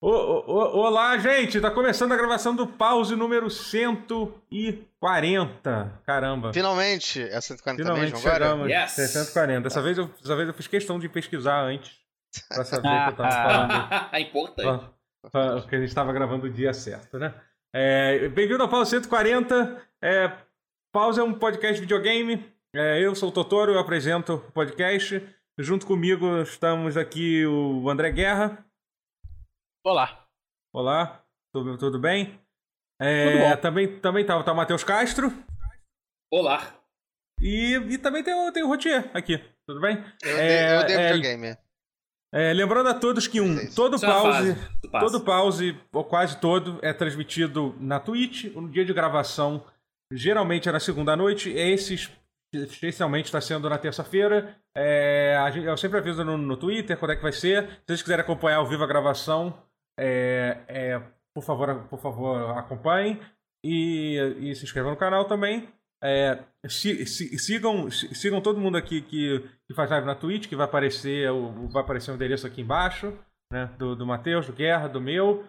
[0.00, 1.60] olá, gente!
[1.60, 6.00] Tá começando a gravação do pause número 140.
[6.06, 6.54] Caramba.
[6.54, 7.20] Finalmente!
[7.22, 8.44] É 140 Finalmente mesmo agora?
[8.44, 8.70] chegamos.
[8.70, 8.98] Yes.
[8.98, 9.60] É 140.
[9.60, 12.00] Dessa vez, eu, dessa vez eu fiz questão de pesquisar antes.
[12.48, 14.08] Pra saber que eu tava falando.
[14.12, 14.86] é importante.
[15.34, 17.34] Ah, que a gente estava gravando o dia certo, né?
[17.72, 19.82] É, Bem-vindo ao Pause 140.
[20.00, 20.32] É,
[20.90, 22.42] Pause é um podcast de videogame.
[22.74, 25.22] É, eu sou o Totoro, eu apresento o podcast.
[25.58, 28.64] Junto comigo estamos aqui o André Guerra.
[29.84, 30.26] Olá.
[30.74, 32.38] Olá, tudo, tudo bem?
[33.00, 33.56] É, Tudo bom.
[33.56, 35.32] Também, também tá, tá o Matheus Castro.
[36.30, 36.74] Olá.
[37.40, 40.04] E, e também tem o, tem o Rotier aqui, tudo bem?
[40.22, 41.56] Eu, É, dei, eu dei é, videogame.
[42.32, 43.74] É, lembrando a todos que um, Isso.
[43.74, 44.54] todo Isso é pause,
[44.92, 45.06] passa.
[45.06, 48.54] todo pause, ou quase todo, é transmitido na Twitch.
[48.54, 49.64] No dia de gravação,
[50.12, 51.50] geralmente é na segunda noite.
[51.50, 51.94] Esse
[52.52, 54.56] especialmente está sendo na terça-feira.
[54.76, 57.66] É, eu sempre aviso no, no Twitter quando é que vai ser.
[57.66, 59.56] Se vocês quiserem acompanhar ao vivo a gravação,
[60.00, 61.02] é, é,
[61.34, 63.20] por favor, por favor, acompanhem.
[63.62, 65.68] E, e se inscrevam no canal também.
[66.02, 70.48] É, si- si- sigam, si- sigam todo mundo aqui que, que faz live na Twitch,
[70.48, 73.12] que vai aparecer o, vai aparecer o endereço aqui embaixo,
[73.52, 73.70] né?
[73.78, 75.44] Do, do Matheus, do Guerra, do meu.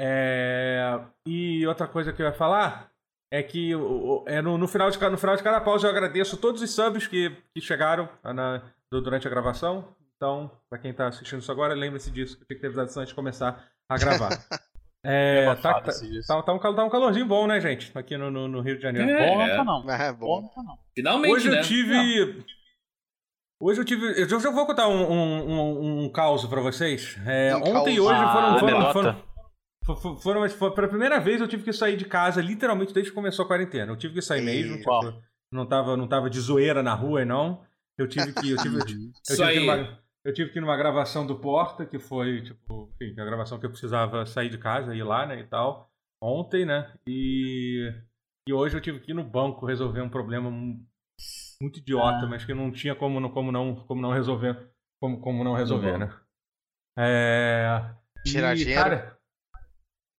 [0.00, 2.90] É, e outra coisa que eu ia falar
[3.30, 3.72] é que
[4.26, 7.06] é no, no final de, no final de cada pausa eu agradeço todos os subs
[7.06, 9.94] que, que chegaram na- do- durante a gravação.
[10.16, 12.88] Então, pra quem tá assistindo isso agora, lembre-se disso, que eu tinha que ter avisado
[13.00, 14.30] antes de começar a gravar.
[15.04, 17.90] É, tá, tá, tá, tá um, tá um calorzinho bom, né, gente?
[17.92, 19.10] Aqui no, no- no Rio de Janeiro.
[19.10, 19.26] É.
[19.26, 19.90] Bom não tá não.
[19.90, 20.42] É Bom bom.
[20.42, 20.78] não tá não.
[20.94, 21.58] Finalmente, Hoje né?
[21.58, 22.44] eu tive.
[23.60, 24.06] Hoje eu tive.
[24.22, 27.16] Eu já já vou contar um, um, um, um caos pra vocês.
[27.26, 28.54] É, Um ontem e hoje foram.
[28.54, 29.22] Ah, foram, foram,
[29.84, 32.94] fo- fo- foram, mas foi- pela primeira vez eu tive que sair de casa, literalmente
[32.94, 33.90] desde que começou a quarentena.
[33.90, 34.76] Eu tive que sair E- mesmo.
[34.78, 35.20] tipo,
[35.52, 37.60] não, tava, não tava de zoeira na rua, não.
[37.98, 38.50] Eu tive que.
[38.52, 39.36] Eu tive, eu tive, eu tive
[39.80, 43.58] que eu tive que ir numa gravação do Porta, que foi, tipo, enfim, a gravação
[43.58, 45.90] que eu precisava sair de casa, ir lá, né, e tal.
[46.22, 46.92] Ontem, né?
[47.06, 47.92] E.
[48.48, 50.84] E hoje eu tive que ir no banco resolver um problema mu-
[51.60, 52.26] muito idiota, Ah.
[52.26, 54.70] mas que não tinha como, não- como, não, como não resolver.
[55.00, 56.12] Como, como não resolver, né?
[56.98, 57.94] É.
[58.24, 58.80] Tirar e, dinheiro?
[58.82, 59.18] Cara,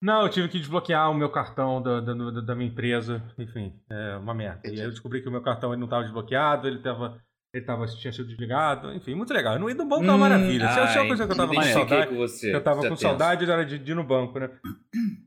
[0.01, 3.23] não, eu tive que desbloquear o meu cartão da, da, da- minha empresa.
[3.37, 4.67] Enfim, é uma merda.
[4.67, 7.21] E aí eu descobri que o meu cartão ele não estava desbloqueado, ele tava.
[7.53, 8.91] Ele tava, tinha sido desligado.
[8.93, 9.59] Enfim, muito legal.
[9.59, 10.67] No ir no banco é uma maravilha.
[10.71, 12.07] Se é uma coisa que eu tava com Hum, saudade.
[12.07, 12.49] com você.
[12.49, 14.49] que eu tava com é saudade era de, de ir no banco, né?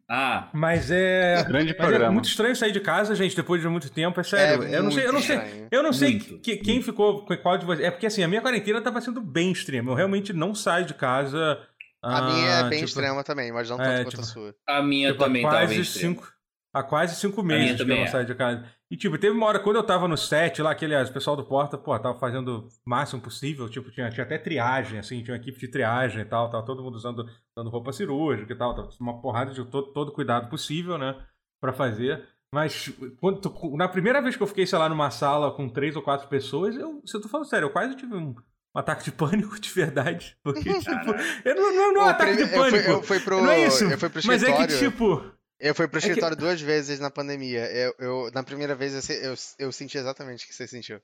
[0.08, 1.44] Ah, Mas é.
[1.44, 2.10] Grande Mas é programa.
[2.12, 4.18] muito estranho sair de casa, gente, depois de muito tempo.
[4.18, 4.64] É sério.
[4.64, 5.36] É eu não sei, eu não sei.
[5.36, 5.68] estranho.
[5.70, 7.86] Eu não sei que- quem ficou com qual de vocês.
[7.86, 9.92] É porque assim, a minha quarentena tava sendo bem extrema.
[9.92, 11.60] Eu realmente não saio de casa.
[12.02, 14.24] A minha é ah, bem tipo, extrema também, mas não tanto é, quanto tipo, a
[14.24, 14.54] sua.
[14.68, 16.14] a minha tipo, também quase bem extrema.
[16.14, 16.32] cinco,
[16.74, 18.06] Há quase cinco meses que eu não é.
[18.08, 18.64] saio de casa.
[18.88, 21.44] E, tipo, teve uma hora quando eu tava no set lá, aquele, o pessoal do
[21.44, 23.68] Porta, pô, tava fazendo o máximo possível.
[23.68, 26.82] Tipo, tinha, tinha até triagem, assim, tinha uma equipe de triagem e tal, tava todo
[26.84, 30.96] mundo usando, usando roupa cirúrgica e tal, tava uma porrada de todo, todo cuidado possível,
[30.96, 31.16] né,
[31.60, 32.24] pra fazer.
[32.54, 33.40] Mas quando
[33.76, 36.76] na primeira vez que eu fiquei, sei lá, numa sala com três ou quatro pessoas,
[36.76, 39.68] eu, se eu tô falando sério, eu quase tive um, um ataque de pânico de
[39.68, 40.36] verdade.
[40.44, 41.10] Porque, tipo,
[41.44, 42.90] eu não, não, não é um ataque de prime- eu fui- pânico.
[42.92, 43.82] Eu fui pro, não é isso.
[43.84, 45.24] eu fui pro Mas é que, tipo.
[45.58, 47.64] Eu fui pro é que- escritório duas vezes na pandemia.
[47.72, 50.98] Eu, eu- na primeira vez eu, eu, eu senti exatamente o que você sentiu.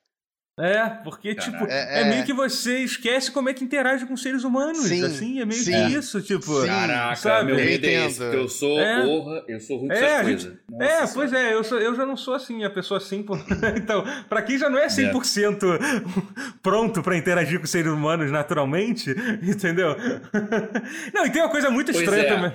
[0.60, 1.50] É, porque, Caraca.
[1.58, 4.82] tipo, É- é, é- meio que você esquece como é que interage com seres humanos.
[4.84, 5.72] Sim, assim, é meio sim.
[5.72, 6.60] que isso, tipo.
[6.60, 6.66] Sim.
[6.66, 7.46] Caraca, sabe?
[7.46, 9.02] meu Eu medo é esse, eu sou É.
[9.02, 10.52] porra, eu sou ruim com É, coisas.
[10.78, 11.10] É, Senhora.
[11.14, 13.22] pois é, eu, sou- eu já não sou assim, a pessoa assim.
[13.22, 13.38] por-
[13.82, 15.66] então, pra quem já não é 100%
[16.62, 19.08] pronto pra interagir com seres humanos naturalmente,
[19.42, 19.96] entendeu?
[21.14, 22.28] Não, e tem uma coisa muito Pois estranha é.
[22.28, 22.52] também.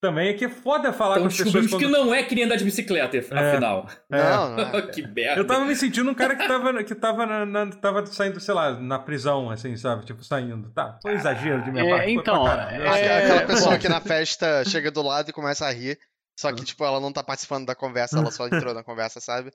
[0.00, 1.92] Também é que é foda falar Então com as pessoas descobrimos quando...
[2.02, 3.86] que não é que nem andar de bicicleta, afinal.
[4.08, 4.82] Não, não é.
[4.90, 5.38] que merda.
[5.40, 8.54] Eu tava me sentindo um cara que tava, que tava, na, na- tava saindo, sei
[8.54, 10.06] lá, na prisão, assim, sabe?
[10.06, 10.70] Tipo, saindo.
[10.70, 12.10] Tá, foi um exagero de minha É, parte.
[12.12, 12.82] então, caralho.
[12.82, 15.98] é- Aquela- É, pessoa que na festa chega do lado e começa a rir.
[16.38, 19.52] Só que, tipo, ela não tá participando da conversa, ela só entrou na conversa, sabe?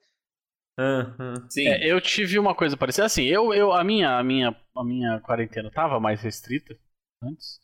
[0.78, 1.06] Ah.
[1.50, 1.68] Sim.
[1.68, 3.06] É, eu tive uma coisa parecida.
[3.08, 6.78] Assim, eu, eu, a, minha, a, minha, a minha quarentena tava mais restrita
[7.24, 7.60] antes.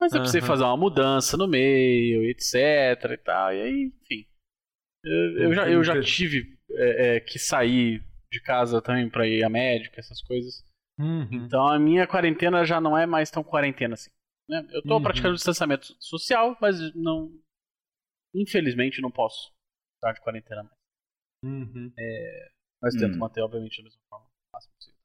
[0.00, 0.48] Mas eu precisei Aham.
[0.48, 3.52] fazer uma mudança no meio, etc e tal.
[3.54, 4.26] E aí, enfim.
[5.04, 9.44] Eu, eu já, eu já tive é, é, que sair de casa também pra ir
[9.44, 10.64] a médico, essas coisas.
[10.98, 11.28] Uhum.
[11.44, 14.10] Então a minha quarentena já não é mais tão quarentena assim.
[14.48, 14.66] né?
[14.70, 15.02] Eu tô Uhum.
[15.02, 17.30] praticando distanciamento social, mas não.
[18.34, 19.52] Infelizmente não posso
[19.96, 20.76] estar de quarentena mais.
[21.44, 21.92] Uhum.
[22.82, 22.98] Mas Hum.
[22.98, 24.26] tento manter, obviamente, da mesma forma.
[24.26, 24.98] o máximo possível.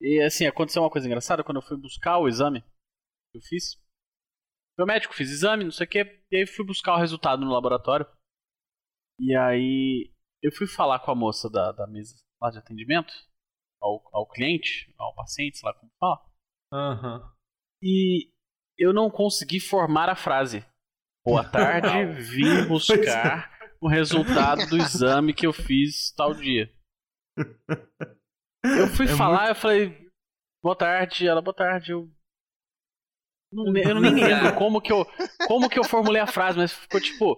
[0.00, 2.60] E assim, aconteceu uma coisa engraçada quando eu fui buscar o exame
[3.32, 3.82] que eu fiz.
[4.78, 7.52] Meu médico fiz exame, não sei o que, e aí fui buscar o resultado no
[7.52, 8.06] laboratório.
[9.20, 10.12] E aí
[10.42, 13.12] eu fui falar com a moça da, da mesa lá de atendimento,
[13.80, 16.20] ao, ao cliente, ao paciente, sei lá como fala.
[16.72, 17.32] Aham.
[17.82, 18.30] E
[18.76, 20.66] eu não consegui formar a frase.
[21.24, 26.72] Boa tarde, vim buscar o resultado do exame que eu fiz tal dia.
[28.64, 30.10] Eu fui É falar, eu falei,
[30.62, 32.10] boa tarde, ela, boa tarde, eu.
[33.54, 35.06] Não, eu nem lembro como que eu,
[35.46, 37.36] como que eu formulei a frase, mas ficou tipo,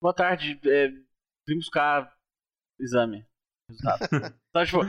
[0.00, 0.88] boa tarde, é,
[1.48, 2.10] vim buscar
[2.78, 3.26] exame,
[3.68, 4.00] resultado.
[4.50, 4.80] Então, tipo,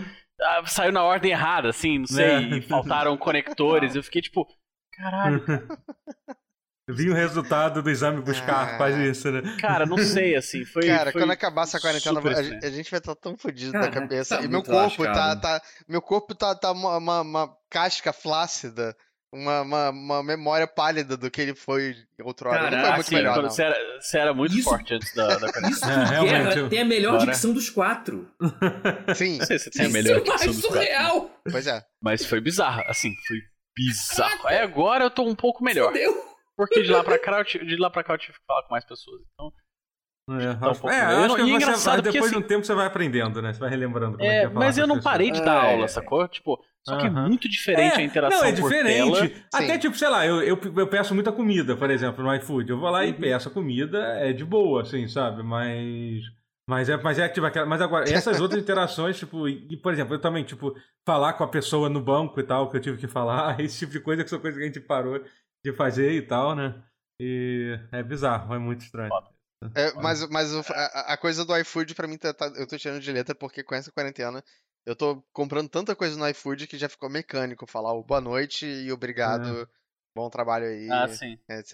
[0.41, 2.41] ah, saiu na ordem errada, assim, não sei, É.
[2.57, 4.47] e faltaram conectores, eu fiquei tipo,
[4.93, 5.43] caralho,
[6.89, 8.77] Vi o resultado do exame buscar, Ah.
[8.77, 9.41] quase isso, né?
[9.61, 10.87] cara, não sei, assim, foi.
[10.87, 13.91] Cara, foi quando acabar essa quarentena, a, a gente vai estar tão fodido Cara, da
[13.91, 14.37] cabeça.
[14.37, 15.61] tá e meu corpo tá, tá.
[15.87, 18.93] Meu corpo tá, tá uma, uma, uma casca flácida.
[19.33, 22.55] Uma, uma, uma memória pálida do que ele foi outrora.
[22.57, 23.49] não foi Caraca, muito Assim, melhor, não.
[23.49, 25.47] você, era, você era muito Isso- forte antes da, da.
[25.71, 27.31] Isso É, realmente, eu- tem a melhor Bora.
[27.31, 28.29] dicção dos quatro.
[29.15, 30.77] Sim, Não sei se tem a Isso melhor é mais dicção dos quatro.
[30.81, 31.31] surreal.
[31.49, 31.81] pois é.
[32.01, 33.37] Mas foi bizarro, assim, foi
[33.73, 34.47] bizarro.
[34.47, 35.93] Aí agora eu tô um pouco melhor.
[35.93, 36.13] Fudeu.
[36.57, 38.63] Porque de lá pra cá eu tive, de lá pra cá eu tive que falar
[38.63, 39.21] com mais pessoas.
[39.33, 39.51] Então,
[40.39, 41.25] É, Tá um pouco é, melhor.
[41.25, 43.53] acho que E é você, depois de um assim- tempo você vai aprendendo, né?
[43.53, 45.11] Você vai relembrando como é, é, que é falar mas eu não pessoas.
[45.13, 45.71] parei de dar É.
[45.73, 46.27] aula, sacou?
[46.27, 47.27] Tipo, só que é Aham.
[47.29, 49.45] muito diferente a interação Não, é por diferente.
[49.53, 49.79] Até Sim.
[49.79, 52.69] tipo, sei lá, eu, eu, eu peço muita comida, por exemplo, no iFood.
[52.71, 53.19] Eu vou lá e Uhum.
[53.19, 55.43] peço a comida, é de boa, assim, sabe?
[55.43, 56.23] Mas.
[56.67, 57.65] Mas é, mas é tipo aquela.
[57.65, 60.73] Mas agora, essas outras interações, tipo, e, por exemplo, eu também, tipo,
[61.05, 63.91] falar com a pessoa no banco e tal, que eu tive que falar, esse tipo
[63.91, 65.23] de coisa que são coisas que a gente parou
[65.63, 66.81] de fazer e tal, né?
[67.19, 69.09] E é bizarro, é muito estranho.
[69.09, 69.29] Foda.
[69.75, 72.75] É, mas mas o- a, a coisa do iFood pra mim tá, tá- eu tô
[72.77, 74.43] tirando de letra porque com essa quarentena
[74.85, 78.65] eu tô comprando tanta coisa no iFood que já ficou mecânico falar o boa noite
[78.65, 79.67] e obrigado,
[80.15, 81.37] bom trabalho aí, Ah, sim.
[81.49, 81.73] etc.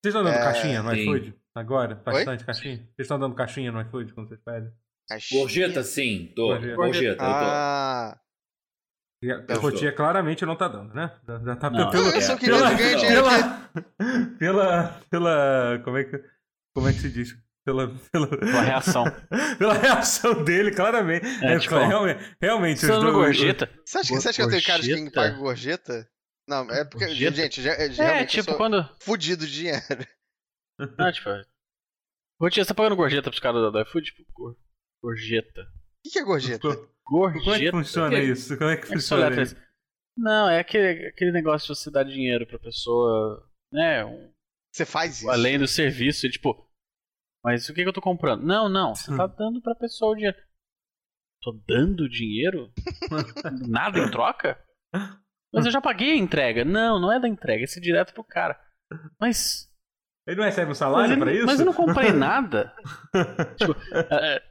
[0.00, 1.00] Vocês estão dando É, caixinha no sim.
[1.02, 1.34] iFood?
[1.54, 1.94] Agora?
[1.96, 2.02] Oi?
[2.04, 2.76] Bastante caixinha?
[2.76, 4.72] Vocês estão dando caixinha no iFood quando vocês pedem?
[5.08, 5.40] Caixinha.
[5.40, 6.32] Gorjeta, sim.
[6.36, 6.48] Tô.
[6.48, 6.76] Gorjeta.
[6.76, 7.34] Gorjeta, eu tô.
[7.34, 8.20] Ah,
[9.22, 11.18] E a Eu a Cotia claramente não tá dando, né?
[11.26, 11.90] Já, já tá Não.
[11.90, 14.38] pelo, eu só É, queria pela- ganhar dinheiro aqui.
[14.38, 16.24] pela, pela, pela, como é que,
[16.72, 17.36] como é que se diz?
[17.68, 19.04] Pela, pela, Uma reação.
[19.58, 21.26] pela reação dele, claramente.
[21.44, 22.80] É, É, tipo, realmente, realmente.
[22.80, 23.70] Você dois- gorjeta?
[23.84, 26.08] Você acha, que- você acha que eu tenho cara de quem paga gorjeta?
[26.48, 27.36] Não, é porque, Gorjeta?
[27.36, 28.88] gente, já, é, É, realmente tipo, quando.
[29.02, 29.82] fudido de dinheiro.
[30.98, 31.28] Ah, tipo.
[32.40, 34.06] Gorjeta, você tá pagando gorjeta pros caras do iFood?
[34.06, 34.56] Tipo, gor-
[35.02, 35.60] gorjeta.
[35.60, 35.64] O
[36.04, 36.60] que, que é gorjeta?
[36.60, 37.42] Co- Gorjeta.
[37.44, 38.56] Como é que funciona Que- isso?
[38.56, 39.54] Como é que Como é funciona isso?
[39.54, 39.56] isso?
[40.16, 44.04] Não, é aquele, aquele negócio de você dar dinheiro pra pessoa, né?
[44.04, 44.32] um-
[44.72, 45.30] Você faz isso?
[45.30, 46.67] além do serviço, e tipo.
[47.44, 48.44] Mas o que, que eu tô comprando?
[48.44, 50.36] Não, não, você tá dando pra pessoa o dinheiro.
[51.42, 52.72] Tô dando dinheiro?
[53.68, 54.58] Nada em troca?
[55.52, 56.64] Mas eu já paguei a entrega.
[56.64, 58.60] Não, não é da entrega, esse é direto pro cara.
[59.20, 59.68] Mas.
[60.26, 61.46] Ele não recebe um salário pra isso?
[61.46, 62.74] mas eu não comprei nada.
[63.56, 64.42] tipo, é, é,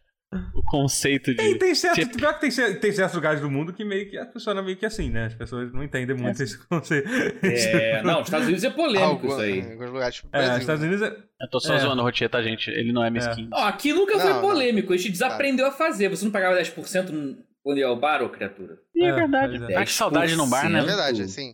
[0.54, 1.38] o conceito de.
[1.38, 4.24] Tem, tem certo, Tipo- pior que tem, tem certos lugares do mundo que meio que
[4.34, 5.26] funciona meio que assim, né?
[5.28, 7.08] As pessoas não entendem muito esse conceito.
[7.44, 9.60] É, não, os Estados Unidos é polêmico Algum- isso aí.
[9.60, 10.54] Em alguns lugares, tipo, É, Brasil.
[10.56, 11.08] os Estados Unidos é.
[11.42, 11.80] Eu tô só É.
[11.80, 12.70] zoando o Rotier, tá, gente?
[12.70, 13.50] Ele não é mesquinho.
[13.54, 14.42] Ó, aqui nunca Não, foi não.
[14.42, 14.92] polêmico.
[14.92, 16.10] A gente desaprendeu a fazer.
[16.10, 18.78] Você não pagava 10% no- quando ia ao bar, ô criatura?
[18.96, 19.72] E é, É, verdade.
[19.74, 19.78] é.
[19.78, 20.80] Ah, que saudade no bar, né?
[20.80, 21.54] É verdade, assim.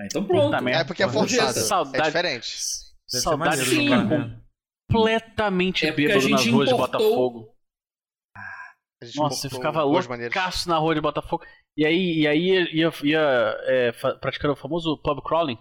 [0.00, 0.54] Ah, então pronto.
[0.68, 1.58] É porque é forçado.
[1.58, 2.04] É Saudade.
[2.04, 2.56] diferente.
[3.12, 3.88] Deve Saudade sim.
[3.88, 4.38] né?
[4.88, 7.55] completamente É bêbado nas gente ruas de importou- Botafogo.
[9.00, 11.44] A gente Nossa, você ficava loucaço na rua de Botafogo.
[11.76, 15.58] E aí, e aí ia, ia, ia, é, praticando o famoso pub crawling.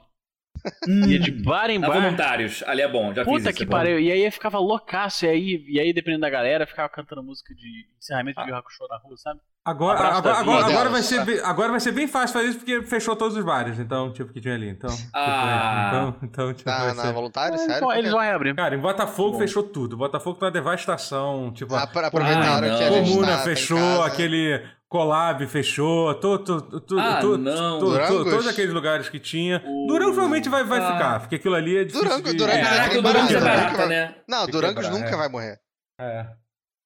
[0.87, 2.01] Ia de bar em Na bar.
[2.01, 2.63] voluntários.
[2.67, 3.99] Ali é bom, já fiz Puta isso, que é pariu.
[3.99, 5.25] E aí eu ficava loucaço.
[5.25, 8.87] E aí, e aí, dependendo da galera, ficava cantando música de encerramento de Yu Hakusho
[8.89, 9.39] na rua, sabe?
[9.67, 12.83] Agora, agora, agora, agora vai ser, bem- agora vai ser bem fácil fazer isso porque
[12.83, 14.69] fechou todos os bares, então, tipo, que tinha ali.
[14.69, 15.87] Então, tipo, Ah.
[15.87, 17.91] então, então tipo, Na, vai ser- voluntária, Eles sério?
[17.93, 18.55] eles vão reabrir.
[18.55, 19.39] Cara, em Botafogo Bom.
[19.39, 19.97] fechou tudo.
[19.97, 21.51] Botafogo tá uma devastação.
[21.51, 22.95] Tipo, Ah, a pra- aproveitaram Ah, que a não.
[22.97, 24.61] gente Comuna tá, tá fechou, aquele
[24.95, 27.79] Collab fechou, to, to, to, Ah, to- não.
[27.79, 28.31] to- to- Durangos?
[28.31, 29.61] todos aqueles lugares que tinha.
[29.65, 30.91] O- Durango provavelmente vai, vai Ah.
[30.93, 32.43] ficar, porque aquilo ali é difícil Durango- de...
[32.43, 33.39] É, o Durangos é barato, né?
[33.41, 34.15] barata, né?
[34.27, 35.15] Não, Durangos nunca é.
[35.17, 35.59] vai morrer.
[35.99, 36.27] É.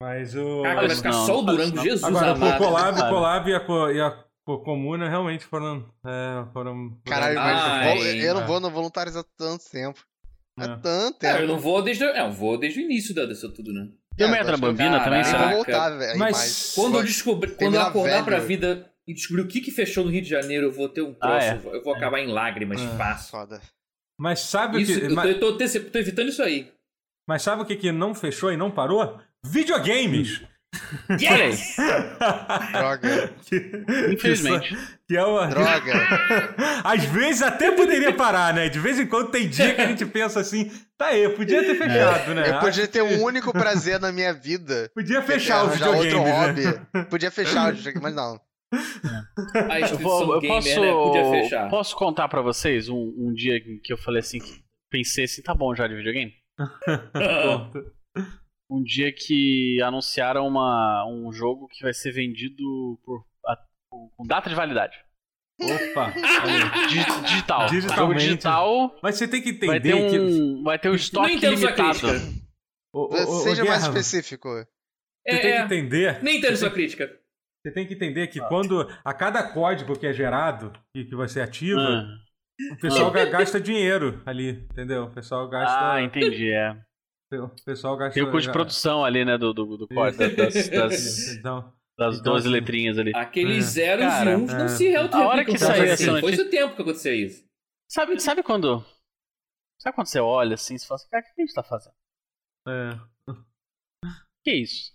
[0.01, 0.63] Mas o...
[0.63, 2.57] Cara, vai ficar Não, só o não Durango, faz Jesus Agora, o amado.
[2.57, 3.09] Collab, Cara.
[3.09, 5.85] Collab e a, e a co- Comuna realmente foram...
[6.05, 7.53] É, foram Caralho, Ai.
[7.85, 8.45] mas eu, eu não É.
[8.45, 9.99] vou no voluntários há tanto tempo.
[10.57, 10.75] Há É.
[10.77, 11.43] tanto É, tempo.
[11.43, 13.87] eu não vou desde, é, eu vou desde o início da- disso tudo, né?
[14.19, 15.19] Tem o É, que eu- Bambina também.
[15.19, 15.49] Eu será?
[15.51, 15.91] voltar.
[16.17, 18.47] Mas mas- Quando eu descobrir, quando eu acordar pra velho.
[18.47, 21.15] vida e descobrir o que, que fechou no Rio de Janeiro, eu vou ter um
[21.21, 21.75] Ah, troço, é.
[21.77, 22.87] eu vou- acabar em lágrimas, É.
[22.97, 23.31] fácil.
[23.31, 23.61] Foda.
[24.19, 24.91] Mas sabe o que...
[24.91, 26.69] eu tô, mas, eu tô, te- tô evitando isso aí.
[27.27, 29.19] mas sabe o que, que não fechou e não parou?
[29.45, 30.41] Videogames!
[31.19, 31.75] Yes!
[32.71, 33.33] Droga.
[33.45, 33.71] Que-
[34.13, 34.77] Infelizmente.
[35.07, 35.47] Que é uma...
[35.47, 35.93] Droga.
[36.85, 38.69] Às vezes até poderia parar, né?
[38.69, 41.63] De vez em quando tem dia que a gente pensa assim, tá aí, eu podia
[41.63, 42.49] ter fechado, né?
[42.51, 44.91] Eu podia ter um único prazer na minha vida.
[44.93, 46.31] Podia é fechar os arranjar outro né?
[46.31, 47.05] hobby.
[47.09, 48.39] Podia fechar os videogames, mas não.
[49.69, 50.91] A Eu, instituição vou, eu gamer, posso, né?
[50.91, 51.69] Podia fechar.
[51.69, 54.37] posso contar pra vocês um, um dia em que eu falei assim:
[54.91, 56.33] pensei assim, tá bom já de videogame?
[57.11, 57.83] Pronto.
[58.69, 63.57] Um dia que anunciaram uma, um jogo que vai ser vendido por, a-
[63.91, 64.95] com data de validade.
[65.61, 66.13] Opa.
[66.87, 67.67] digital.
[67.67, 68.95] Jogo digital.
[69.01, 70.19] Mas você tem que Vai entender ter que.
[70.19, 72.07] um, vai ter um estoque limitado.
[72.93, 74.47] ô, ô, Seja mais específico.
[74.49, 74.67] Você
[75.25, 75.61] É, tem que é.
[75.65, 76.23] entender.
[76.23, 77.19] Nem entendo sua tem- crítica.
[77.65, 81.41] Você tem que entender que quando a cada código que é gerado e que você
[81.41, 82.73] ativa, Ah.
[82.73, 85.03] o pessoal ga- gasta dinheiro ali, entendeu?
[85.05, 85.93] O pessoal gasta.
[85.95, 86.77] Ah, entendi, é.
[87.37, 88.13] O pessoal gasta.
[88.13, 92.19] Tem o custo de produção ali, né, do, do, do código, das, das, Então, das
[92.19, 93.11] Então, 12 assim, letrinhas ali.
[93.15, 93.69] Aqueles É.
[93.69, 94.57] zeros Cara, e uns é.
[94.57, 96.05] não se A hora que saiu essa assim.
[96.07, 97.43] notícia- Foi isso tempo que aconteceu isso.
[97.89, 98.83] Sabe, sabe quando.
[99.81, 101.93] Sabe quando você olha assim e fala assim, cara, o que a gente tá fazendo?
[102.67, 102.99] é.
[104.43, 104.93] Que isso?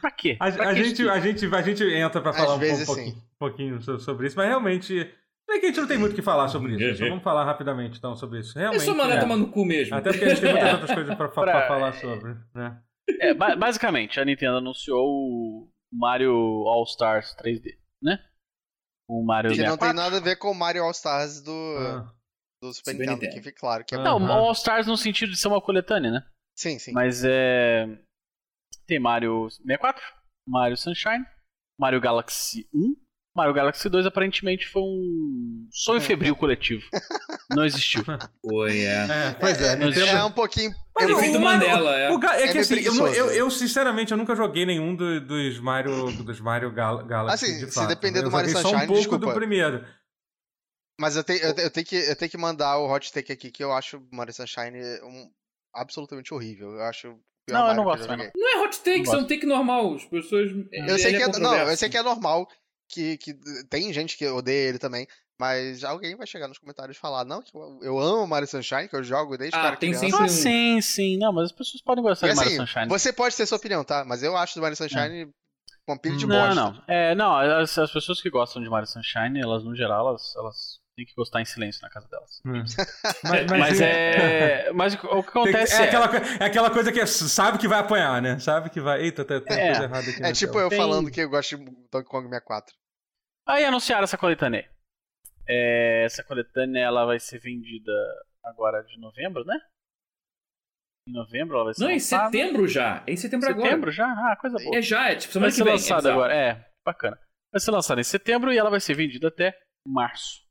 [0.00, 0.36] Pra quê?
[0.40, 1.10] A, Pra a que gente, isso?
[1.10, 3.10] a, gente, a gente entra pra Às falar um, sim.
[3.12, 5.14] um pouquinho so- sobre isso, mas realmente.
[5.50, 6.98] É que a gente não tem muito o que falar sobre isso.
[6.98, 8.58] Só vamos falar rapidamente então sobre isso.
[8.58, 8.82] Realmente.
[8.84, 9.20] só mandar é.
[9.20, 9.94] tomar no cu mesmo.
[9.94, 10.72] Até porque a gente tem muitas É.
[10.72, 12.82] outras coisas pra, Pra- pra falar sobre, né?
[13.20, 18.18] É, ba- basicamente, a Nintendo anunciou o Mario All Stars 3D, né?
[19.08, 19.86] O Mario Que não 64.
[19.86, 22.10] tem nada a ver com o Mario All Stars do, Ah,
[22.62, 23.34] do Super, Nintendo, Nintendo.
[23.34, 23.84] que fique claro.
[23.84, 23.98] Que é...
[23.98, 24.32] Não, Aham.
[24.32, 26.26] All Stars no sentido de ser uma coletânea, né?
[26.58, 26.92] Sim, sim.
[26.92, 27.86] Mas é.
[28.86, 30.02] Tem Mario 64,
[30.48, 31.24] Mario Sunshine,
[31.78, 32.94] Mario Galaxy 1.
[33.34, 36.84] Mario Galaxy 2 aparentemente foi um sonho febril coletivo.
[37.50, 38.02] Não existiu.
[38.40, 39.06] Foi, é.
[39.10, 40.72] é, pois é, Nintendo- É um pouquinho.
[40.96, 42.10] Mas eu- o- Efeito o Mario- Mandela, é.
[42.10, 44.94] o é É que meio assim, eu, não- eu, eu, sinceramente eu nunca joguei nenhum
[44.94, 47.44] do- dos Mario dos Mario Gal Galaxy.
[47.44, 47.88] Assim, de se fato.
[47.88, 49.26] depender do eu Mario joguei só um Sunshine, pouco desculpa.
[49.26, 49.84] do primeiro.
[51.00, 53.50] Mas eu tenho, eu, eu tenho que, eu tenho que mandar o hot take aqui,
[53.50, 55.28] que eu acho o Mario Sunshine um,
[55.74, 56.70] absolutamente horrível.
[56.70, 57.18] Eu acho.
[57.50, 59.94] Não, eu não gosto também, Não é hot take, Não isso é um take normal.
[59.96, 60.50] As pessoas.
[60.72, 62.48] Eu sei, que é, não, eu sei que é normal,
[62.88, 63.34] que, que
[63.68, 65.06] tem gente que odeia ele também,
[65.38, 68.88] mas alguém vai chegar nos comentários e falar, não, que eu, eu amo Mario Sunshine,
[68.88, 70.08] que eu jogo desde Ah, que era tem criança.
[70.10, 71.16] sempre Ah, sim, sim.
[71.18, 72.88] Não, mas as pessoas podem gostar Porque, de Mario assim, Sunshine.
[72.88, 74.04] você pode ter sua opinião, tá?
[74.04, 75.28] Mas eu acho do Mario Sunshine
[75.86, 76.54] uma pilha de Não, bosta.
[76.54, 76.82] não.
[76.88, 80.78] É, não, as, as pessoas que gostam de Mario Sunshine, elas, no geral, elas, elas
[80.96, 82.40] têm que gostar em silêncio na casa delas.
[82.44, 84.72] Mas, Mas é.
[84.72, 85.88] Mas o que Tem que- acontece é, é.
[85.88, 86.06] aquela,
[86.40, 88.38] é aquela coisa que é- sabe que vai apanhar, né?
[88.38, 89.00] Sabe que vai.
[89.02, 89.66] Eita, tem, tem É.
[89.66, 90.22] coisa errada aqui.
[90.22, 90.64] É tipo tela.
[90.64, 92.74] eu Tem- falando que eu gosto de Donkey Kong 64.
[93.46, 94.60] Aí anunciaram essa coletânea.
[94.60, 94.74] aí.
[95.46, 97.92] É, essa coletânea ela vai ser vendida
[98.42, 99.58] agora de novembro, né?
[101.06, 102.24] Em novembro ela vai ser Não, em lançada.
[102.30, 103.04] setembro já.
[103.06, 103.92] É em setembro, Setembro agora.
[103.92, 104.06] já?
[104.06, 104.78] Ah, coisa boa.
[104.78, 105.72] É já, é tipo vai semana que ser vem.
[105.72, 106.20] é lançada bizarro.
[106.20, 106.34] agora.
[106.34, 107.20] É, bacana.
[107.52, 109.54] Vai ser lançada em setembro e ela vai ser vendida até
[109.86, 110.42] março.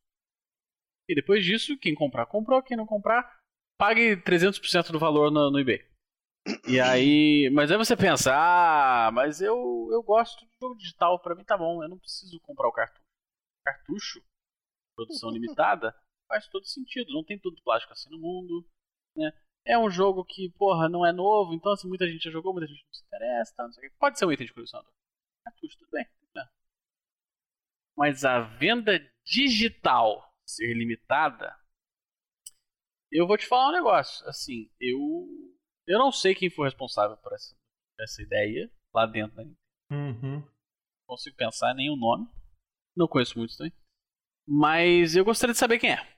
[1.08, 2.62] E depois disso, quem comprar, comprou.
[2.64, 3.40] Quem não comprar,
[3.78, 5.86] pague 300% do valor no, no eBay.
[6.68, 7.50] E aí.
[7.52, 11.58] Mas aí você pensa, ah, mas eu, eu gosto de jogo digital, pra mim tá
[11.58, 13.04] bom, eu não preciso comprar o cartucho.
[13.66, 14.24] Cartucho,
[14.96, 15.96] produção limitada,
[16.28, 17.14] faz todo sentido.
[17.14, 18.68] Não tem tudo plástico assim no mundo,
[19.16, 19.32] né?
[19.66, 22.68] É um jogo que, porra, não é novo, então assim, muita gente já jogou, muita
[22.68, 23.90] gente não se interessa, tá, não sei.
[23.92, 24.92] Pode ser um item de colecionador.
[25.46, 26.06] Cartucho, tudo bem.
[26.36, 26.46] né?
[27.96, 31.56] Mas a venda digital ser limitada,
[33.12, 34.28] eu vou te falar um negócio.
[34.28, 35.28] Assim, eu
[35.88, 37.56] eu não sei quem foi responsável por essa,
[38.00, 39.60] essa ideia lá dentro da Nintendo.
[39.92, 40.40] Uhum.
[40.40, 42.28] Não consigo pensar nenhum nome.
[42.96, 43.74] Não conheço muitos também.
[44.48, 46.14] Mas eu gostaria de saber quem é.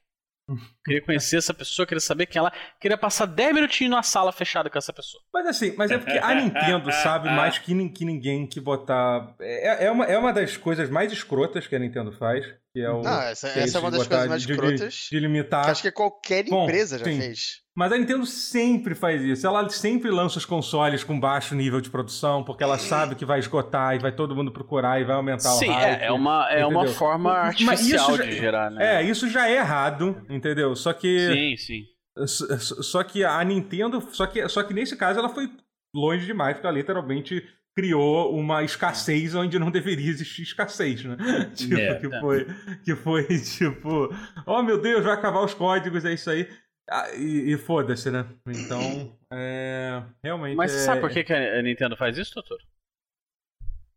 [0.85, 2.51] Queria conhecer essa pessoa, queria saber quem ela.
[2.79, 5.23] Queria passar 10 minutinhos numa sala fechada com essa pessoa.
[5.33, 9.35] Mas assim, mas é porque a Nintendo sabe mais que, que ninguém que botar.
[9.39, 12.45] É, é, uma, é uma das coisas mais escrotas que a Nintendo faz.
[12.75, 13.01] Que é o.
[13.01, 15.63] Não, essa, que essa é uma de das coisas mais de- de- escrotas De limitar.
[15.63, 17.17] que acho que qualquer Bom, empresa já sim.
[17.21, 17.61] fez.
[17.73, 19.47] Mas a Nintendo sempre faz isso.
[19.47, 23.39] Ela sempre lança os consoles com baixo nível de produção, porque ela sabe que vai
[23.39, 26.01] esgotar e vai todo mundo procurar e vai aumentar Sim, o hype.
[26.01, 28.97] é, é uma, é uma forma artificial já- de gerar, né?
[28.97, 30.75] É, isso já é errado, entendeu?
[30.75, 31.29] Só que.
[31.33, 31.83] Sim, sim.
[32.27, 34.01] Só que a Nintendo.
[34.11, 35.49] Só que, só que nesse caso ela foi
[35.93, 37.41] longe demais, porque ela literalmente
[37.75, 41.17] criou uma escassez onde não deveria existir escassez, né?
[41.53, 42.19] tipo, É, que, tá.
[42.21, 42.45] foi,
[42.83, 44.09] que foi tipo,
[44.45, 46.49] oh meu Deus, vai acabar os códigos, é isso aí.
[46.89, 48.25] Ah, e e foda-se, né?
[48.47, 50.03] Então, é.
[50.23, 50.55] Realmente.
[50.55, 50.77] Mas é...
[50.77, 52.59] você sabe por que que a Nintendo faz isso, doutor?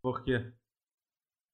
[0.03, 0.53] Por quê?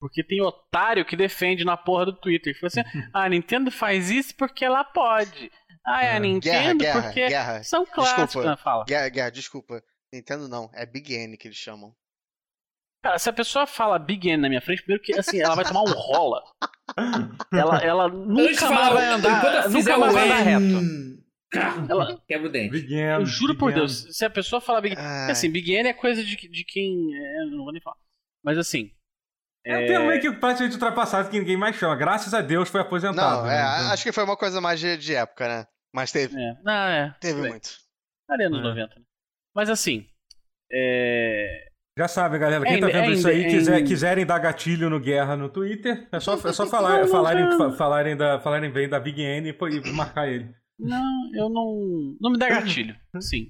[0.00, 2.54] Porque tem otário que defende na porra do Twitter.
[2.58, 5.50] Fala assim, ah, a Nintendo faz isso porque ela pode.
[5.84, 6.20] Ah, é a É.
[6.20, 7.62] Guerra, Nintendo guerra, porque guerra.
[7.64, 8.24] são clássicos.
[8.26, 8.52] Desculpa.
[8.52, 8.84] Ah, fala.
[8.84, 9.82] Guerra, guerra, desculpa.
[10.12, 11.94] Nintendo não, é Big N que eles chamam.
[13.04, 15.64] Cara, se a pessoa fala Big N na minha frente, primeiro que assim, ela vai
[15.64, 16.42] tomar um rola.
[17.52, 19.68] Ela, ela nunca mais vai andar.
[19.70, 21.86] Nunca mais vai andar reto.
[21.88, 22.70] Ela- Quebra o dente.
[22.70, 23.74] Big N, eu juro Big por N.
[23.78, 25.02] Deus, se a pessoa falar Big N.
[25.02, 25.30] Ai.
[25.30, 27.14] Assim, Big N é coisa de, de quem.
[27.14, 27.96] é, não vou nem falar.
[28.44, 28.90] Mas assim.
[29.66, 31.94] É um termo meio que praticamente ultrapassado que ninguém mais chama.
[31.96, 33.42] Graças a Deus foi aposentado.
[33.42, 33.56] Não, né?
[33.56, 35.66] é, Então- acho que foi uma coisa mais de, de época, né?
[35.92, 36.36] Mas teve.
[36.38, 36.54] É.
[36.62, 37.16] Não, é.
[37.20, 37.70] Teve muito.
[38.30, 38.62] Ali anos É.
[38.62, 38.94] 90.
[38.98, 39.02] né?
[39.54, 40.06] Mas assim.
[40.70, 41.68] É.
[41.96, 42.64] Já sabe, galera.
[42.64, 45.48] Quem É tá vendo é isso aí ainda- quiser, quiserem dar gatilho no Guerra no
[45.48, 49.56] Twitter, é só, é só falar, falarem, falarem, da, falarem bem da Big N e,
[49.88, 50.52] e marcar ele.
[50.78, 52.16] Não, eu não.
[52.20, 52.96] Não me dá gatilho.
[53.20, 53.46] Sim.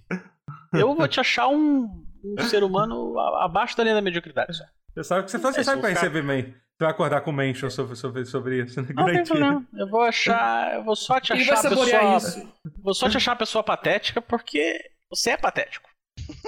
[0.74, 1.88] Eu vou te achar um,
[2.22, 4.54] um ser humano abaixo da linha da mediocridade.
[4.54, 4.64] Só.
[4.94, 6.42] Você sabe que você, você É, sabe que vai ficar- receber man.
[6.42, 8.78] Você vai acordar com mention sobre, sobre, sobre isso.
[8.82, 8.88] Né?
[8.94, 9.38] Não tem Garantido.
[9.38, 9.66] problema.
[9.74, 10.74] Eu vou achar.
[10.74, 12.16] Eu vou só te Ele achar a pessoa.
[12.18, 12.52] isso.
[12.82, 15.88] Vou só te achar a pessoa patética porque você é patético.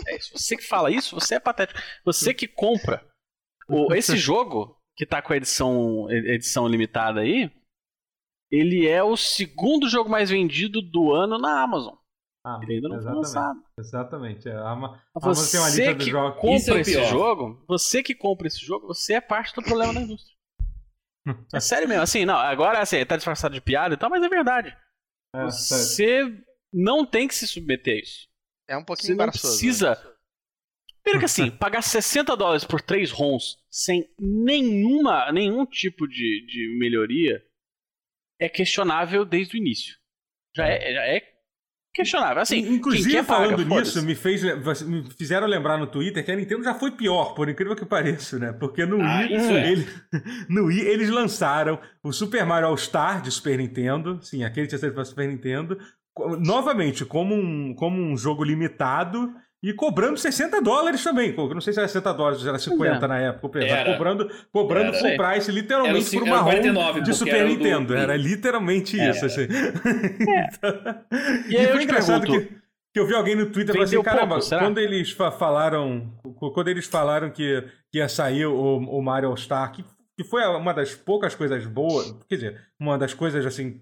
[0.07, 0.37] É isso.
[0.37, 1.81] Você que fala isso, você é patético.
[2.05, 3.07] Você que compra
[3.69, 7.51] o, esse jogo que tá com a edição, edição limitada aí,
[8.51, 11.95] ele é o segundo jogo mais vendido do ano na Amazon.
[12.45, 13.61] Ah, Ele ainda não foi lançado.
[13.77, 14.49] Exatamente.
[14.49, 16.41] É, a Ama- Amazon tem uma Você lista que jogos.
[16.41, 20.01] compra é esse jogo, você que compra esse jogo, você é parte do problema da
[20.01, 20.37] indústria.
[21.53, 24.29] É sério mesmo, assim, não, agora assim, tá disfarçado de piada e tal, mas é
[24.29, 24.69] verdade.
[25.35, 25.85] É, sério.
[25.85, 28.29] Você não tem que se submeter a isso.
[28.69, 29.47] É um Você pouquinho não embaraçoso.
[29.47, 29.51] né?
[29.95, 30.17] precisa.
[31.03, 36.77] Primeiro que assim, pagar 60 dólares por três ROMs sem nenhuma, nenhum tipo de, de
[36.79, 37.41] melhoria
[38.41, 39.95] é questionável desde o início.
[40.57, 41.23] Já é, já é
[41.95, 42.43] questionável.
[42.43, 44.43] Assim, Inclusive, quem quer paga, falando nisso, me, fez,
[44.83, 48.39] me fizeram lembrar no Twitter que a Nintendo já foi pior, por incrível que pareça,
[48.39, 48.53] né?
[48.53, 49.71] Porque no Ah, Wii, é.
[49.73, 49.87] ele-
[50.51, 54.79] no Wii eles lançaram o Super Mario All-Star de Super Nintendo, sim, aquele que tinha
[54.81, 55.79] sido para Super Nintendo,
[56.41, 59.33] novamente como um, como um jogo limitado
[59.63, 61.35] e cobrando 60 dólares também.
[61.35, 63.09] Não sei se era 60 dólares, era 50 é.
[63.09, 63.93] na época, mas Era.
[63.93, 64.99] cobrando, cobrando Era.
[64.99, 67.93] full price, Era literalmente o por uma era ROM 49, de Super era do Nintendo.
[67.95, 68.03] Wii.
[68.03, 69.11] Era literalmente Era.
[69.11, 69.27] isso.
[69.27, 69.49] Assim.
[71.49, 72.55] E E, aí eu foi engraçado pergunto, que,
[72.95, 76.13] que eu vi alguém no Twitter falou assim, caramba, pouco, quando eles fa- falaram.
[76.53, 79.85] Quando eles falaram que, que ia sair o, o Mario All-Star, que,
[80.17, 83.81] que foi uma das poucas coisas boas, quer dizer, uma das coisas assim.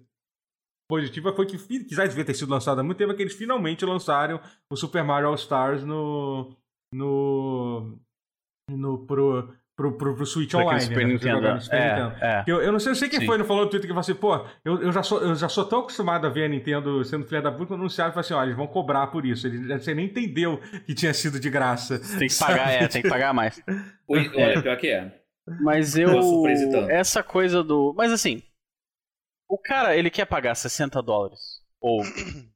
[0.88, 3.34] Positiva foi que, que já devia ter sido lançado há muito tempo, é que eles
[3.34, 6.54] finalmente lançaram o Super Mario All Stars no.
[6.92, 7.98] no.
[8.70, 10.80] no pro, pro, pro, pro Switch Online.
[10.80, 11.60] Super né, você Nintendo.
[11.60, 12.16] Super Nintendo.
[12.20, 12.44] É, é.
[12.46, 13.26] Eu, eu não sei, eu sei quem Sim.
[13.26, 15.48] foi, não falou no Twitter que falou assim, pô, eu, eu, já sou, eu já
[15.48, 18.26] sou tão acostumado a ver a Nintendo sendo filha da puta, quando anunciaram e falaram
[18.26, 19.46] assim, ó, eles vão cobrar por isso.
[19.46, 21.98] Ele, você nem entendeu que tinha sido de graça.
[22.18, 23.62] Tem que pagar, é, tem que pagar mais.
[24.08, 25.12] Olha, pior que é.
[25.60, 26.10] Mas eu.
[26.10, 26.90] Tanto.
[26.90, 27.94] Essa coisa do.
[27.96, 28.42] Mas assim.
[29.54, 31.62] O cara, ele quer pagar 60 dólares.
[31.80, 32.02] Ou.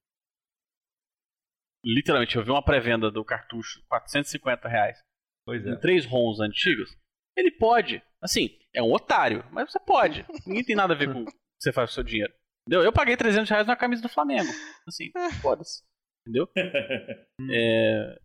[1.84, 4.98] Literalmente, eu vi uma pré-venda do cartucho, 450 reais.
[5.46, 6.90] Pois Em três ROMs antigos.
[7.36, 8.02] Ele pode.
[8.20, 10.26] Assim, é um otário, mas você pode.
[10.44, 12.34] Ninguém tem nada a ver com o que você faz com o seu dinheiro.
[12.66, 12.84] Entendeu?
[12.84, 14.50] Eu paguei 300 reais na camisa do Flamengo.
[14.84, 15.84] Assim, foda-se.
[16.26, 16.50] Entendeu?
[17.48, 18.18] É.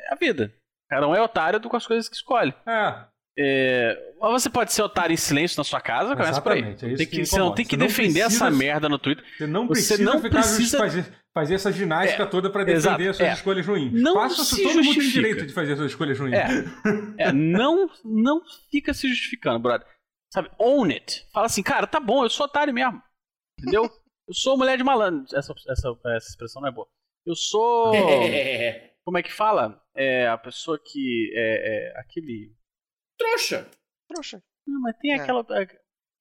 [0.00, 0.56] É a vida.
[0.88, 2.54] Cada um é otário com as coisas que escolhe.
[2.66, 3.06] É,
[3.42, 6.62] É, mas você pode ser otário em silêncio na sua casa, começa por aí.
[6.62, 8.88] É isso Tem que que, você não tem que Você não defender precisa- essa merda
[8.88, 9.24] no Twitter.
[9.38, 12.76] você não Você precisa não ficar precisa- fazer, fazer essa ginástica É, toda pra defender
[13.04, 13.32] exato, as suas é.
[13.32, 13.92] escolhas ruins.
[13.94, 16.34] Não Faça isso, se todo mundo tem direito de fazer as suas escolhas ruins.
[16.34, 16.48] É.
[17.18, 19.86] É, não, não fica se justificando, brother.
[20.32, 21.24] Sabe, own it.
[21.32, 23.00] Fala assim, cara, tá bom, eu sou otário mesmo.
[23.58, 23.84] Entendeu?
[24.28, 25.24] Eu sou mulher de malandro.
[25.36, 26.86] Essa, essa, essa expressão não é boa.
[27.26, 27.92] Eu sou.
[29.04, 29.80] Como é que fala?
[29.96, 31.32] É a pessoa que.
[31.34, 32.52] É, é aquele.
[33.20, 33.70] Trouxa.
[34.08, 34.42] Trouxa.
[34.66, 35.16] Não, mas tem É.
[35.20, 35.44] aquela.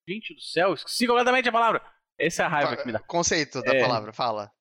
[0.07, 1.81] Gente do céu, esqueci completamente a palavra.
[2.19, 2.99] Essa é a raiva que me dá.
[2.99, 3.79] Conceito da É.
[3.81, 4.51] palavra, fala.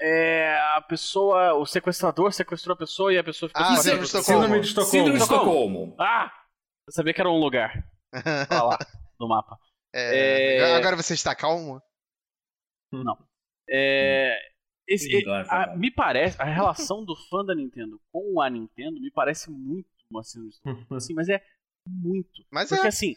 [0.00, 4.04] É a pessoa, o sequestrador sequestrou a pessoa e a pessoa ficou Ah, Síndrome de
[4.06, 4.24] Estocolmo.
[4.42, 4.90] Síndrome de Estocolmo.
[4.90, 5.96] Síndrome de Estocolmo.
[5.98, 6.32] Ah!
[6.86, 7.84] Eu sabia que era um lugar.
[8.50, 8.78] Olha lá,
[9.18, 9.58] no mapa.
[9.94, 10.74] É, É.
[10.76, 11.80] Agora você está calmo?
[13.70, 14.38] É,
[14.86, 15.78] esse- Sim, claro, a- claro.
[15.78, 20.22] me parece, a relação do fã da Nintendo com a Nintendo me parece muito uma
[20.22, 20.86] síndrome de Estocolmo.
[20.96, 21.42] Assim, mas é
[21.88, 22.44] muito.
[22.50, 22.88] Mas Porque é.
[22.88, 23.16] assim,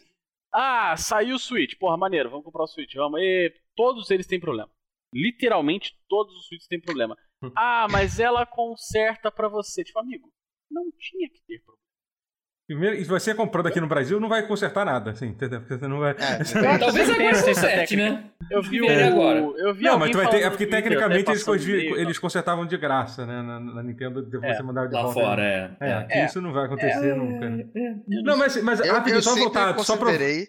[0.52, 3.20] ah, saiu o Switch, porra, maneiro, vamos comprar o Switch, vamos.
[3.20, 4.70] E todos eles têm problema.
[5.14, 7.16] Literalmente todos os Switches têm problema.
[7.56, 9.82] Ah, mas ela conserta pra você.
[9.82, 10.32] Tipo, amigo,
[10.70, 11.81] não tinha que ter problema.
[12.72, 15.60] Primeiro, e você comprando aqui no Brasil não vai consertar nada, assim, entendeu?
[15.60, 16.12] Porque você não vai.
[16.12, 16.16] É,
[16.78, 18.30] Talvez agora conserte, né?
[18.50, 19.38] Eu vi aí agora?
[19.40, 20.42] Eu vi Não, mas tu vai ter.
[20.42, 23.42] É porque tecnicamente eles, e-mail, eles consertavam de graça, né?
[23.42, 25.20] Na, na Nintendo de É, você mandar de Lá volta.
[25.20, 25.76] fora, é.
[25.80, 26.24] É, aqui É.
[26.26, 27.48] isso não vai acontecer nunca.
[27.50, 27.64] né?
[27.74, 28.22] é.
[28.22, 30.06] Não, mas, mas Eu, rapidinho, eu só sempre voltar, só pra.
[30.06, 30.48] considerei.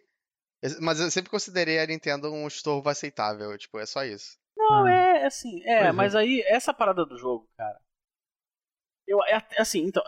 [0.80, 3.58] Mas eu sempre considerei a Nintendo um estorvo aceitável.
[3.58, 4.38] Tipo, é só isso.
[4.56, 4.92] Não, Ah.
[4.92, 5.92] é assim, é, Pois é.
[5.92, 7.78] mas aí, essa parada do jogo, cara.
[9.06, 10.02] Eu, é, é assim, então.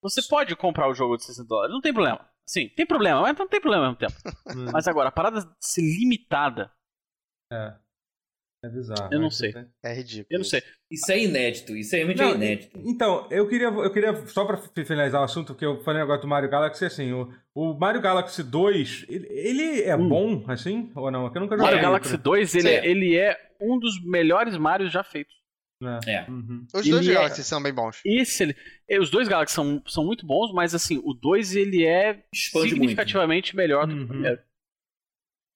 [0.00, 2.28] É, você pode comprar o jogo de 60 dólares, não tem problema.
[2.46, 4.14] Sim, tem problema, mas não tem problema ao mesmo tempo.
[4.48, 6.70] Hum, Mas agora, a parada de ser limitada,
[7.52, 7.74] É.
[8.62, 9.08] É bizarro.
[9.10, 9.54] Eu não mas sei.
[9.82, 10.26] É ridículo.
[10.30, 10.62] eu não sei.
[10.90, 11.74] Isso é inédito.
[11.74, 12.78] Isso realmente Não, é inédito.
[12.84, 16.20] Então, eu queria, eu queria, só pra fi- finalizar o assunto, que eu falei agora
[16.20, 20.06] do Mario Galaxy, assim, o, o Mario Galaxy 2, ele, ele é Hum.
[20.10, 21.26] bom, assim, ou não?
[21.26, 21.70] É que eu nunca joguei.
[21.70, 25.39] Mario É, Galaxy 2, ele, é, ele é um dos melhores Marios já feitos.
[26.06, 26.30] É.
[26.30, 26.66] Uhum.
[26.74, 28.00] Os Ele dois é- Galaxy são bem bons.
[28.04, 28.56] Esse, ele-
[28.88, 32.66] é, os dois Galaxy são, são muito bons, mas assim, o 2 ele é Expande
[32.68, 32.74] muito.
[32.74, 34.04] significativamente melhor do que Uhum.
[34.04, 34.40] o primeiro.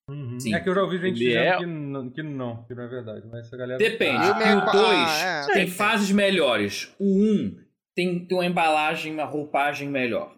[0.09, 0.37] Uhum.
[0.53, 2.83] É que eu já ouvi gente Ele dizendo é- que, não, que não, que não
[2.83, 3.27] é verdade.
[3.27, 3.79] Mas essa galera.
[3.79, 4.23] Depende.
[4.25, 6.93] E o porque 64 o 2 ah, é, tem fases melhores.
[6.99, 7.57] O 1
[7.95, 10.35] tem, tem uma embalagem, uma roupagem melhor.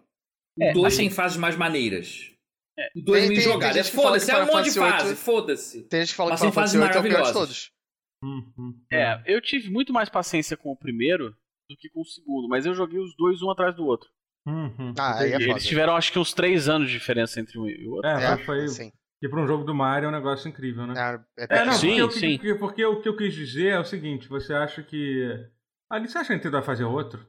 [0.58, 2.30] O É, 2 assim- tem fases mais maneiras.
[2.78, 2.88] É.
[2.96, 3.76] O 2 é meio jogado.
[3.76, 5.82] É foda-se, é um monte de fase, foda-se.
[5.82, 7.34] Tem gente que fala Mas que Final Fantasy fases VIII é o pior de maravilhosas.
[7.34, 7.77] todos.
[8.22, 8.80] Uhum.
[8.90, 11.30] É, eu tive muito mais paciência com o primeiro
[11.70, 14.08] do que com o segundo, mas eu joguei os dois um atrás do outro.
[14.46, 14.94] Uhum.
[14.98, 15.50] Ah, aí é E foda.
[15.52, 18.08] eles tiveram acho que uns três anos de diferença entre um e o outro.
[18.10, 18.90] É, É, foi, sim.
[19.20, 20.94] que pra um jogo do Mario é um negócio incrível, né?
[21.36, 22.36] É, é É, não, Sim, porque, eu- sim.
[22.38, 25.46] porque- porque o que eu quis dizer é o seguinte, você acha que.
[25.90, 27.26] Ali você acha que a Nintendo vai fazer outro?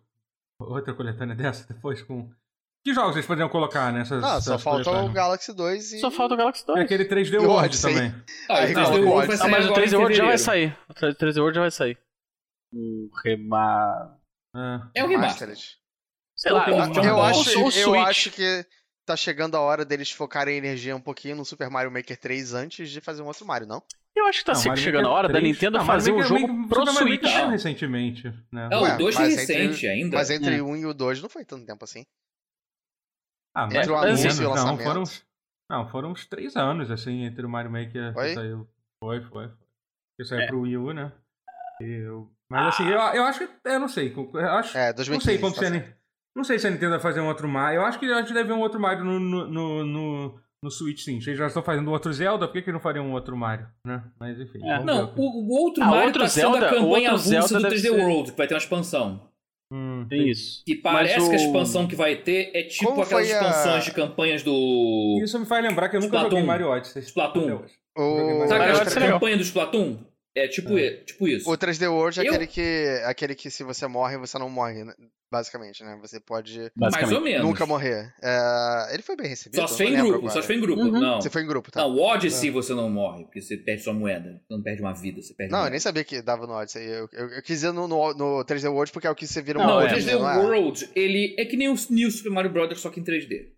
[0.60, 2.32] Outra coletânea dessa depois com.
[2.83, 4.21] Que jogos eles poderiam colocar nessas.
[4.21, 5.13] Não, só falta o coletâneas?
[5.13, 5.99] Galaxy 2 e.
[5.99, 6.79] Só falta o Galaxy 2.
[6.79, 8.15] É aquele 3D E o World também.
[8.49, 9.27] Ah, Aí o não, 3D não World pode.
[9.27, 10.77] vai Ah, mas o agora 3D em World já vai sair.
[10.89, 11.97] O 3D World já vai sair.
[12.73, 14.17] Um remar.
[14.55, 14.99] É.
[15.01, 15.47] É um remaster.
[15.49, 15.77] Mastered.
[16.37, 18.65] Sei lá, Pô, eu, acho, o, o eu acho que
[19.05, 22.89] tá chegando a hora deles focarem energia um pouquinho no Super Mario Maker 3 antes
[22.89, 23.83] de fazer um outro Mario, não?
[24.15, 26.23] Eu acho que tá Não, sempre chegando a hora da 3 Nintendo Não, fazer um
[26.23, 27.33] jogo Maker- pro Super Mario Switch.
[27.35, 27.49] Não.
[27.49, 28.23] recentemente.
[28.51, 28.69] Né?
[28.71, 30.17] É, Ué, o 2 é mas recente entre- ainda.
[30.17, 30.63] Mas entre É.
[30.63, 32.05] um e o 2 não foi tanto tempo assim.
[33.55, 34.83] Ah, entre mas o menos, anúncio e o não, lançamento.
[34.88, 35.23] foram, uns-
[35.69, 38.27] não, foram uns três anos, assim, entre o Mario Maker Foi?
[38.29, 38.67] que saiu.
[39.03, 39.47] Foi, foi.
[39.47, 39.57] foi.
[40.17, 40.47] Que saiu É.
[40.47, 41.12] pro Wii U, né?
[41.81, 43.49] Eu- Mas assim, eu, eu acho que.
[43.69, 44.13] Eu não sei.
[44.15, 45.23] Eu acho, É, não 2015.
[45.25, 45.69] sei quando tá.
[45.69, 45.99] Ni-
[46.35, 47.79] Não sei se a Nintendo vai fazer um outro Mario.
[47.81, 51.01] Eu acho que a gente deve ver um outro Mario no, no, no, no, Switch,
[51.03, 51.15] sim.
[51.15, 53.67] Eles já estão fazendo outro Zelda, por que, que não fariam um outro Mario?
[53.85, 54.03] Né?
[54.19, 54.59] Mas enfim.
[54.63, 54.83] É.
[54.83, 57.62] Não, o, o outro Ah, Mario outro tá sendo Zelda- a campanha avulsa Zelda do
[57.63, 59.29] deve 3D ser- World, que vai ter uma expansão.
[59.71, 60.63] Hum, Tem isso.
[60.65, 63.38] E parece Mas que a o- expansão que vai ter é tipo Como aquelas foi
[63.38, 66.29] a- expansões de campanhas do Isso me faz lembrar que eu nunca Splatoon.
[66.32, 67.01] joguei Mario Odyssey.
[67.03, 67.53] Splatoon.
[67.62, 67.73] hoje.
[67.97, 69.97] O, Sabe aquela campanha do Splatoon?
[70.35, 70.97] É tipo, É.
[71.03, 71.49] tipo isso.
[71.49, 74.83] o 3D World é Eu- aquele que, aquele que se você morre, você não morre,
[74.83, 74.93] né?
[75.31, 75.95] basicamente, né?
[76.01, 77.45] Você pode Mais ou menos.
[77.45, 78.11] nunca morrer.
[78.19, 79.61] É, ele foi bem recebido.
[79.61, 80.41] Só se for em grupo, só agora.
[80.41, 80.81] se for em grupo.
[80.81, 80.91] Uhum.
[80.99, 81.21] Não.
[81.21, 81.81] Você foi em grupo, tá?
[81.81, 84.41] Não, o Odyssey você não morre, porque você perde sua moeda.
[84.47, 86.83] Você não perde uma vida, você perde Não, eu nem sabia que dava no Odyssey.
[86.83, 89.39] Eu, eu, eu quis dizer no, no, no 3D World porque é o que você
[89.39, 90.37] vira Não, uma Não, o é, 3D bolinha, não é?
[90.57, 93.49] World, ele é que nem o New Super Mario Bros., só que em 3D.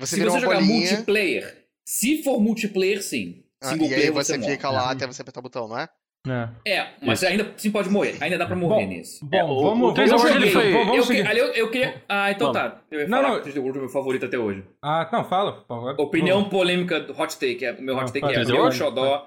[0.00, 3.44] Você Se vira você jogar bolinha multiplayer, se for multiplayer, sim.
[3.60, 4.52] ah, Single e aí player você, morre.
[4.52, 4.92] fica lá É.
[4.94, 5.88] até você apertar o botão, não é?
[6.32, 6.48] É.
[6.66, 8.16] É, mas ainda sim pode morrer.
[8.20, 9.24] Ainda dá pra morrer nesse.
[9.24, 11.26] Bom, É, o- vamos, o 3D vamos, World, ele seguir, foi- vamos, vamos eu, seguir.
[11.28, 12.02] ali eu, eu queria.
[12.08, 12.70] Ah, então Vamos.
[12.72, 12.80] tá.
[12.90, 13.34] Eu ia Não, falar não.
[13.36, 14.64] que o 3D World é o meu favorito até hoje.
[14.82, 15.52] Ah, não, fala.
[15.52, 15.94] por favor.
[15.98, 17.64] Opinião polêmica do Hot Take.
[17.64, 18.32] É, o meu Hot Não, Take fala.
[18.32, 18.76] é 3D meu World?
[18.76, 19.26] xodó.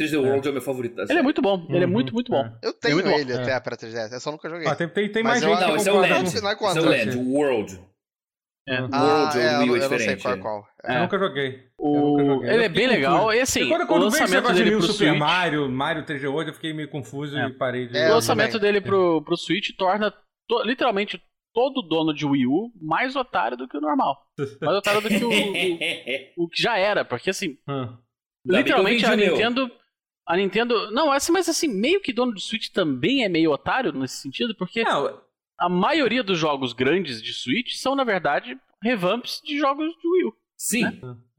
[0.00, 1.66] 3D World é o meu favorito da Ele é muito bom.
[1.68, 2.42] Ele é Uhum, muito, muito bom.
[2.44, 2.52] é.
[2.62, 3.16] Eu tenho muito bom.
[3.18, 3.36] ele É.
[3.36, 4.66] até pra 3DS, eu só nunca joguei.
[4.66, 5.94] Ah, tem, tem, tem mais gente acho- que Não, esse é o.
[5.96, 6.40] Não, não é Esse é
[6.80, 7.18] o assim.
[7.18, 7.80] o World.
[8.68, 8.80] É.
[8.82, 10.22] O Ah, World, é, o Wii eu, é eu não sei diferente.
[10.22, 10.68] qual é qual.
[10.84, 11.48] Eu nunca joguei.
[11.56, 12.16] Eu O...
[12.18, 12.50] nunca joguei.
[12.50, 13.34] Ele Eu é bem legal.
[13.34, 15.18] E assim, E quando, o quando esse lançamento dele pro Super Switch.
[15.18, 17.46] Mario, Mario 3D World, eu fiquei meio confuso É.
[17.48, 17.96] e parei de...
[17.98, 20.12] É, o eu lançamento dele pro, pro Switch torna
[20.48, 21.20] to- literalmente
[21.54, 24.16] todo dono de Wii U mais otário do que o normal.
[24.60, 27.04] Mais otário do que o, o, o que já era.
[27.04, 27.88] Porque assim, Ah.
[28.46, 29.16] Eu literalmente a o.
[29.16, 29.70] Nintendo.
[30.26, 30.90] A Nintendo.
[30.92, 34.54] Não, assim, mas assim, meio que dono de Switch também é meio otário nesse sentido,
[34.56, 35.20] porque Não,
[35.58, 40.24] a maioria dos jogos grandes de Switch são, na verdade, revamps de jogos de Wii
[40.24, 40.32] U.
[40.56, 40.84] Sim,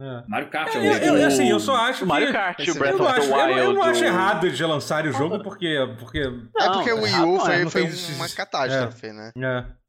[0.02, 0.23] é.
[0.28, 2.34] Mario Kart é um Eu, eu, assim, eu só acho Mario que...
[2.34, 3.60] Kart, o Breath Eu não, of the acho, eu, Wild.
[3.60, 5.78] eu não acho errado de lançarem o jogo porque...
[5.97, 9.32] porque é Não, porque o Wii U é, foi, não foi uma catástrofe, né?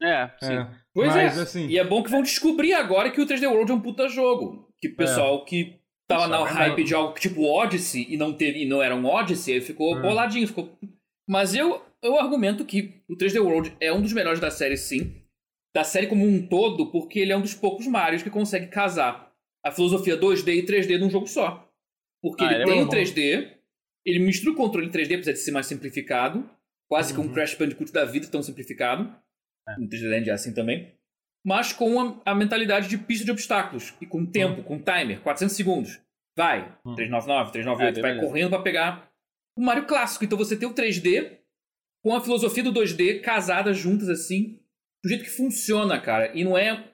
[0.01, 0.53] é, É, sim.
[0.53, 0.67] é.
[0.93, 1.41] Pois Mas, é.
[1.41, 1.67] assim...
[1.67, 4.69] E é bom que vão descobrir agora que o 3D World é um puta jogo.
[4.79, 8.63] Que o pessoal que tava na é hype de algo tipo Odyssey e não, teve,
[8.63, 10.47] e não era um Odyssey, aí ficou boladinho.
[10.47, 10.77] Ficou...
[11.27, 15.21] Mas eu, eu argumento que o 3D World é um dos melhores da série, sim.
[15.75, 19.33] Da série como um todo, porque ele é um dos poucos Marios que consegue casar
[19.63, 21.69] a filosofia 2D e 3D num jogo só.
[22.21, 23.01] Porque Ah, ele ele é tem muito o bom.
[23.01, 23.51] 3D,
[24.05, 26.49] ele mistura o controle em 3D, apesar de ser mais simplificado.
[26.89, 27.33] Quase que um Uhum.
[27.33, 29.13] Crash Bandicoot da vida tão simplificado.
[29.79, 30.93] No 3D Land é assim também.
[31.43, 33.93] Mas com a, a mentalidade de pista de obstáculos.
[33.99, 35.99] E com tempo, com timer, 400 segundos.
[36.37, 36.93] Vai, Hum.
[36.95, 38.27] 399, 398, É, vai beleza.
[38.27, 39.09] correndo pra pegar
[39.57, 40.23] o Mario clássico.
[40.23, 41.37] Então você tem o 3D
[42.05, 44.59] com a filosofia do 2D casadas juntas assim,
[45.03, 46.31] do jeito que funciona, cara.
[46.37, 46.93] E não é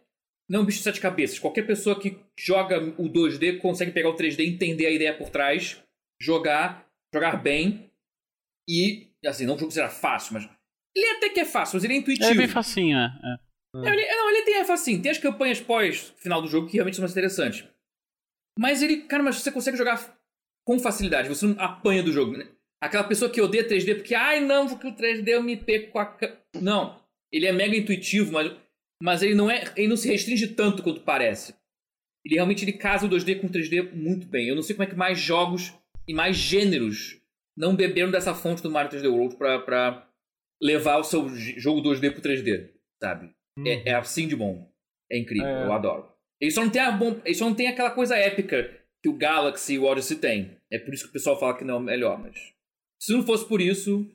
[0.49, 1.37] não é um bicho de sete cabeças.
[1.37, 5.83] Qualquer pessoa que joga o 2D consegue pegar o 3D, entender a ideia por trás,
[6.21, 7.91] jogar, jogar bem.
[8.69, 10.49] E, assim, não o jogo seja fácil, mas.
[10.95, 12.29] Ele até que é fácil, mas ele é intuitivo.
[12.29, 13.05] É bem facinho, é.
[13.05, 13.77] é.
[13.77, 16.75] Não, ele, não, ele tem, é assim, tem as campanhas pós final do jogo que
[16.75, 17.67] realmente são mais interessantes.
[18.57, 20.17] Mas ele, cara, mas você consegue jogar
[20.65, 22.37] com facilidade, você não apanha do jogo.
[22.37, 22.47] né?
[22.81, 25.99] Aquela pessoa que odeia 3D porque, ai não, porque o 3D eu me pego com
[25.99, 26.05] a.
[26.05, 26.35] ca-".
[26.59, 26.99] Não.
[27.31, 28.51] Ele é mega intuitivo, mas,
[29.01, 29.63] mas ele não é.
[29.77, 31.53] Ele não se restringe tanto quanto parece.
[32.25, 34.47] Ele realmente ele casa o 2D com o 3D muito bem.
[34.47, 35.73] Eu não sei como é que mais jogos
[36.07, 37.19] e mais gêneros
[37.57, 40.07] não beberam dessa fonte do Mario 3D World pra, pra
[40.61, 42.69] levar o seu jogo 2D pro 3D,
[43.01, 43.31] sabe?
[43.65, 44.67] É, é assim de bom.
[45.11, 45.65] É incrível, É.
[45.65, 46.09] eu adoro.
[46.39, 48.69] Ele só, não tem a bom, ele só não tem aquela coisa épica
[49.03, 50.57] que o Galaxy e o Odyssey tem.
[50.71, 52.53] É por isso que o pessoal fala que não é o melhor, mas.
[53.01, 54.05] Se não fosse por isso,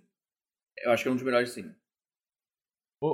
[0.84, 1.70] eu acho que é um dos melhores sim.
[3.02, 3.08] Ô,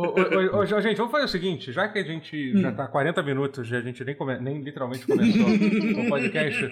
[0.00, 2.60] ô, ô, gente, vamos fazer o seguinte, já que a gente Hum.
[2.60, 5.46] já tá 40 minutos, já a gente nem, come- nem literalmente começou
[6.04, 6.68] o podcast,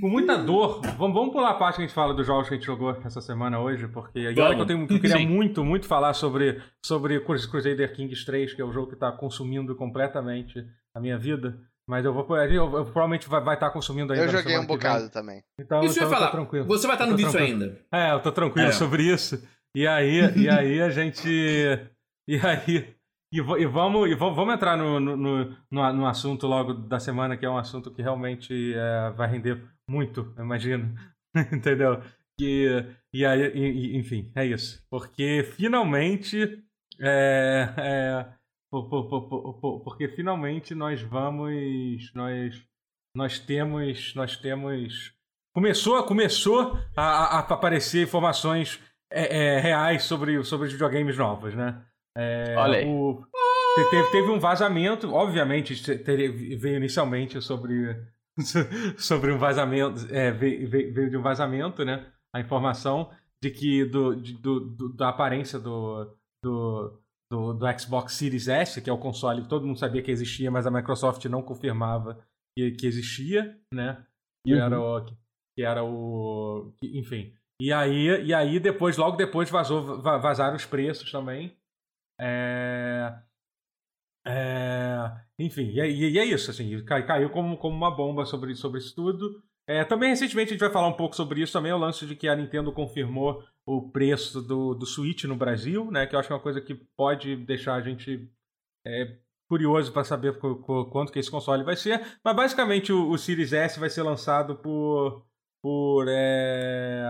[0.00, 2.54] com muita dor, vamos, vamos pular a parte que a gente fala dos jogos que
[2.54, 5.16] a gente jogou essa semana hoje, porque e olha que eu, tenho, que eu queria
[5.18, 5.26] Sim.
[5.26, 9.12] muito, muito falar sobre, sobre Crus- Crusader Kings 3, que é o jogo que tá
[9.12, 11.60] consumindo completamente a minha vida.
[11.88, 12.26] Mas eu vou.
[12.38, 14.24] Eu, eu provavelmente vai estar consumindo ainda.
[14.24, 15.42] Eu joguei um bocado também.
[15.60, 16.30] Então, Isso eu então ia eu tô falar.
[16.30, 16.66] tranquilo.
[16.66, 17.80] Você vai estar no vídeo ainda.
[17.92, 18.72] É, eu tô tranquilo É.
[18.72, 19.40] sobre isso.
[19.76, 21.28] E aí, e aí a gente.
[22.28, 22.94] E aí.
[23.32, 26.98] E, e vamos, e va- vamos entrar no, no, no, no- no assunto logo da
[26.98, 30.94] semana, que é um assunto que realmente é, vai render muito, eu imagino.
[31.52, 32.00] Entendeu?
[32.40, 34.82] E, e aí, e- e- enfim, é isso.
[34.90, 36.62] Porque finalmente.
[36.98, 38.26] É, é,
[38.70, 41.52] po- po- po- po- po- porque finalmente nós vamos.
[42.14, 42.54] Nós,
[43.14, 44.14] nós temos.
[44.14, 45.12] Nós temos.
[45.54, 48.78] Começou, começou a, a- aparecer informações
[49.10, 51.82] é, é, reais sobre, sobre os videogames novos, né?
[52.16, 52.86] É, Olha aí.
[52.86, 53.22] o-
[53.76, 57.96] te- teve, teve um vazamento, obviamente teve- veio inicialmente sobre,
[58.98, 62.06] sobre um vazamento, é, veio, veio- veio de um vazamento, né?
[62.34, 63.10] A informação
[63.42, 68.80] de que do, de- do- do- da aparência do, do, do, do Xbox Series S,
[68.80, 72.24] que é o console que todo mundo sabia que existia, mas a Microsoft não confirmava
[72.56, 74.04] que, que existia, né?
[74.46, 74.60] Que Uhum.
[74.60, 75.04] era o.
[75.56, 76.72] Que era o.
[76.80, 77.34] que- enfim.
[77.60, 81.56] E aí, e aí depois, logo depois, vazou, va- vazaram os preços também.
[82.20, 83.18] É,
[84.26, 88.54] é, enfim, e, é- e é isso, assim, cai- caiu como, como uma bomba sobre,
[88.54, 89.42] sobre isso tudo.
[89.68, 92.14] É, também recentemente a gente vai falar um pouco sobre isso também, o lance de
[92.14, 96.06] que a Nintendo confirmou o preço do, do Switch no Brasil, né?
[96.06, 98.30] Que eu acho que é uma coisa que pode deixar a gente
[98.86, 99.16] é,
[99.48, 102.00] curioso para saber qu- qu- quanto que esse console vai ser.
[102.24, 105.26] Mas basicamente o, o Series S vai ser lançado por.
[105.60, 106.06] por.
[106.08, 107.08] É,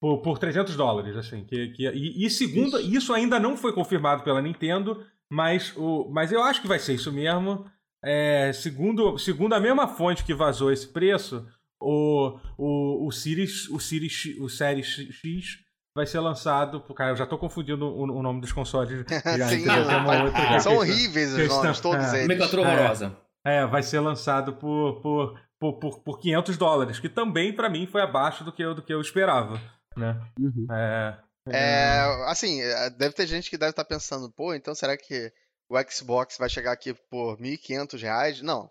[0.00, 1.44] por, por 300 dólares, assim.
[1.44, 3.12] Que, que, e, e segundo, isso.
[3.14, 7.12] ainda não foi confirmado pela Nintendo, mas, o, mas eu acho que vai ser isso
[7.12, 7.64] mesmo.
[8.04, 11.46] É, segundo, segundo a mesma fonte que vazou esse preço,
[11.80, 15.58] o, o, o Series, o Series, X- o Series X
[15.96, 16.80] vai ser lançado.
[16.94, 19.04] Cara, eu já tô confundindo o, o nome dos consoles.
[19.36, 19.86] Já, Sim, entendeu?
[19.86, 22.24] Tem uma outra são horríveis os nomes, todos é.
[22.24, 22.40] eles.
[22.40, 22.56] É.
[22.58, 23.16] horrorosa.
[23.44, 27.86] É, vai ser lançado por, por, por, por, por 500 dólares, que também pra mim
[27.86, 29.60] foi abaixo do que eu, do que eu esperava,
[29.96, 30.20] né?
[30.38, 30.66] Uhum.
[30.70, 35.32] É, É, assim, é, deve ter gente que deve estar pensando, pô, então será que
[35.72, 38.42] o Xbox vai chegar aqui por 1.500 reais?
[38.42, 38.70] Não,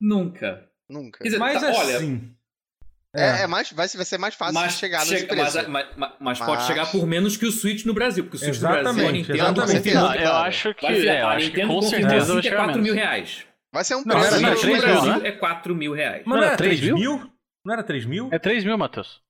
[0.00, 0.68] Nunca.
[0.88, 1.18] nunca.
[1.18, 2.34] Quer dizer, mas tá, olha, assim...
[3.14, 5.56] É, é mais, vai, vai ser mais fácil mas, de chegar nesse chega- preço.
[5.56, 8.36] mas, mas- mas- mas pode Mas- chegar por menos que o Switch no Brasil, porque
[8.36, 9.76] o Switch no Brasil, a Exatamente, Nintendo exatamente.
[9.76, 13.46] confirmou Não, eu acho que, é, a Nintendo com certeza é chegar 4 mil reais.
[13.70, 14.40] Vai ser um Não, preço.
[14.40, 15.28] não, Switch três no mil, Brasil né?
[15.28, 16.22] é 4 mil reais.
[16.24, 17.32] Mas não era era 3 3 mil?
[17.64, 18.28] Não era 3 mil?
[18.32, 19.21] É 3 mil, Matheus.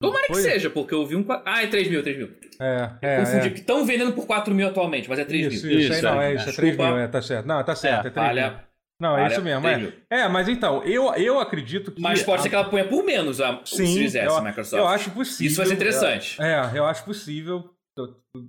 [0.00, 1.24] Tomara que seja, porque eu vi um...
[1.44, 2.30] Ah, é 3 mil, 3 mil.
[2.60, 3.48] É, é, Confundi, é.
[3.48, 5.78] porque estão vendendo por 4 mil atualmente, mas é 3 Isso, mil.
[5.78, 6.26] isso, aí Isso, não, é.
[6.32, 6.76] é isso, é Desculpa.
[6.76, 7.46] 3 mil, é, tá certo.
[7.46, 8.24] Não, tá certo, é, 3 mil.
[8.44, 8.64] Olha,
[9.00, 9.80] Não, é olha, isso mesmo, 3 é.
[9.80, 9.92] mil.
[10.10, 12.00] É, mas então, eu, eu acredito que...
[12.02, 14.42] Mas pode a- ser que ela ponha por menos a, Sim, Series S, eu, a
[14.42, 14.78] Microsoft.
[14.80, 15.46] eu acho possível.
[15.46, 16.42] Isso vai ser interessante.
[16.42, 17.70] É, eu acho possível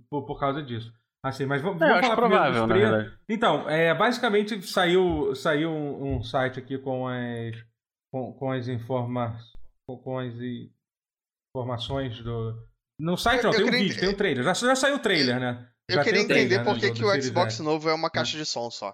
[0.09, 0.91] por, por causa disso.
[1.25, 3.19] Assim, mas vamos, É, eu vamos acho falar primeiro dos provável, preços.
[3.29, 7.55] Então, é, basicamente saiu, saiu um, um site aqui com as,
[8.11, 9.37] com, com as informa,
[9.87, 10.33] com, com as
[11.61, 12.55] informações do.
[12.99, 14.43] No site não, Eu- eu tem um queria vídeo, ent- tem um trailer.
[14.43, 15.67] Já, já saiu o trailer, né?
[15.89, 17.93] Eu Já queria o trailer, entender né, por que, do que o Xbox novo é
[17.93, 18.93] uma caixa de som só.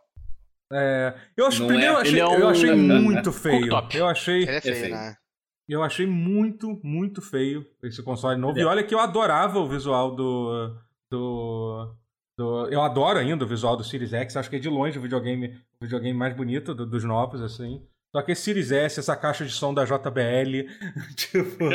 [0.72, 3.40] É, eu acho, Não primeiro é- eu achei, é eu um- achei muito Cooktop.
[3.92, 4.02] feio.
[4.02, 4.96] Eu achei, Ele é feio, feio.
[4.96, 5.16] né?
[5.70, 8.58] eu achei muito, muito feio esse console novo.
[8.58, 8.66] E é.
[8.66, 10.76] olha que eu adorava o visual do,
[11.12, 11.96] do,
[12.38, 14.36] do- Eu adoro ainda o visual do Series X.
[14.36, 15.48] Acho que é de longe o videogame,
[15.80, 17.82] o videogame mais bonito do- dos novos, assim.
[18.16, 20.70] Só que esse Series S, essa caixa de som da JBL,
[21.18, 21.66] tipo.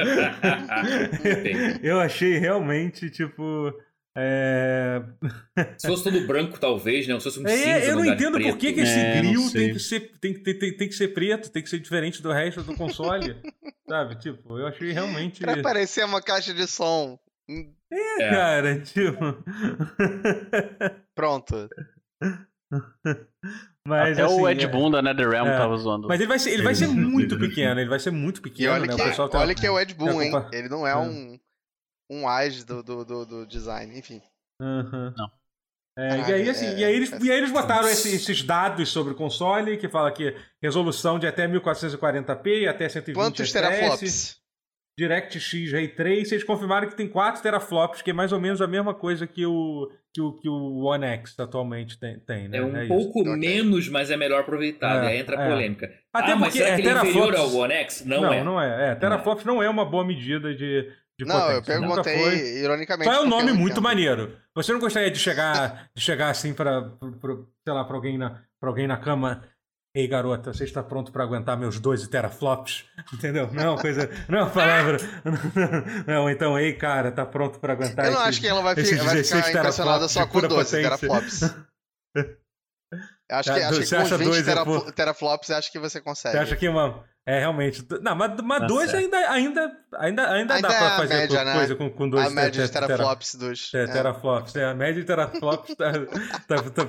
[1.83, 3.73] Eu achei realmente, tipo.
[4.17, 5.01] É...
[5.77, 7.17] Se fosse todo branco, talvez, né?
[7.19, 9.73] Se fosse um É, cinza eu não entendo por que, que esse É, grill tem
[9.73, 12.33] que, ser, tem, que- tem, tem, tem que ser preto, tem que ser diferente do
[12.33, 13.37] resto do console.
[13.89, 14.17] sabe?
[14.19, 15.41] Tipo, eu achei realmente.
[15.41, 17.19] Pra parecer uma caixa de som.
[17.49, 18.31] Hum, É.
[18.31, 19.19] Cara, tipo.
[21.15, 21.69] Pronto.
[23.89, 25.57] Mas, Até assim, o Ed é- Boon da NetherRealm é.
[25.57, 26.07] tava zoando.
[26.09, 28.73] Mas ele vai ser, ele vai ser muito pequeno, ele vai ser muito E pequeno,
[28.75, 28.95] olha né?
[28.95, 30.31] que, o pessoal tá- olha que é o Ed Boon, hein?
[30.31, 30.97] culpa- Ele não é É.
[30.97, 31.39] um,
[32.11, 34.21] um AIS do, do, do, do design, enfim.
[34.61, 35.15] Aham.
[35.17, 35.31] Não.
[35.99, 38.15] É, e, Caralho, aí, assim, é- e, aí eles, é- e aí eles botaram esse-
[38.15, 43.17] esses dados sobre o console, que fala que resolução de até 1440p e até 120
[43.17, 44.39] Quantos FPS, teraflops?
[44.99, 48.67] DirectX Ray Trace, eles confirmaram que tem 4 teraflops, que é mais ou menos a
[48.67, 52.59] mesma coisa que o, que o, que o One X atualmente tem, tem né?
[52.59, 52.89] É um isso.
[52.89, 53.37] pouco Ok.
[53.37, 55.05] menos, mas é melhor aproveitado.
[55.05, 55.49] É, aí entra a é.
[55.51, 55.93] polêmica.
[56.13, 58.05] Até ah, mas porque será é que ele é inferior teraflops- ao One X?
[58.05, 58.43] Não, não, é.
[58.45, 58.91] não é.
[58.91, 61.81] É, teraflops não é uma boa medida de, de Não, eu potência.
[61.81, 62.59] Nunca perguntei foi.
[62.61, 63.09] ironicamente.
[63.09, 63.83] Só é um nome eu muito entendo.
[63.85, 64.37] maneiro.
[64.57, 66.91] Você não gostaria de chegar, de chegar assim pra-
[67.65, 69.45] sei lá, pra alguém, na, pra alguém na cama.
[69.99, 72.85] Ei, garota, você está pronto pra aguentar meus 12 teraflops?
[73.13, 73.51] Entendeu?
[73.53, 74.09] Não é uma coisa.
[74.29, 74.99] Não é uma palavra.
[76.07, 78.75] Não, então, ei, cara, tá pronto pra aguentar Eu não esses- acho que ela vai,
[78.75, 80.83] fi- esses vai 16 ficar impressionada só com pura 12 potência.
[80.99, 81.41] teraflops.
[83.31, 85.51] Eu Acho que, Ah, acho que você com acha 20 dois é tera- pou- teraflops,
[85.51, 86.35] acho que você consegue.
[86.35, 87.05] Você acha que uma.
[87.27, 87.87] É, realmente.
[88.01, 89.61] Não, mas, mas Tá dois ainda, ainda,
[89.99, 91.53] ainda, ainda, Ainda dá é pra fazer média, né?
[91.55, 93.75] coisa com, com dois a média de te- te- tera- teraflops dos...
[93.75, 93.87] É, é.
[93.89, 94.57] teraflops.
[94.57, 95.93] É, a média de teraflops tá.
[96.49, 96.89] tá- tá-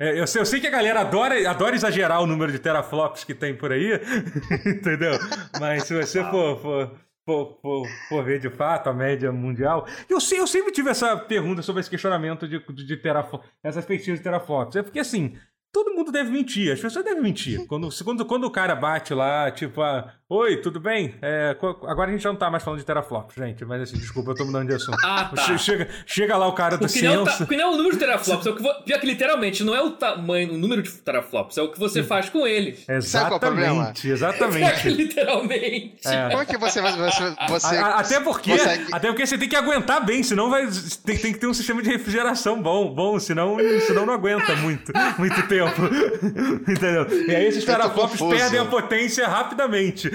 [0.00, 3.24] é, eu, sei, eu sei que a galera adora, adora exagerar o número de teraflops
[3.24, 3.92] que tem por aí,
[4.66, 5.12] entendeu?
[5.60, 9.86] Mas se você for, for, for, for, for ver de fato a média mundial.
[10.08, 13.84] Eu, sei, eu sempre tive essa pergunta sobre esse questionamento de, de, de teraflops, essas
[13.84, 14.76] pesquisas de teraflops.
[14.76, 15.36] É porque assim.
[15.74, 17.66] Todo mundo deve mentir, as pessoas devem mentir.
[17.66, 21.14] Quando, quando, quando o cara bate lá, tipo, ah, oi, tudo bem?
[21.20, 24.30] É, agora a gente já não tá mais falando de teraflops, gente, mas assim, desculpa,
[24.30, 24.96] eu tô mudando de assunto.
[25.04, 25.42] Ah, tá.
[25.42, 27.76] Che- Chega, chega lá o cara do O não é o que não é o
[27.76, 30.82] número de teraflops, é o que pior que literalmente não é o tamanho, o número
[30.82, 32.84] de teraflops, é o que você faz com eles.
[33.02, 33.62] Sabe qual é?
[34.06, 34.88] Exatamente, exatamente.
[34.88, 35.98] literalmente.
[36.06, 36.28] É.
[36.30, 36.80] Como é que você...
[36.80, 40.48] você, você A- a- até porque, consegue- até porque você tem que aguentar bem, senão
[40.50, 40.66] vai
[41.04, 44.92] tem, tem que ter um sistema de refrigeração bom, bom, senão, senão não aguenta muito,
[45.18, 45.82] muito tempo.
[46.70, 47.06] Entendeu?
[47.28, 50.10] E aí esses teraflops perdem a potência rapidamente.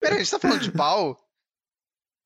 [0.00, 1.16] Peraí, a gente tá falando de pau?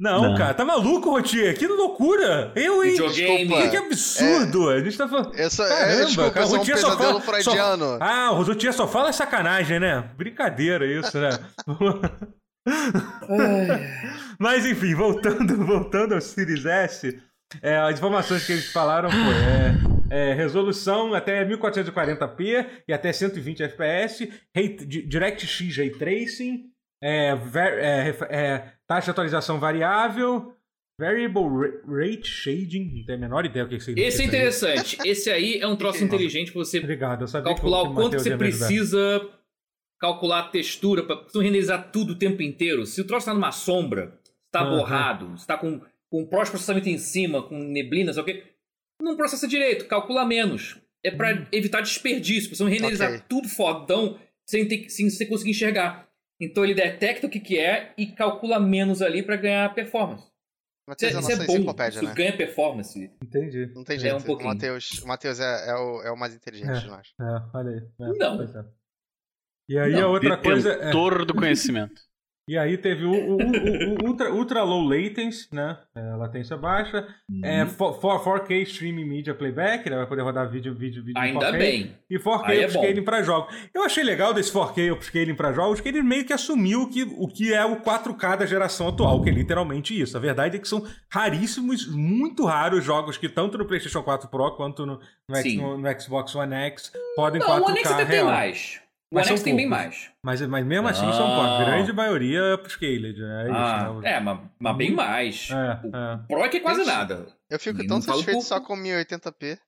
[0.00, 0.36] Não, Não.
[0.36, 1.56] cara, tá maluco, Rotier?
[1.56, 2.52] Que loucura!
[2.56, 2.92] Eu, hein?
[2.92, 3.38] Videogame.
[3.46, 3.62] Desculpa.
[3.62, 4.68] Que, que absurdo!
[4.70, 5.34] A gente tá falando.
[5.36, 7.84] Eu sou, Caramba, é, desculpa, cara, eu sou um só fala- freudiano.
[7.84, 10.00] só- Ah, o Rotier só fala sacanagem, né?
[10.16, 11.30] Brincadeira isso, né?
[14.38, 17.20] Mas enfim, voltando, voltando ao Series S,
[17.62, 19.74] é, as informações que eles falaram foi é,
[20.10, 24.28] é, resolução até 1440p e até 120 fps,
[24.86, 26.64] DirectX Ray Tracing,
[27.02, 30.52] é, ver- é, é, taxa de atualização variável,
[31.00, 34.06] Variable ra- Rate Shading, não tenho a menor ideia o que significa.
[34.06, 34.96] Esse é interessante.
[35.04, 39.28] Esse aí é um troço inteligente pra você Obrigado, calcular que o quanto você precisa
[40.00, 42.86] calcular a textura, pra você não renderizar tudo o tempo inteiro.
[42.86, 44.76] Se o troço tá numa sombra, está Aham.
[44.76, 48.44] borrado, está com, com pós-processamento em cima, com neblina, sei o quê,
[49.00, 50.80] não processa direito, calcula menos.
[51.04, 51.46] É pra Hum.
[51.52, 53.22] evitar desperdício, pra você não renderizar Ok.
[53.28, 56.08] tudo fodão sem, ter, que- sem você conseguir enxergar.
[56.40, 60.22] Então ele detecta o que, que é e calcula menos ali pra ganhar performance.
[60.24, 62.14] Isso Matheus é, é a isso é bom, isso né?
[62.14, 63.10] ganha performance.
[63.22, 63.66] Entendi.
[63.74, 64.16] Não tem É, jeito.
[64.16, 64.50] um pouquinho.
[64.50, 66.88] O Matheus, o Matheus é, é o, é o mais inteligente, É.
[66.88, 67.12] eu acho.
[67.20, 68.06] É, olha aí.
[68.08, 68.42] É, Não.
[68.42, 68.64] é.
[69.68, 70.72] E aí Não, a outra coisa.
[70.72, 70.90] é-
[71.24, 72.00] do conhecimento.
[72.46, 75.78] E aí teve o, o- o- o ultra, ultra low latency, né?
[75.96, 77.06] É, latência baixa.
[77.42, 77.68] É, Uhum.
[77.70, 81.58] fo- fo- 4K streaming media playback, ele vai poder rodar vídeo, vídeo, vídeo Ainda 4K.
[81.58, 81.96] bem.
[82.10, 83.54] E 4K Aí é upscaling para jogos.
[83.72, 87.26] Eu achei legal desse 4K upscaling para jogos que ele meio que assumiu que, o
[87.28, 90.14] que é o 4K da geração atual, que é literalmente isso.
[90.14, 94.50] A verdade é que são raríssimos, muito raros jogos que tanto no PlayStation 4 Pro
[94.54, 97.90] quanto no, no, X- no- no Xbox One X podem Não, 4K o One X
[97.90, 98.83] até tem mais.
[99.12, 100.10] O Mas One X são tem bem mais.
[100.22, 101.44] Mas, mas mesmo assim são poucos.
[101.52, 101.64] A Não.
[101.66, 103.42] grande maioria upscaled, né?
[103.42, 104.12] É isso, Ah, né?
[104.12, 105.48] é, mas, mas bem mais.
[105.50, 105.54] É,
[105.86, 106.20] o é.
[106.26, 107.26] Pro é que é quase Gente, nada.
[107.48, 109.58] Eu fico Não tão satisfeito por- só com 1080p.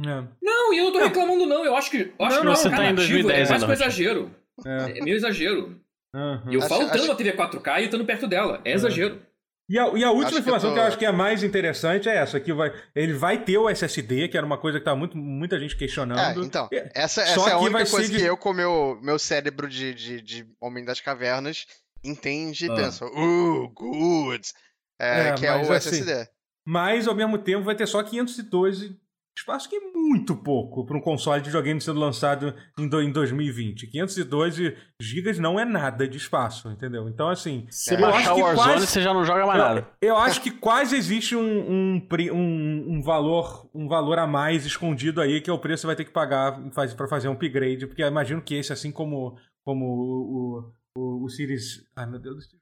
[0.00, 0.24] É.
[0.42, 1.64] Não, e eu não tô reclamando, não.
[1.64, 3.50] Eu acho que, eu acho Não, que não, o você tá em nativo 2010 é
[3.50, 4.34] mais um exagero.
[4.64, 4.98] É.
[4.98, 5.80] É meio exagero.
[6.48, 8.60] E eu Acho- falo tanto acho- na TV 4K e eu estando perto dela.
[8.64, 9.20] É exagero.
[9.68, 11.08] E a, e a última Acho que informação eu que, tô- eu acho que é
[11.08, 14.56] a mais interessante é essa, que vai, ele vai ter o SSD, que era uma
[14.58, 16.44] coisa que tá muito, muita gente É, questionando.
[16.44, 18.96] então, É, essa, Só essa é a que única coisa de- que eu, com meu,
[19.02, 21.66] meu cérebro de, de, de Homem das Cavernas,
[22.04, 22.74] entende e Ah.
[22.76, 24.48] pensa, uh, good.
[25.00, 26.28] É, É, que é o assim, SSD.
[26.64, 28.96] Mas, ao mesmo tempo, vai ter só 512
[29.38, 33.12] espaço, que é muito pouco para um console de videogame sendo lançado em, do- em
[33.12, 33.86] 2020.
[33.86, 37.08] 512 gigas não é nada de espaço, entendeu?
[37.08, 37.66] Então, assim...
[37.70, 39.88] Se eu baixar acho o que Warzone, quase- você já não joga mais nada.
[40.00, 41.40] Eu, eu acho que quase existe um,
[41.98, 45.80] um, um, um valor um valor a mais escondido aí, que é o preço que
[45.82, 48.72] você vai ter que pagar faz, para fazer um upgrade, porque eu imagino que esse,
[48.72, 51.84] assim como, como o, o, o Series.
[51.94, 52.58] Ai meu Deus do céu.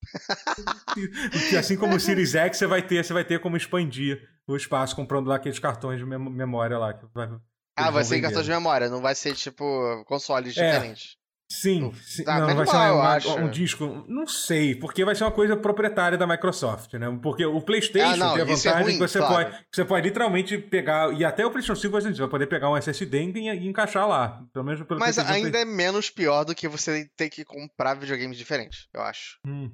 [1.58, 4.96] Assim como o Series X, você vai ter, você vai ter como expandir o espaço
[4.96, 6.94] comprando lá aqueles cartões de mem- memória lá.
[6.94, 7.28] Que vai,
[7.76, 8.22] Ah, vai ser vender.
[8.28, 10.72] cartão de memória, não vai ser tipo consoles É.
[10.72, 11.16] diferentes.
[11.50, 12.24] Sim, sim.
[12.24, 13.38] Tá, não, vai ser igual, uma- acho.
[13.38, 14.04] um disco.
[14.06, 17.06] Não sei, porque vai ser uma coisa proprietária da Microsoft, né?
[17.22, 19.34] Porque o PlayStation Ah, não, tem a é vantagem ruim, que você, claro.
[19.50, 21.10] pode, você pode literalmente pegar.
[21.14, 24.44] E até o PlayStation 5 você vai poder pegar um SSD e, e encaixar lá.
[24.52, 28.36] Pelo menos pelo Mas ainda é menos pior do que você ter que comprar videogames
[28.36, 29.38] diferentes, eu acho.
[29.46, 29.72] Uhum.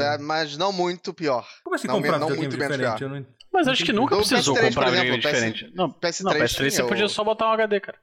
[0.00, 1.46] É, mas não muito pior.
[1.64, 2.98] Como assim não comprar não muito menos diferente?
[2.98, 3.02] pior.
[3.02, 3.26] Eu não...
[3.52, 5.72] Mas acho que nunca precisou PS3, comprar exemplo, PS- diferente.
[5.74, 7.98] Não, PS3 não, PS3 você podia só botar um HD, cara.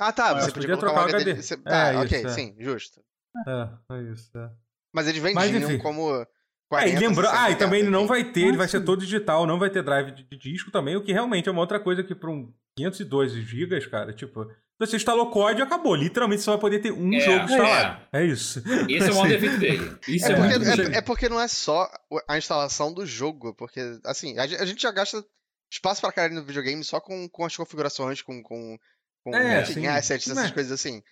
[0.00, 1.30] Ah, tá, Mas você podia podia um trocar o HD.
[1.30, 1.42] HD.
[1.42, 2.30] você- Tá, É, ok, isso, é.
[2.30, 3.00] sim, justo.
[3.46, 4.30] É, é isso.
[4.38, 4.50] É.
[4.94, 5.82] Mas eles Mas, vendiam enfim.
[5.82, 6.14] como.
[6.22, 6.26] É,
[6.70, 8.80] 40, e lembrando, ah, e 60, também ele não vai ter, ele vai Ah, ser
[8.82, 11.60] todo digital, não vai ter drive de, de disco também, o que realmente é uma
[11.62, 14.46] outra coisa que para um 512 GB, cara, tipo,
[14.78, 18.06] você instalou código e acabou, literalmente você vai poder ter um É, jogo instalado.
[18.12, 18.62] É, isso.
[18.88, 19.98] Esse é o maior Assim, defeito dele.
[20.08, 23.54] Isso é, É porque, é, é porque não é só o- a instalação do jogo,
[23.54, 25.24] porque, assim, a, gen- a gente já gasta
[25.72, 28.78] espaço pra caralho no videogame só com, com as configurações, com, com,
[29.24, 29.86] com É, enfim, sim.
[29.86, 30.54] assets, essas É.
[30.54, 31.02] coisas assim.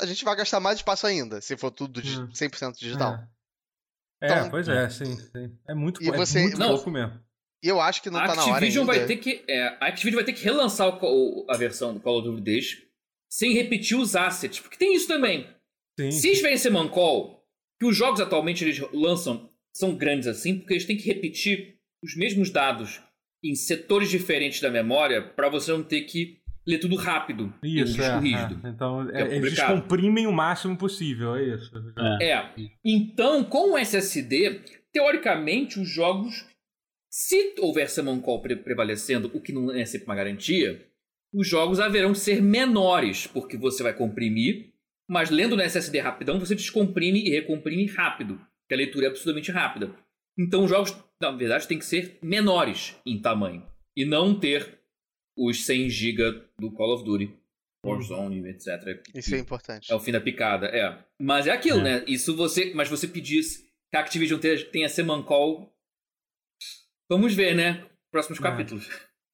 [0.00, 2.28] A gente vai gastar mais espaço ainda, se for tudo digi- Hum.
[2.34, 3.18] 100% digital.
[4.20, 5.56] É, Então- pois é, sim, sim.
[5.68, 6.68] É muito, E é você- muito Não.
[6.74, 7.20] pouco mesmo.
[7.62, 8.98] E eu acho que não a tá na hora Activision ainda.
[8.98, 9.44] vai ter que.
[9.48, 12.85] é, a Activision vai ter que relançar o o- a versão do Call of Duty
[13.30, 14.60] sem repetir os assets.
[14.60, 15.46] Porque tem isso também.
[15.98, 16.10] Sim.
[16.10, 17.42] Se tiverem esse mancol,
[17.80, 22.16] que os jogos atualmente eles lançam são grandes assim, porque eles têm que repetir os
[22.16, 23.00] mesmos dados
[23.44, 28.02] em setores diferentes da memória para você não ter que ler tudo rápido em Isso,
[28.02, 28.66] é, rígido.
[28.66, 28.70] é.
[28.70, 31.70] Então, É é, eles comprimem o máximo possível, é isso.
[32.20, 32.50] É.
[32.84, 34.62] Então, com o SSD,
[34.92, 36.44] teoricamente, os jogos,
[37.10, 40.85] se houver Summon Call pre- prevalecendo, o que não é sempre uma garantia,
[41.36, 44.72] os jogos haverão de ser menores, porque você vai comprimir,
[45.08, 49.50] mas lendo no SSD rapidão, você descomprime e recomprime rápido, porque a leitura é absolutamente
[49.52, 49.94] rápida.
[50.38, 53.62] Então, os jogos, na verdade, têm que ser menores em tamanho,
[53.94, 54.78] e não ter
[55.36, 57.30] os 100 GB do Call of Duty,
[57.84, 59.00] Warzone, etc.
[59.14, 59.92] Isso é importante.
[59.92, 60.98] É o fim da picada, é.
[61.20, 61.82] Mas é aquilo, É.
[62.00, 62.04] né?
[62.08, 62.72] Isso você.
[62.74, 65.72] Mas você pedisse que a Activision tenha, tenha Seman Call.
[67.08, 67.86] Vamos ver, né?
[68.10, 68.42] Próximos É.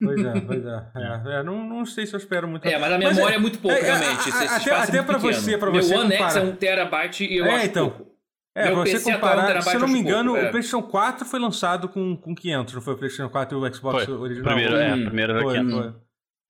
[0.03, 0.87] Pois é, pois é.
[0.97, 1.39] é.
[1.39, 2.67] É, não, não sei se eu espero muito.
[2.67, 4.29] É, mas a Mas memória é- é, muito pouco, é, é, realmente.
[4.29, 5.21] Esse, a- esse até- é até pequeno.
[5.21, 7.91] você- pra Meu você One X é um terabyte e eu É, acho então.
[7.91, 8.13] pouco.
[8.55, 10.45] É, Meu pra você PC é um comparar, terabyte, se eu não me engano, pouco,
[10.45, 10.49] é.
[10.49, 13.75] o PlayStation 4 foi lançado com, com 500, não foi o PlayStation 4 e o
[13.75, 14.15] Xbox Foi.
[14.15, 14.45] original?
[14.55, 15.05] Primeiro, é, Hum.
[15.07, 15.73] primeiro era Foi, 500.
[15.81, 15.95] foi.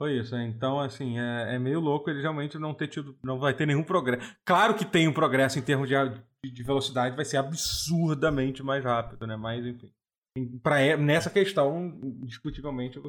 [0.00, 3.54] Foi isso, então assim, é, é meio louco ele realmente não ter tido, não vai
[3.54, 4.34] ter nenhum progresso.
[4.44, 5.94] Claro que tem um progresso em termos de,
[6.44, 9.36] de- de velocidade, vai ser absurdamente mais rápido, né?
[9.36, 9.92] Mas enfim,
[10.60, 13.00] pra, nessa questão, indiscutivelmente,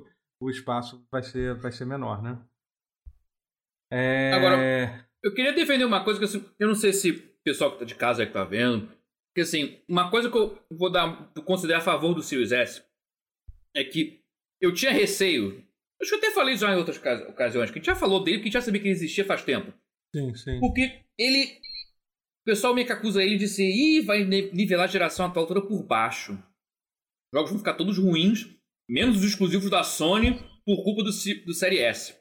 [0.45, 2.39] o, espaço vai ser, vai ser menor, né?
[3.91, 4.31] É...
[4.33, 7.79] Agora- Eu queria defender uma coisa que assim, eu não sei se o pessoal que
[7.79, 8.87] tá de casa aí que tá vendo.
[9.29, 12.83] Porque assim, uma coisa que eu vou dar, considerar a favor do Series S
[13.75, 14.21] é que
[14.61, 15.65] eu tinha receio.
[16.01, 18.23] Acho que eu até falei já em outras ocasi- ocasiões, que a gente já falou
[18.23, 19.73] dele, que a gente já sabia que ele existia faz tempo.
[20.15, 20.59] Sim, sim.
[20.59, 21.45] Porque ele.
[22.41, 23.63] O pessoal meio que acusa ele de ser.
[23.69, 26.33] Ih, vai nivelar a geração atual toda por baixo.
[26.33, 28.53] Os jogos vão ficar todos ruins,
[28.89, 31.09] menos os exclusivos da Sony, por culpa do,
[31.45, 32.15] do Série S.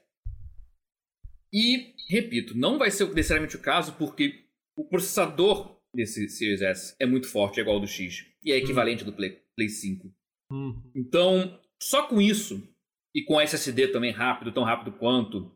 [1.53, 4.45] E, repito, não vai ser necessariamente o caso, porque
[4.77, 8.25] o processador desse Series S é muito forte, é igual ao do X.
[8.43, 10.11] E é equivalente do Play, Play 5.
[10.51, 10.81] Hum.
[10.95, 12.61] Então, só com isso,
[13.15, 15.55] e com SSD também rápido, tão rápido quanto.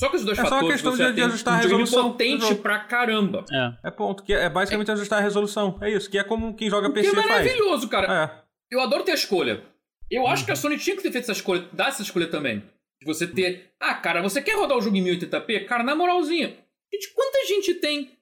[0.00, 1.60] Só com esses dois É só a fatores questão você de- de ajustar a um
[1.60, 3.44] videogame resolução potente pra caramba.
[3.52, 3.88] É.
[3.88, 5.78] É ponto, que é basicamente ajustar a resolução.
[5.82, 7.28] É isso, que é como quem joga O que PC é faz.
[7.28, 8.24] maravilhoso, cara.
[8.24, 8.44] É.
[8.70, 9.62] Eu adoro ter a escolha.
[10.10, 10.46] Eu acho Uhum.
[10.46, 12.60] que a Sony tinha que ter feito essa escolha, dar essa escolha também.
[13.00, 13.72] De você ter.
[13.78, 15.66] Ah, cara, você quer rodar o jogo em 1080p?
[15.66, 16.56] Cara, na moralzinha.
[16.92, 18.16] Gente, quanta gente tem.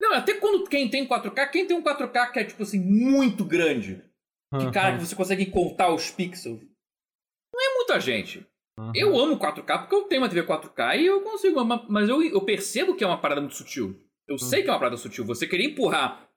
[0.00, 3.44] Não, até quando quem tem 4K, quem tem um 4K que é, tipo assim, muito
[3.44, 4.02] grande.
[4.58, 6.60] Que, cara, que você consegue contar os pixels.
[7.52, 8.46] Não é muita gente.
[8.78, 8.92] Uhum.
[8.94, 12.40] Eu amo 4K porque eu tenho uma TV 4K e eu consigo, mas eu, eu
[12.42, 14.00] percebo que é uma parada muito sutil.
[14.28, 15.24] Eu sei que é uma parada sutil.
[15.24, 16.28] Você querer empurrar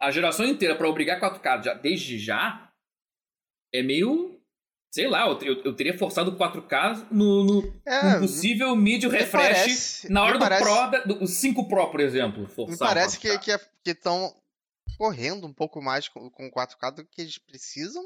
[0.00, 2.69] a geração inteira pra obrigar 4K já, desde já
[3.72, 4.36] é meio.
[4.92, 8.98] Sei lá, eu, eu, eu teria forçado o 4K no, no, É, no possível me
[8.98, 12.40] refresh parece- na hora do parece- Pro, da- do 5 Pro, por exemplo.
[12.40, 13.60] Me Forçar o parece que 4K.
[13.86, 14.34] estão
[14.98, 18.02] correndo um pouco mais com, com 4K do que eles precisam.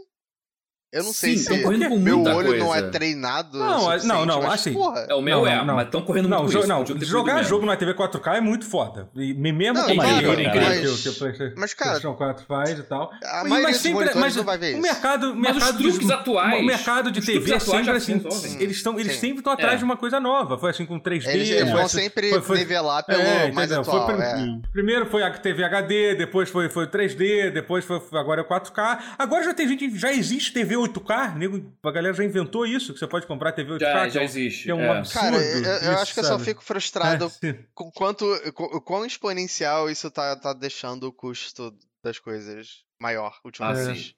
[0.94, 2.64] Eu não sei Sim, se correndo com meu olho coisa.
[2.64, 3.58] não é treinado.
[3.58, 6.02] Não, o não, não, mas, assim, Porra, É, o meu Não, é, não, mas estão
[6.02, 9.08] correndo Não, muito jo- não jogar jogo na TV 4K é muito foda.
[9.16, 11.54] E me- mesmo Não, com claro, dinheiro cara, incrível mas- que o- que o PlayStation,
[11.58, 13.10] mas, cara, PlayStation 4 faz e tal.
[13.24, 14.82] a Mas sempre- mas não vai ver o isso.
[14.82, 17.64] mercado, o Mas os mercado truques dos- atuais- o mercado de os TV é truques
[17.64, 18.12] sempre assim.
[18.14, 18.62] resolvem.
[18.62, 19.20] Eles estão eles Sim.
[19.20, 19.76] sempre estão atrás É.
[19.78, 20.56] de uma coisa nova.
[20.58, 21.32] Foi assim com 3D.
[21.32, 24.06] Eles, vão assim- sempre nivelar pelo É, mais atual.
[24.06, 24.58] prim- é.
[24.72, 28.98] Primeiro foi a TV HD, depois foi, foi 3D, depois foi- agora é 4K.
[29.18, 32.98] Agora já tem gente, já existe TV 8K, nego, a galera já inventou isso, que
[32.98, 33.80] você pode comprar TV 8K.
[33.80, 34.64] Já, que já é um- existe.
[34.64, 34.98] que é um é.
[34.98, 35.20] absurdo.
[35.20, 36.44] Cara, eu, eu isso, acho que eu só sabe?
[36.44, 38.26] fico frustrado É, com quanto.
[38.52, 44.16] com- o quão exponencial isso tá, tá deixando o custo das coisas maior Ah, ultimamente.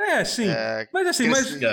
[0.00, 0.48] É, sim.
[0.48, 1.70] É, mas assim, mas, É.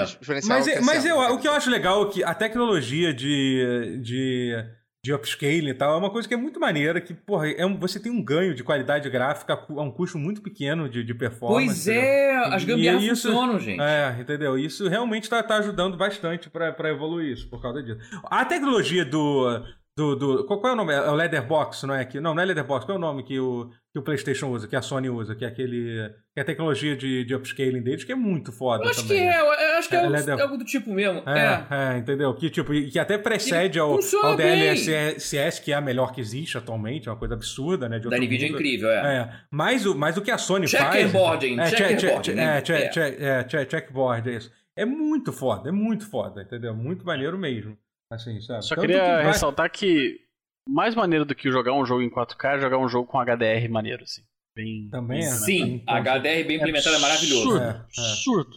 [0.47, 3.99] mas, é- mas crescendo, eu, o que eu acho legal é que a tecnologia de,
[4.01, 4.55] de,
[5.05, 7.77] de upscaling e tal é uma coisa que é muito maneira, que, porra, é um-
[7.77, 11.65] você tem um ganho de qualidade gráfica a um custo muito pequeno de, de performance.
[11.67, 11.95] Pois né?
[11.95, 13.79] é, as E gambiarras isso- funcionam, gente.
[13.79, 14.57] É, entendeu?
[14.57, 17.99] Isso realmente tá, tá ajudando bastante pra pra evoluir isso, por causa disso.
[18.23, 19.61] A tecnologia do.
[19.95, 20.91] do, do qual, qual é o nome?
[20.93, 22.03] É o Leatherbox, não é?
[22.03, 24.67] Que, não, não é Leatherbox, qual é o nome que o, que o PlayStation usa,
[24.67, 26.11] que a Sony usa, que é aquele.
[26.33, 28.83] que é a tecnologia de, de upscaling deles, que é muito foda.
[28.83, 29.39] Eu acho que também, é, né?
[29.39, 31.23] eu acho que é, É, algo- é- algo do tipo mesmo.
[31.25, 31.39] É.
[31.39, 32.33] É, é, entendeu?
[32.35, 34.35] Que, tipo, que até precede ao, ao.
[34.35, 37.97] DLSS, que é a melhor que existe atualmente, é uma coisa absurda, né?
[37.99, 39.17] de Da Nvidia é incrível, é.
[39.17, 40.83] É, mas o, mas o que a Sony faz.
[40.93, 41.59] Checkerboard, hein?
[41.59, 42.57] É, check- Checkerboard, check- né?
[42.57, 42.89] é, check- É.
[42.89, 44.51] check- é, check- checkboard, é isso.
[44.75, 46.75] É muito foda, é muito foda, entendeu?
[46.75, 47.77] Muito maneiro mesmo.
[48.11, 48.63] Assim, sabe?
[48.65, 50.19] Só Tanto queria que vai- ressaltar que
[50.67, 53.69] mais maneiro do que jogar um jogo em 4K é jogar um jogo com HDR
[53.69, 54.21] maneiro, assim.
[54.55, 54.87] Bem...
[54.89, 55.23] Também é.
[55.23, 57.57] Sim, Sim, a HDR bem implementada é maravilhoso.
[57.57, 57.79] Absurdo, É, é.
[58.11, 58.55] absurdo.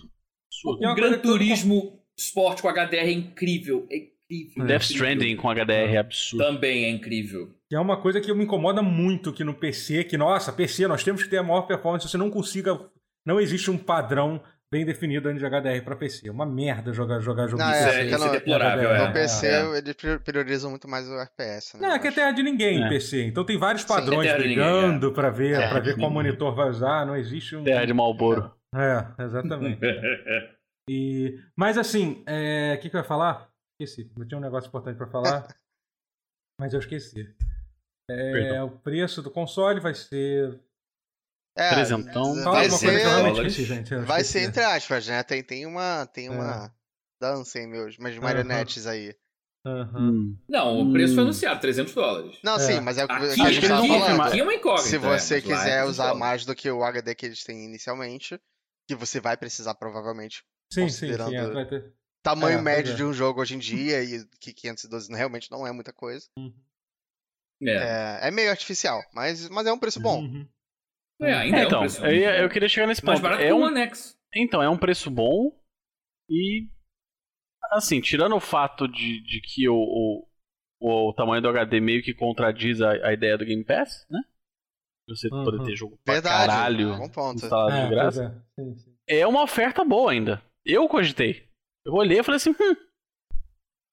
[0.49, 0.81] absurdo.
[0.81, 3.87] E é O uma Gran eu- Turismo Sport com HDR é incrível.
[3.91, 3.97] É
[4.31, 4.67] incrível.
[4.67, 4.83] Death.
[4.91, 6.45] Stranding com HDR é absurdo.
[6.45, 7.51] Também é incrível.
[7.69, 11.03] Que é uma coisa que me incomoda muito que no PC, que, nossa, PC, nós
[11.05, 12.79] temos que ter a maior performance, você não consiga.
[13.27, 16.29] Não existe um padrão bem definido de HDR pra PC.
[16.29, 17.99] É uma merda jogar, jogar jogo Não, de é, PC.
[17.99, 18.91] é, isso é deplorável.
[18.91, 19.13] é, No é.
[19.13, 19.79] PC, É.
[19.79, 21.89] eles prior- priorizam muito mais o FPS, né?
[21.89, 22.87] Não, é que é terra de ninguém É.
[22.87, 23.25] em PC.
[23.25, 25.69] Então tem vários Sim, padrões é de ninguém, brigando pra ver, É.
[25.69, 27.07] pra ver qual monitor vai usar.
[27.07, 27.65] Não existe um.
[27.65, 28.55] Terra de Malboro.
[28.75, 29.81] É, exatamente.
[30.91, 33.51] E, mas assim, é, o que, que eu ia falar?
[33.79, 34.11] Esqueci.
[34.19, 35.47] Eu tinha um negócio importante pra falar,
[36.59, 37.29] mas eu esqueci.
[38.11, 40.59] É, o preço do console vai ser.
[41.59, 42.35] É, Trezentão.
[42.43, 43.95] Fala vai alguma coisa que eu ser, gente.
[43.97, 45.23] vai ser entre aspas, né?
[45.23, 46.31] Tem, tem uma, tem É.
[46.31, 46.75] uma
[47.21, 49.15] dança em meus, umas marionetes aí.
[49.67, 50.11] Aham.
[50.13, 50.39] Hum.
[50.49, 51.27] Não, o preço foi Hum.
[51.27, 52.39] anunciado, 300 dólares.
[52.45, 52.59] Não, É.
[52.61, 54.23] sim, mas é o que Aqui, a gente não falando.
[54.23, 54.89] aqui é uma incógnita.
[54.89, 57.65] Se é, você é quiser 300 usar mais do que o HD que eles têm
[57.65, 58.41] inicialmente,
[58.89, 60.45] que você vai precisar provavelmente.
[60.73, 61.13] Sim, sim, sim.
[61.13, 61.93] é, Considerando- vai ter.
[62.23, 62.97] Tamanho É, médio é.
[62.97, 66.27] de um jogo hoje em dia, e que 512 realmente não é muita coisa.
[67.63, 67.71] É.
[68.23, 70.23] É, é meio artificial, mas, mas é um preço bom.
[70.23, 70.47] Uhum.
[71.21, 73.29] É, ainda É, é um então, preço eu, ia- eu queria chegar nesse mais ponto.
[73.29, 74.17] barato É um, One X.
[74.35, 75.53] então, é um preço bom
[76.29, 76.67] e.
[77.73, 79.75] Assim, tirando o fato de, de que o,
[80.81, 84.21] o, o tamanho do HD meio que contradiz a, a ideia do Game Pass, né?
[85.09, 85.45] Você Uhum.
[85.45, 87.37] poder ter jogo pra Verdade, caralho bom ponto.
[87.37, 88.25] instalado É, de graça.
[88.57, 88.63] é.
[88.63, 88.95] Sim, sim.
[89.07, 90.43] É uma oferta boa ainda.
[90.65, 91.49] Eu cogitei.
[91.85, 92.77] Eu olhei e falei assim, hum.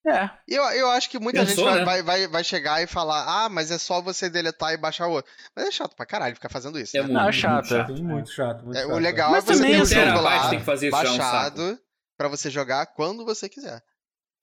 [0.07, 0.29] É.
[0.47, 1.85] Eu, eu acho que muita Pensou, gente vai, né?
[1.85, 5.11] vai, vai, vai chegar e falar, ah, mas é só você deletar e baixar o
[5.13, 5.31] outro.
[5.55, 6.95] Mas é chato pra caralho ficar fazendo isso.
[6.95, 7.07] É né?
[7.07, 7.87] muito, Não, é muito chato, é.
[8.03, 8.63] Muito chato.
[8.65, 8.93] Muito É, chato.
[8.93, 10.87] o legal Mas é você também, ter o assim, jogo terabytes lá tem que fazer
[10.89, 11.79] isso, já é um baixado
[12.17, 13.81] pra você jogar quando você quiser.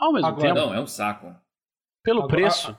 [0.00, 1.32] Ao mesmo Agora- tempo, Não, é um saco.
[2.02, 2.76] pelo Agora- preço,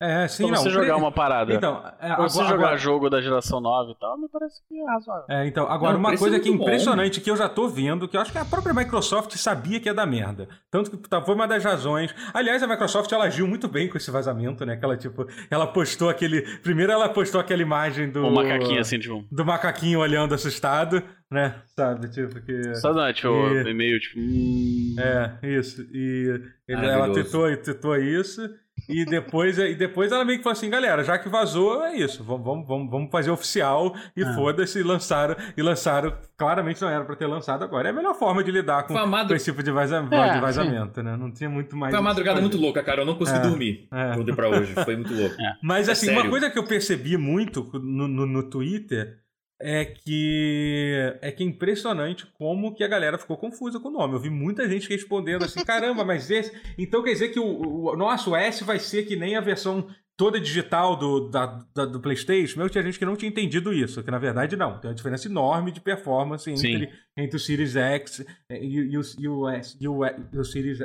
[0.00, 0.62] É, sim, pra não.
[0.62, 3.60] você o jogar uma parada, Então, é, pra você agora- jogar agora- jogo da geração
[3.60, 5.24] 9 e tal, me parece que é razoável.
[5.28, 6.64] É, então, agora Não, o uma coisa é que é muito bom.
[6.68, 9.88] impressionante que eu já tô vendo, que eu acho que a própria Microsoft sabia que
[9.88, 10.48] ia dar merda.
[10.70, 12.14] Tanto que tá, foi uma das razões.
[12.32, 14.76] Aliás, a Microsoft ela agiu muito bem com esse vazamento, né?
[14.76, 16.42] Que ela, tipo, ela postou aquele.
[16.60, 18.24] Primeiro ela postou aquela imagem do.
[18.24, 19.22] Um macaquinho assim, tipo.
[19.30, 21.56] Do macaquinho olhando assustado, né?
[21.76, 22.74] Sabe, tipo, que.
[22.76, 24.18] Só não, tipo, E- meio tipo.
[24.18, 25.82] Hum, É, isso.
[25.92, 28.48] E ele- ela tetou, tetou isso.
[28.88, 32.22] E depois, e depois ela meio que falou assim, galera, já que vazou, é isso.
[32.24, 34.34] Vamos, vamos, vamos, fazer oficial e Ah.
[34.34, 35.36] foda-se, e lançaram.
[35.56, 37.88] E lançaram, claramente não era pra ter lançado agora.
[37.88, 41.02] É a melhor forma de lidar com, madru- esse tipo de, vaza- É, de vazamento,
[41.02, 41.16] né?
[41.16, 41.90] Não tinha muito mais.
[41.92, 43.02] Foi uma o madrugada muito louca, cara.
[43.02, 43.42] Eu não consegui É.
[43.42, 43.88] dormir.
[43.92, 44.32] É.
[44.34, 44.72] Pra hoje.
[44.84, 45.36] Foi muito louco.
[45.62, 49.18] Mas É assim, uma coisa que eu percebi muito no, no, no Twitter
[49.62, 54.14] é que é que é impressionante como que a galera ficou confusa com o nome.
[54.14, 56.50] Eu vi muita gente respondendo assim, caramba, mas esse.
[56.78, 59.86] Então quer dizer que o, o nosso S vai ser que nem a versão
[60.16, 62.58] toda digital do, da, da- do PlayStation?
[62.58, 64.78] Meu, tinha gente que não tinha entendido isso, que na verdade não.
[64.78, 69.28] Tem uma diferença enorme de performance entre, entre o Series X e, e o, e
[69.28, 70.78] o S e o, e o Series.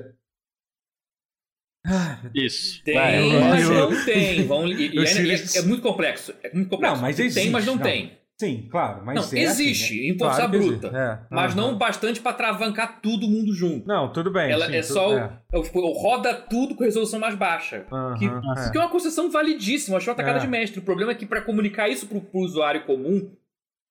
[1.87, 2.83] Ah, Isso.
[2.83, 4.43] Tem, Vai, mas eu- não tem.
[4.47, 6.33] Vão, e, e eu sei- é, é muito complexo.
[6.41, 6.95] É muito complexo.
[6.95, 7.83] Não, mas Tem, existe, mas não, não.
[7.83, 8.17] tem.
[8.39, 10.07] Sim, claro, mas Não, é assim, existe, né?
[10.13, 10.87] em força Claro que bruta.
[10.87, 11.25] é.
[11.33, 11.61] Mas Aham.
[11.61, 13.87] não bastante pra travancar todo mundo junto.
[13.87, 14.51] Não, tudo bem.
[14.51, 15.09] Ela sim, é tudo- só.
[15.09, 15.39] o- é.
[15.53, 17.85] é o- tipo, roda tudo com resolução mais baixa.
[17.89, 18.71] Aham, que- é.
[18.71, 20.41] Que é uma concessão validíssima, achei uma tacada É.
[20.41, 20.79] de mestre.
[20.79, 23.31] O problema é que pra comunicar isso pro, pro usuário comum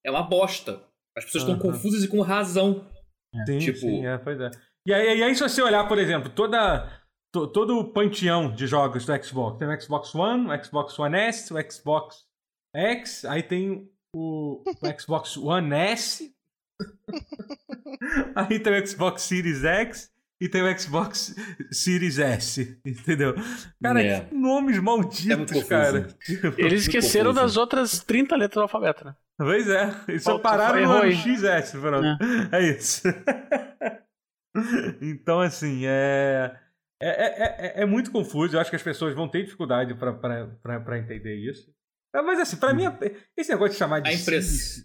[0.05, 0.83] é uma bosta.
[1.17, 1.73] As pessoas estão Aham.
[1.73, 2.85] confusas e com razão.
[3.47, 4.51] Sim, tipo- sim, é, pois é.
[4.87, 6.87] E aí, e aí, se você olhar, por exemplo, toda,
[7.33, 11.17] to- todo o panteão de jogos do Xbox, tem o Xbox One, o Xbox One
[11.17, 12.27] S, o Xbox
[12.77, 16.33] X, aí tem o, o Xbox One S,
[18.35, 21.35] Aí tem o Xbox Series X e tem o Xbox
[21.71, 23.35] Series S, entendeu?
[23.83, 24.21] Cara, É.
[24.23, 25.69] que nomes É malditos, confuso.
[25.69, 26.09] cara.
[26.59, 27.45] Eles esqueceram confuso.
[27.47, 29.15] das outras 30 letras do alfabeto, né?
[29.39, 31.13] Pois é, eles só Falta- pararam no.
[31.13, 32.07] XS, pronto.
[32.53, 33.03] É, isso.
[35.01, 36.57] então, assim, é...
[37.01, 38.57] É, é, é, é muito confuso.
[38.57, 41.71] Eu acho que as pessoas vão ter dificuldade pra entender isso.
[42.15, 42.85] É, Mas, assim, pra mim,
[43.37, 44.85] esse negócio de chamar de A impress-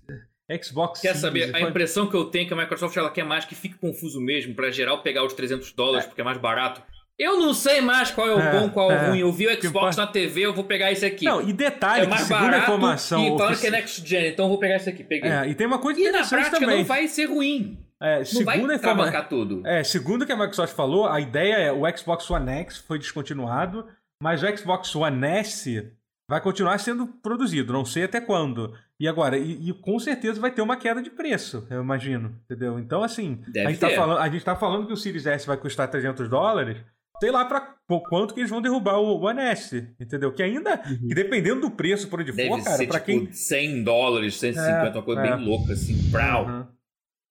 [0.49, 1.55] Series- Xbox Quer Series, saber?
[1.55, 3.75] A foi- impressão que eu tenho é que a Microsoft ela quer mais que fique
[3.77, 6.81] confuso mesmo, pra geral pegar os 300 dólares porque é mais barato.
[7.19, 9.07] Eu não sei mais qual é o É, bom, qual é o é.
[9.09, 9.19] ruim.
[9.19, 11.25] Eu vi o Que Xbox na TV, eu vou pegar esse aqui.
[11.25, 13.21] Não, e detalhe, é que mais segundo a barato informação.
[13.21, 15.03] e falando ofici- que é Next Gen, então eu vou pegar esse aqui.
[15.03, 15.29] Peguei.
[15.29, 16.77] É, e tem uma coisa E na interessante prática também.
[16.77, 17.77] não vai ser ruim.
[18.01, 18.45] É, Não segundo
[18.79, 19.61] vai a tudo.
[19.67, 22.97] É, segundo o que a Microsoft falou, a ideia é o Xbox One X foi
[22.97, 23.85] descontinuado,
[24.23, 25.91] mas o Xbox One S
[26.29, 28.73] vai continuar sendo produzido, não sei até quando.
[28.99, 32.77] E agora, e, e com certeza vai ter uma queda de preço, eu imagino, entendeu?
[32.79, 35.47] Então, assim, Deve a gente, tá falando, a gente tá falando que o Series S
[35.47, 36.77] vai custar 300 dólares,
[37.19, 40.31] sei lá pra por quanto que eles vão derrubar o One S, entendeu?
[40.31, 43.31] Que ainda, que dependendo do preço por onde Deve for, cara, pra tipo quem...
[43.33, 45.35] 100 dólares, 150, É, uma coisa é.
[45.35, 45.95] bem louca, assim.
[46.11, 46.45] Brau.
[46.45, 46.67] Uhum.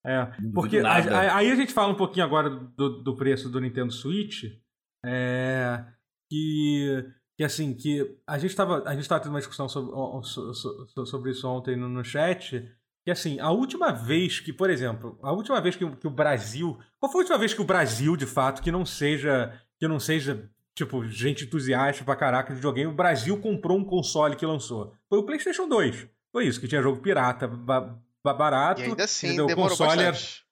[0.07, 3.61] É, porque a- a- aí a gente fala um pouquinho agora do, do preço do
[3.61, 4.45] Nintendo Switch,
[5.05, 5.85] é,
[6.31, 7.05] que,
[7.39, 9.93] que assim, que a gente estava a gente tava tendo uma discussão sobre,
[11.07, 12.69] sobre isso ontem no, no chat,
[13.05, 16.11] que assim, a última vez que, por exemplo, a última vez que, o- que o
[16.11, 19.87] Brasil, qual foi a última vez que o Brasil, de fato, que não seja, que
[19.89, 24.45] não seja tipo, gente entusiasta pra caraca de videogame, o Brasil comprou um console que
[24.47, 24.93] lançou.
[25.09, 26.07] Foi o PlayStation 2.
[26.31, 28.81] Foi isso, que tinha jogo pirata ba- ba- barato.
[28.81, 29.47] E ainda assim, entendeu?
[29.47, 30.45] O console bastante.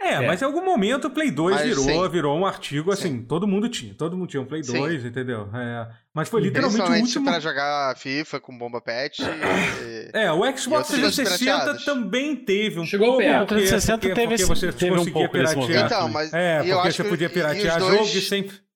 [0.00, 0.26] É, É.
[0.26, 2.08] mas em algum momento o Play 2 Mas, virou, sim.
[2.10, 3.22] virou um artigo assim, Sim.
[3.22, 4.78] todo mundo tinha, todo mundo tinha um Play Sim.
[4.78, 5.48] 2, entendeu?
[5.54, 7.24] É, mas foi literalmente o último.
[7.24, 9.22] pra jogar FIFA com bomba pet.
[9.22, 11.84] e- É, o Xbox outras coisas 360 pirateadas.
[11.84, 13.22] também teve um Chegou pouco.
[13.22, 13.38] perto.
[13.48, 15.86] porque- O 360 porque, teve porque você teve um conseguia pouco desse piratear.
[15.86, 18.66] Então, mas É, eu porque acho você que- podia piratear os jogo dois- e sempre.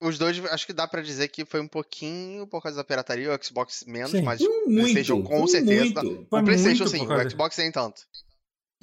[0.00, 3.34] Os dois, acho que dá pra dizer que foi um pouquinho por causa da pirataria,
[3.34, 4.22] o Xbox menos, Sim.
[4.22, 6.02] mas Um o muito, PlayStation com um certeza.
[6.04, 6.26] muito.
[6.30, 8.00] Foi o PlayStation muito sim, o Xbox nem tanto.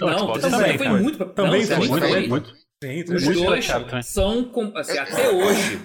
[0.02, 1.26] O Não, Xbox o 360 também foi muito.
[1.34, 2.28] Também não, foi, muito, também foi.
[2.28, 2.56] muito.
[2.84, 4.02] Sim, Os Muito dois né?
[4.02, 4.52] são.
[4.76, 5.82] assim, Eu- até hoje.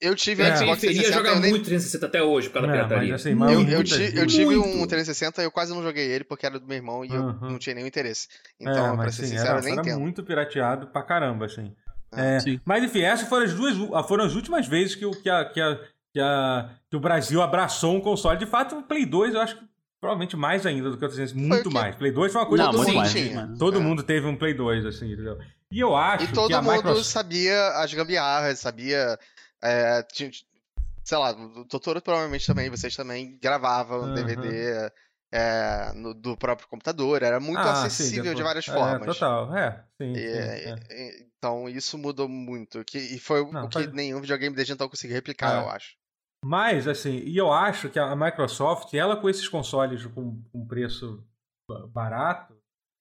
[0.00, 0.56] Eu tive É.
[0.56, 2.76] Xbox Quem preferia 360, jogar eu nem muito 360 até hoje por causa da É,
[2.76, 3.12] pirataria.
[3.12, 4.78] mas assim, mas Eu, Muito, eu, ti- eu tive muito.
[4.78, 7.20] um 360 e eu quase não joguei ele porque era do meu irmão e eu
[7.20, 7.38] Uhum.
[7.50, 8.28] não tinha nenhum interesse.
[8.60, 9.98] Então, é, pra mas ser sim, sincero, era, eu nem era entendo.
[10.00, 11.74] muito pirateado pra caramba, assim.
[12.12, 15.28] Ah, É, mas enfim, essas foram as duas foram as últimas vezes que, o- que,
[15.28, 15.80] a, que, a,
[16.12, 18.38] que, a, que o Brasil abraçou um console.
[18.38, 19.64] De fato, o Play 2 eu acho que
[20.00, 21.94] provavelmente mais ainda do que o 360, muito que- mais.
[21.96, 23.12] Play 2 foi uma coisa Não, que todo muito mundo mais.
[23.12, 23.34] tinha.
[23.34, 23.58] mano.
[23.58, 23.80] Todo É.
[23.80, 25.38] mundo teve um Play 2, assim, entendeu?
[25.70, 27.06] E eu acho E todo que a mundo Microsoft...
[27.06, 29.18] sabia as gambiarras, sabia.
[29.62, 30.30] é, tinha-
[31.04, 34.14] sei lá, o Totoro provavelmente também, vocês também gravavam Aham.
[34.14, 34.90] DVD
[35.30, 39.04] é, no- do próprio computador, era muito Ah, sim, acessível de depois- várias é, formas.
[39.18, 39.84] total, é.
[40.00, 40.76] Sim, E- sim, é.
[40.90, 42.82] e- Então isso mudou muito.
[42.84, 45.64] Que, e foi o- Não, o que faz- nenhum videogame desde então conseguiu replicar, É.
[45.64, 45.97] eu acho.
[46.44, 51.24] Mas, assim, e eu acho que a Microsoft, ela com esses consoles com, com preço
[51.68, 52.56] ba- barato,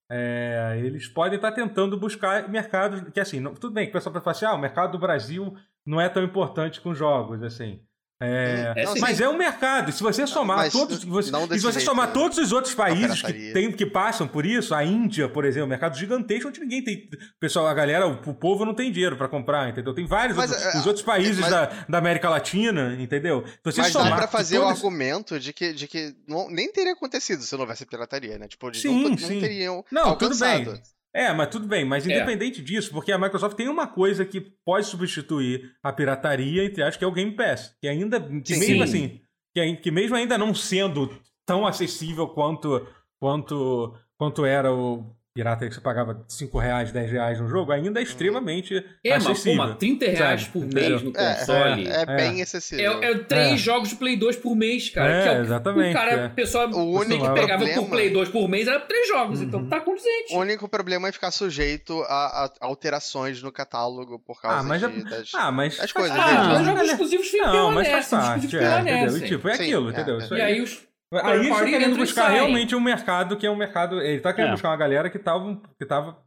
[0.09, 3.01] é, eles podem estar tentando buscar mercados.
[3.11, 4.99] Que assim, não- tudo bem que o pessoal pode falar assim: ah, o mercado do
[4.99, 7.83] Brasil não é tão importante com jogos, assim.
[8.19, 9.91] É, É, mas é um mercado.
[9.91, 12.13] Se você somar mas todos, você, não se você jeito, somar né?
[12.13, 15.95] todos os outros países que, tem, que passam por isso, a Índia, por exemplo, mercado
[15.95, 17.07] gigantesco onde ninguém tem.
[17.39, 19.93] Pessoal, a galera, o, povo não tem dinheiro para comprar, entendeu?
[19.93, 23.43] Tem vários Mas, outros, é, os outros países mas- da, da América Latina, entendeu?
[23.45, 26.71] Se você Mas dá somar pra fazer o argumento de que, de que não, nem
[26.71, 28.47] teria acontecido se não houvesse pirataria, né?
[28.47, 29.39] Tipo, eles Sim, não, não sim.
[29.39, 30.71] teriam Não, tudo alcançado.
[30.71, 30.81] bem.
[31.17, 32.11] É, mas tudo bem, mas É.
[32.11, 36.97] independente disso, porque a Microsoft tem uma coisa que pode substituir a pirataria, entre aspas,
[36.97, 37.75] que é o Game Pass.
[37.81, 38.59] Que ainda, que Sim.
[38.59, 38.81] mesmo Sim.
[38.83, 39.21] assim,
[39.53, 41.09] que, que mesmo ainda não sendo
[41.43, 42.87] tão acessível quanto,
[43.19, 47.99] quanto, quanto era o pirata que você pagava 5 reais, 10 reais no jogo, ainda
[47.99, 49.57] é extremamente É, mas, pô, acessível.
[49.67, 50.51] mas 30 reais Sabe?
[50.53, 51.87] por mês no É, console.
[51.87, 52.05] É, É.
[52.05, 53.03] bem acessível.
[53.03, 53.57] É, é três É.
[53.57, 55.11] jogos de Play 2 por mês, cara.
[55.11, 56.25] É, que é o, exatamente, O cara, é.
[56.25, 59.39] o pessoal O único que pegava problema- por Play 2 por mês era três jogos,
[59.39, 59.45] Uhum.
[59.45, 60.33] então tá condizente.
[60.33, 64.81] O único problema é ficar sujeito a, a alterações no catálogo por causa Ah, mas
[64.81, 65.31] já- de, das...
[65.35, 65.79] Ah, mas.
[65.79, 66.17] As coisas.
[66.17, 66.59] Ah, né?
[66.61, 69.17] os jogos exclusivos ficam Não, mas faz parte, exclusivos é, entendeu?
[69.17, 70.19] E, tipo, é aquilo, é, entendeu?
[70.19, 70.27] é.
[70.37, 74.01] E aí os Aí eles estão querendo buscar realmente um mercado que é um mercado.
[74.01, 74.53] Ele tá querendo É.
[74.53, 76.21] buscar uma galera que tava, que tava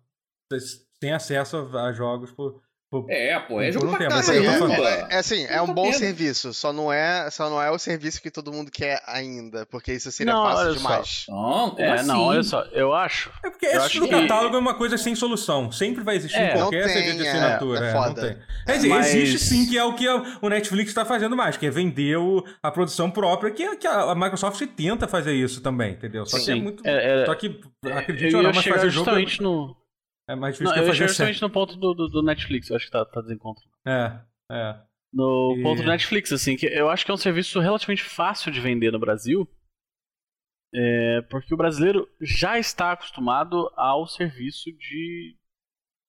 [1.00, 2.62] sem acesso a jogos por,
[3.08, 4.58] É, pô, é Por jogo um pra tempo, assim, caramba.
[4.58, 7.70] falando- é, é assim, é um tá bom serviço, só não é, só não é
[7.70, 10.76] o serviço que todo mundo quer ainda, porque isso seria Não, fácil só.
[10.76, 11.24] demais.
[11.28, 12.08] Não, É, assim?
[12.08, 13.30] não, olha só, eu acho.
[13.44, 15.70] É porque Eu esse acho do que- catálogo é uma coisa sem solução.
[15.70, 16.50] Sempre vai existir É.
[16.50, 17.78] em qualquer tem, serviço de é, assinatura.
[17.78, 18.20] é é, não foda.
[18.22, 18.36] tem.
[18.66, 21.66] Quer dizer, Mas- existe sim, que é o que o Netflix está fazendo mais, que
[21.66, 25.60] é vender o- a produção própria, que, é- que a a Microsoft tenta fazer isso
[25.60, 26.26] também, entendeu?
[26.26, 26.62] Só que é Sim.
[26.62, 26.82] muito.
[26.84, 29.76] É, é, Só que, eu acredite ou não, mas fazer jogo justamente no.
[30.32, 32.70] É, mais Não, difícil eu que ia fazer justamente no ponto do, do, do Netflix,
[32.70, 33.64] eu acho que tá, tá desencontro.
[33.86, 34.20] É,
[34.50, 34.80] é.
[35.12, 38.52] No E- ponto do Netflix, assim, que eu acho que é um serviço relativamente fácil
[38.52, 39.48] de vender no Brasil.
[40.74, 45.36] é, porque o brasileiro já está acostumado ao serviço de.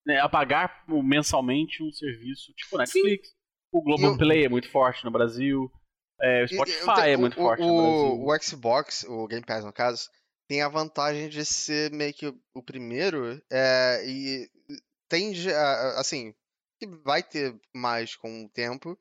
[0.05, 3.29] Né, a pagar mensalmente um serviço tipo Netflix.
[3.71, 5.71] O Globoplay é muito forte no Brasil.
[6.19, 8.25] é, o Spotify eu te- é muito o, forte o, no Brasil.
[8.25, 10.09] o Xbox, o Game Pass no caso,
[10.51, 14.51] tem a vantagem de ser meio que o primeiro é, e
[15.07, 16.35] tende a, assim,
[17.05, 18.99] vai ter mais com o tempo,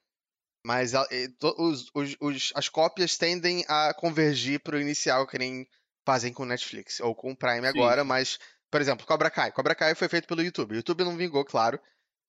[0.64, 5.38] mas a- e to- os, os- os- as cópias tendem a convergir pro inicial que
[5.40, 5.66] nem
[6.06, 7.66] fazem com o Netflix ou com o Prime Sim.
[7.66, 8.38] agora, mas,
[8.70, 9.50] por exemplo, Cobra Kai.
[9.50, 10.74] Cobra Kai foi feito pelo YouTube.
[10.74, 11.80] O YouTube não vingou, claro.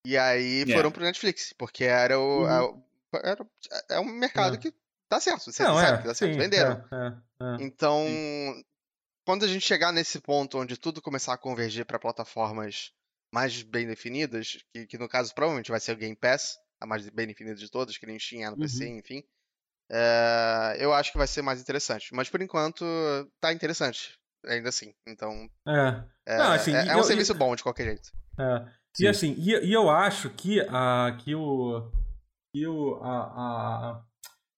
[0.03, 0.73] E aí É.
[0.73, 2.47] foram pro Netflix, porque era o, Uhum.
[2.47, 2.83] a- o-
[3.23, 3.45] era,
[3.91, 4.57] é um mercado É.
[4.57, 4.73] que
[5.11, 6.01] dá certo, você Não, sabe é.
[6.01, 6.71] que dá certo, sim, venderam.
[6.91, 7.63] é, é, é.
[7.63, 8.07] Então,
[9.25, 12.91] quando a gente chegar nesse ponto onde tudo começar a convergir para plataformas
[13.33, 17.07] mais bem definidas, que, que no caso provavelmente vai ser o Game Pass, a mais
[17.09, 19.23] bem definida de todas, que nem Steam é no PC, enfim,
[19.89, 22.13] é, eu acho que vai ser mais interessante.
[22.13, 22.83] Mas por enquanto,
[23.39, 24.93] tá interessante, ainda assim.
[25.07, 26.03] Então, É.
[26.25, 28.11] é, Não, assim, é- é eu- um serviço bom de qualquer jeito.
[28.39, 28.65] É.
[28.95, 29.03] Sim.
[29.03, 31.89] E assim, e, e eu acho que, a, que o.
[32.53, 34.05] Que o a, a-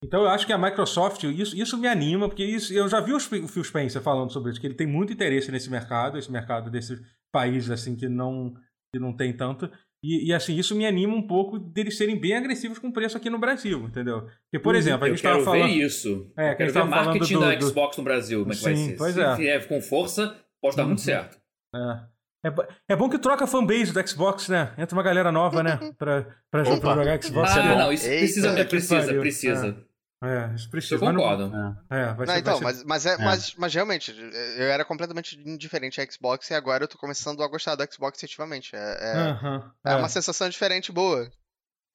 [0.03, 3.13] então eu acho que a Microsoft, isso, isso me anima, porque isso, eu já vi
[3.13, 6.69] o Phil Spencer falando sobre isso, que ele tem muito interesse nesse mercado, esse mercado
[6.69, 6.99] desses
[7.31, 8.53] países assim que não,
[8.93, 9.69] que não tem tanto.
[10.05, 13.15] E, e, assim, isso me anima um pouco deles serem bem agressivos com o preço
[13.15, 14.23] aqui no Brasil, entendeu?
[14.51, 14.79] Porque, por Uhum.
[14.79, 15.69] exemplo, a gente estava ver falando.
[15.69, 16.29] isso.
[16.37, 18.75] É, eu quero ver marketing do- da do- Xbox no Brasil, como é que vai
[18.75, 18.97] Sim, ser.
[18.97, 19.59] pois Se é.
[19.61, 21.05] com força, pode dar muito Uhum.
[21.05, 21.37] certo.
[21.73, 22.13] É.
[22.45, 22.53] É,
[22.89, 24.73] é bom que troca a fanbase do Xbox, né?
[24.77, 25.77] Entra uma galera nova, né?
[25.97, 27.51] Pra, pra, pra jogar Xbox.
[27.55, 27.77] ah, é bom.
[27.77, 29.21] não, isso Eita, precisa, é precisa, pariu.
[29.21, 29.85] precisa.
[30.23, 31.03] É, isso Eu precisa.
[31.03, 31.51] mas não- concordo.
[31.91, 31.99] É.
[32.01, 32.85] É, vai Não, ser, então, vai ser...
[32.85, 33.17] mas, mas, é, é.
[33.25, 34.11] Mas, mas realmente,
[34.57, 38.17] eu era completamente indiferente a Xbox e agora eu tô começando a gostar do Xbox
[38.23, 38.75] efetivamente.
[38.75, 39.95] É, é, Aham, é é.
[39.95, 41.29] uma sensação diferente boa.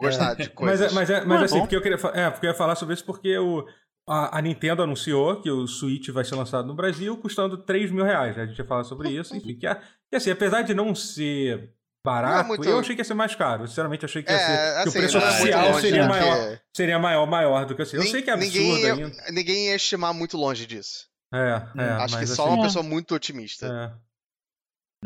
[0.00, 0.92] Gostar de Mas, coisas.
[0.92, 2.94] é, mas, é, mas Ah, assim, porque eu queria, é, porque eu ia falar sobre
[2.94, 3.66] isso porque o,
[4.06, 8.04] a, a Nintendo anunciou que o Switch vai ser lançado no Brasil custando 3 mil
[8.04, 8.36] reais.
[8.36, 8.42] né?
[8.44, 9.56] A gente ia falar sobre isso, enfim.
[9.58, 9.74] Que, é-
[10.08, 11.72] que assim, apesar de não ser
[12.12, 13.66] barato, muito- eu achei que ia ser mais caro.
[13.66, 14.52] Sinceramente, achei que ia É, ser.
[14.56, 16.60] que assim, o preço não é oficial seria do maior.
[16.76, 17.96] Seria maior, maior do que assim.
[17.96, 19.30] Eu Nin- sei que é absurdo ninguém ia, ainda.
[19.32, 21.08] ninguém ia estimar muito longe disso.
[21.32, 21.38] É,
[21.82, 22.66] é, Acho que só assim, uma É.
[22.66, 23.66] pessoa muito otimista.
[23.66, 24.08] é.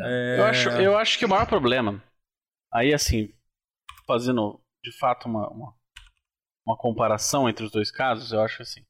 [0.04, 2.02] É, Eu, acho, eu acho que o maior problema,
[2.72, 3.34] aí assim,
[4.06, 5.74] fazendo de fato uma, uma,
[6.66, 8.82] uma comparação entre os dois casos, eu acho assim.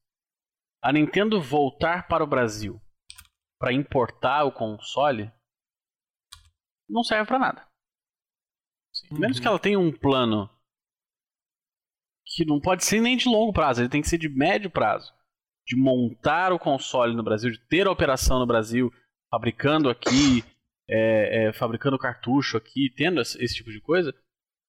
[0.81, 2.79] A Nintendo voltar para o Brasil
[3.59, 5.31] para importar o console
[6.89, 7.67] não serve para nada.
[9.17, 9.41] Menos Uhum.
[9.41, 10.49] que ela tenha um plano
[12.25, 15.11] que não pode ser nem de longo prazo, ele tem que ser de médio prazo.
[15.65, 18.91] De montar o console no Brasil, de ter a operação no Brasil,
[19.29, 20.43] fabricando aqui,
[20.89, 24.13] é, é, fabricando cartucho aqui, tendo esse, esse tipo de coisa,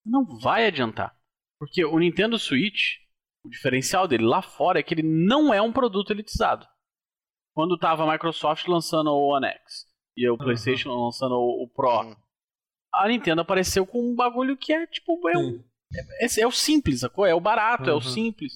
[0.05, 1.17] não vai adiantar.
[1.59, 2.97] Porque o Nintendo Switch,
[3.43, 6.65] o diferencial dele lá fora é que ele não é um produto elitizado.
[7.53, 9.85] Quando tava a Microsoft lançando o One X
[10.15, 12.15] e o PlayStation lançando o, o Pro, Hum.
[13.03, 15.17] A Nintendo apareceu com um bagulho que é tipo.
[15.29, 15.63] É, um-
[16.21, 17.25] é, é o simples, sacou?
[17.25, 18.01] É o barato, é o Uhum.
[18.01, 18.53] simples.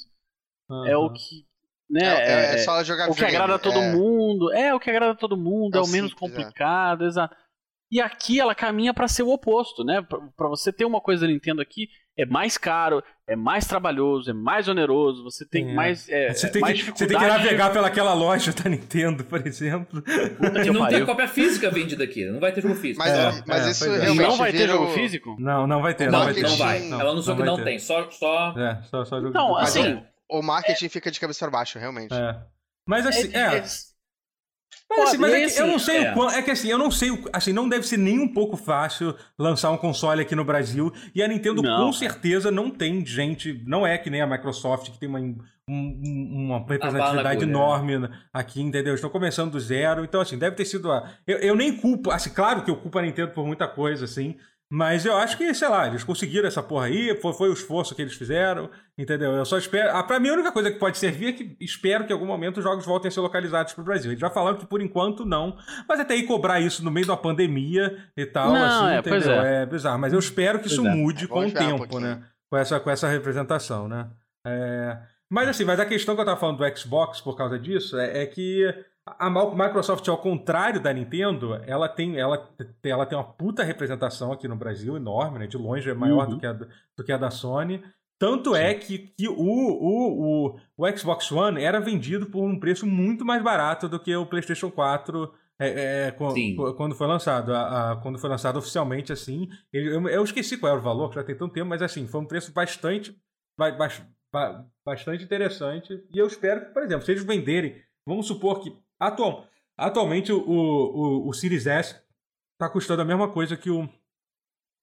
[0.88, 1.46] É o que.
[1.90, 3.92] Né, É, é- só jogar o que agrada a todo é.
[3.96, 4.52] mundo.
[4.54, 6.16] É, o que agrada a todo mundo, É é, o menos simples, é.
[6.38, 7.36] complicado, exato.
[7.92, 10.00] E aqui ela caminha pra ser o oposto, né?
[10.04, 11.90] Pra você ter uma coisa da Nintendo aqui,
[12.22, 15.74] é mais caro, é mais trabalhoso, é mais oneroso, você tem É.
[15.74, 19.46] mais, é, Você tem, mais que, você tem que navegar pelaquela loja da Nintendo, por
[19.48, 20.04] exemplo.
[20.66, 22.26] E não tem cópia física vendida aqui.
[22.26, 23.00] Não vai ter jogo físico.
[23.04, 24.00] Mas, É, mas é, isso é.
[24.00, 25.36] realmente Não vai ter jogo o- físico?
[25.40, 26.10] Não, não vai ter.
[26.12, 26.42] não, Não, vai ter.
[26.44, 26.80] não vai.
[26.82, 27.64] Não, Ela anunciou que não ter.
[27.64, 27.80] tem.
[27.80, 30.02] Só, só É, só, só jogo Então, assim.
[30.30, 32.14] o marketing fica de cabeça para baixo, realmente.
[32.14, 32.36] É.
[32.86, 33.64] Mas assim, é.
[34.90, 36.12] Mas, assim, mas é que assim, eu não sei é.
[36.12, 36.30] o quão.
[36.32, 37.12] É que assim, eu não sei.
[37.12, 40.92] o- Assim, não deve ser nem um pouco fácil lançar um console aqui no Brasil.
[41.14, 41.86] E a Nintendo Não.
[41.88, 43.64] com certeza não tem gente.
[43.68, 47.52] Não é que nem a Microsoft, que tem uma, um- um- uma representatividade né?
[47.52, 48.96] enorme aqui, entendeu?
[48.96, 50.04] Estão começando do zero.
[50.04, 51.08] Então, assim, deve ter sido a.
[51.28, 52.10] Eu, eu nem culpo.
[52.10, 54.36] Assim, claro que eu culpo a Nintendo por muita coisa, assim.
[54.72, 57.96] Mas eu acho que, sei lá, eles conseguiram essa porra aí, foi, foi o esforço
[57.96, 59.32] que eles fizeram, entendeu?
[59.32, 59.96] Eu só espero.
[59.98, 62.28] Ah, pra mim, a única coisa que pode servir é que espero que em algum
[62.28, 64.12] momento os jogos voltem a ser localizados pro Brasil.
[64.12, 65.58] Eles já falaram que por enquanto não,
[65.88, 69.26] mas até aí cobrar isso no meio da pandemia e tal, Não, assim, é, pois
[69.26, 69.42] entendeu?
[69.44, 69.64] é.
[69.64, 69.98] É bizarro.
[70.00, 70.90] Mas eu espero que isso é.
[70.96, 72.02] mude É, com o um tempo, pouquinho.
[72.02, 72.24] né?
[72.48, 74.08] Com essa, com essa representação, né?
[74.46, 74.98] É,
[75.32, 78.22] Mas assim, mas a questão que eu tava falando do Xbox por causa disso é,
[78.22, 78.72] é que
[79.18, 82.50] a Microsoft, ao contrário da Nintendo, ela tem, ela,
[82.84, 85.48] ela tem uma puta representação aqui no Brasil, enorme, né?
[85.48, 86.36] De longe é maior Uhum.
[86.36, 87.82] do, que a, do que a da Sony.
[88.18, 92.86] Tanto é que, que o, o, o, o Xbox One era vendido por um preço
[92.86, 96.56] muito mais barato do que o PlayStation 4 é, é, Sim.
[96.56, 97.54] qu- quando foi lançado.
[97.54, 99.48] A, a- quando foi lançado oficialmente, assim.
[99.72, 102.20] Eu, eu esqueci qual era o valor, que já tem tanto tempo, mas assim, foi
[102.22, 103.16] um preço bastante,
[103.58, 103.88] ba- ba-
[104.34, 106.04] ba- bastante interessante.
[106.14, 109.48] E eu espero que, por exemplo, se eles venderem, vamos supor que atual,
[109.78, 111.96] atualmente o, o, o Series S
[112.54, 113.88] está custando a mesma coisa que o,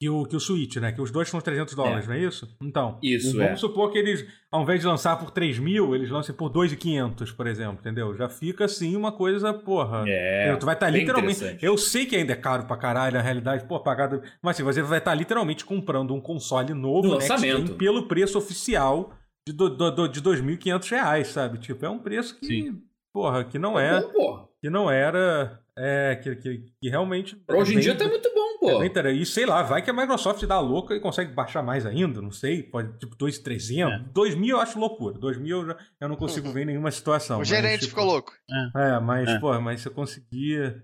[0.01, 0.93] que o, que o Switch, né?
[0.93, 2.55] Que os dois são 300 dólares, não é isso?
[2.63, 3.57] Então, Isso, vamos é.
[3.57, 7.47] supor que eles, ao invés de lançar por 3 mil, eles lancem por 2,500, por
[7.47, 8.15] exemplo, entendeu?
[8.15, 10.05] Já fica assim uma coisa, porra.
[10.07, 10.55] É.
[10.57, 11.59] tu vai estar bem literalmente.
[11.63, 14.23] Eu sei que ainda é caro pra caralho, na realidade, pô, pagado.
[14.43, 17.75] Mas assim, você vai estar literalmente comprando um console novo, No lançamento.
[17.77, 19.15] pelo preço oficial
[19.47, 21.57] de, do, do, do- de 2.500 reais, sabe?
[21.59, 22.83] Tipo, é um preço que, Sim.
[23.17, 24.01] Porra, que não Tá é.
[24.03, 24.49] bom, pô.
[24.61, 25.59] Que não era.
[25.79, 27.35] É, que, que, que realmente.
[27.37, 28.79] Pra hoje é em dia tá muito bom, é pô.
[28.81, 31.85] bem inter- E sei lá, vai que a Microsoft dá louca e consegue baixar mais
[31.87, 33.93] ainda, não sei, pode tipo 2,300.
[33.93, 33.99] É.
[34.13, 35.19] 2.000 eu acho loucura.
[35.19, 37.37] 2.000 eu, já- eu não consigo ver em nenhuma situação.
[37.37, 38.33] O mas, gerente tipo, ficou louco.
[38.75, 39.39] É, mas, É.
[39.39, 40.83] pô, mas se eu conseguir.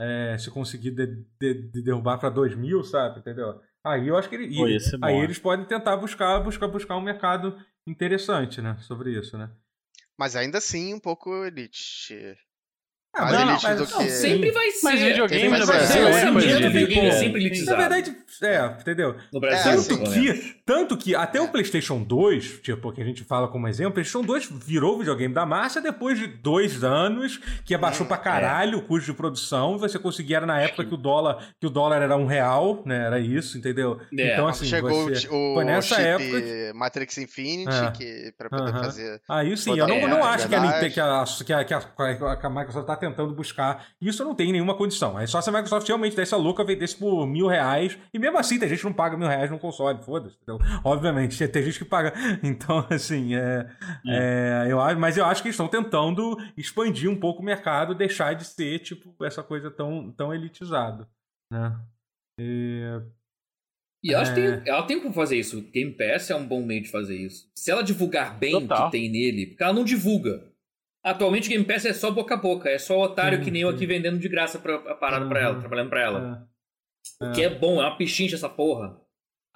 [0.00, 3.20] É, se eu conseguir de- de- de derrubar pra 2.000, sabe?
[3.20, 3.60] Entendeu?
[3.84, 5.22] Aí eu acho que ele, Pô, bom, aí é.
[5.22, 8.76] eles podem tentar buscar, buscar, buscar um mercado interessante, né?
[8.80, 9.48] Sobre isso, né?
[10.16, 12.36] Mas ainda assim, um pouco elite.
[13.16, 14.84] Ah, mas- elite mas- do não, que- Não, sempre vai ser.
[14.84, 17.78] Mas videogame Sempre no Brasil é, é, de videogame é sempre Na elitizado.
[17.78, 19.16] verdade, é, entendeu?
[19.32, 20.14] No Brasil, É, Tanto menos.
[20.14, 23.94] que, tanto que até o PlayStation 2, tipo, que a gente fala como exemplo, o
[23.94, 28.18] PlayStation 2 virou o videogame da massa depois de dois anos, que abaixou Hum, pra
[28.18, 29.78] caralho o custo de produção.
[29.78, 33.06] Você conseguia, era na época que o dólar, que o dólar era um real, né?
[33.06, 33.98] Era isso, entendeu?
[34.16, 34.32] É.
[34.34, 35.26] Então, assim, Chegou você...
[35.28, 37.90] o, foi o nessa chip época que- Matrix Infinity É.
[37.92, 38.84] que, pra poder Aham.
[38.84, 39.20] fazer.
[39.28, 40.84] Aí sim, eu não, É, não acho que a, verdade.
[40.84, 41.74] Nintendo- que, a, que, a, que,
[42.24, 43.88] a, que a Microsoft tá tentando buscar.
[44.00, 45.18] Isso não tem nenhuma condição.
[45.18, 47.98] É só se a Microsoft realmente desse a louca vendesse por mil reais.
[48.12, 50.36] E mesmo assim, tem gente que não paga mil reais num console, foda-se.
[50.42, 50.58] entendeu?
[50.84, 52.12] Obviamente, tem gente que paga.
[52.42, 53.66] Então, assim, é,
[54.06, 57.94] é, eu, acho- mas eu acho que eles estão tentando expandir um pouco o mercado,
[57.94, 61.08] deixar de ser, tipo, essa coisa tão, tão elitizada.
[61.52, 61.78] Né?
[62.40, 63.00] E-
[64.04, 64.32] E ela, É.
[64.34, 65.60] tem, ela tem como fazer isso.
[65.72, 67.50] Game Pass é um bom meio de fazer isso.
[67.58, 70.44] Se ela divulgar bem o que tem nele, porque ela não divulga.
[71.06, 73.70] Atualmente Game Pass é só boca a boca, é só otário Sim, que nem eu
[73.70, 73.76] sim.
[73.76, 75.60] aqui vendendo de graça pra, a parada pra ela, Uhum.
[75.60, 76.48] trabalhando pra ela.
[77.22, 77.24] é.
[77.24, 79.00] O que é bom, é uma pichincha essa porra.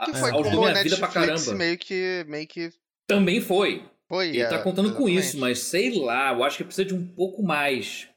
[0.04, 1.58] Que foi ajudou como a minha vida pra Netflix caramba.
[1.58, 2.70] meio que, meio que
[3.08, 3.84] Também foi.
[4.08, 4.28] foi.
[4.28, 5.18] Ele é, tá contando com exatamente.
[5.26, 8.08] isso, mas sei lá, eu acho que precisa de um pouco mais.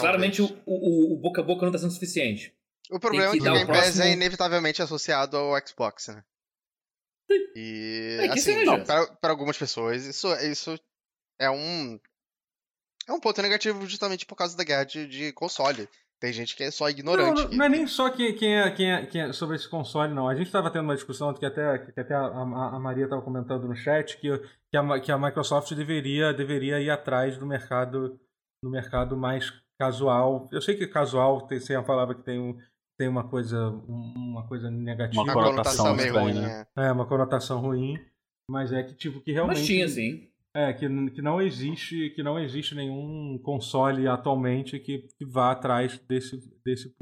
[0.00, 0.64] Claramente o, Talvez.
[0.66, 2.52] o, o boca a boca não tá sendo suficiente.
[2.90, 5.54] O problema é que que dar o o Game Pass próximo- é inevitavelmente associado ao
[5.66, 6.24] Xbox, né?
[7.54, 8.78] E É, que assim, seja.
[8.84, 10.74] pra, pra algumas pessoas, isso, isso
[11.38, 12.00] é um.
[13.08, 15.88] É um ponto negativo justamente por causa da guerra de, de console.
[16.20, 17.42] Tem gente que é só ignorante.
[17.42, 19.68] Não, não, não é nem só quem, quem, é, quem, é, quem é sobre esse
[19.68, 20.28] console, não.
[20.28, 23.20] A gente estava tendo uma discussão que até, que até a, a- a Maria estava
[23.22, 24.28] comentando no chat que,
[24.70, 28.20] que, a, que a Microsoft deveria, deveria ir atrás do mercado,
[28.62, 30.48] do mercado mais casual.
[30.52, 32.56] Eu sei que casual tem, tem a palavra que tem, um,
[32.96, 35.22] tem uma coisa um- uma coisa negativa.
[35.24, 36.40] Uma Uma conotação conotação meio ruim.
[36.40, 36.66] né?
[36.76, 36.86] é.
[36.86, 37.98] É, uma conotação ruim.
[38.48, 39.58] Mas é que, tipo, que realmente.
[39.58, 40.28] Mas tinha, sim.
[40.54, 45.98] É, que, que não existe que não existe nenhum console atualmente que, que vá atrás
[46.06, 46.94] desse, desse,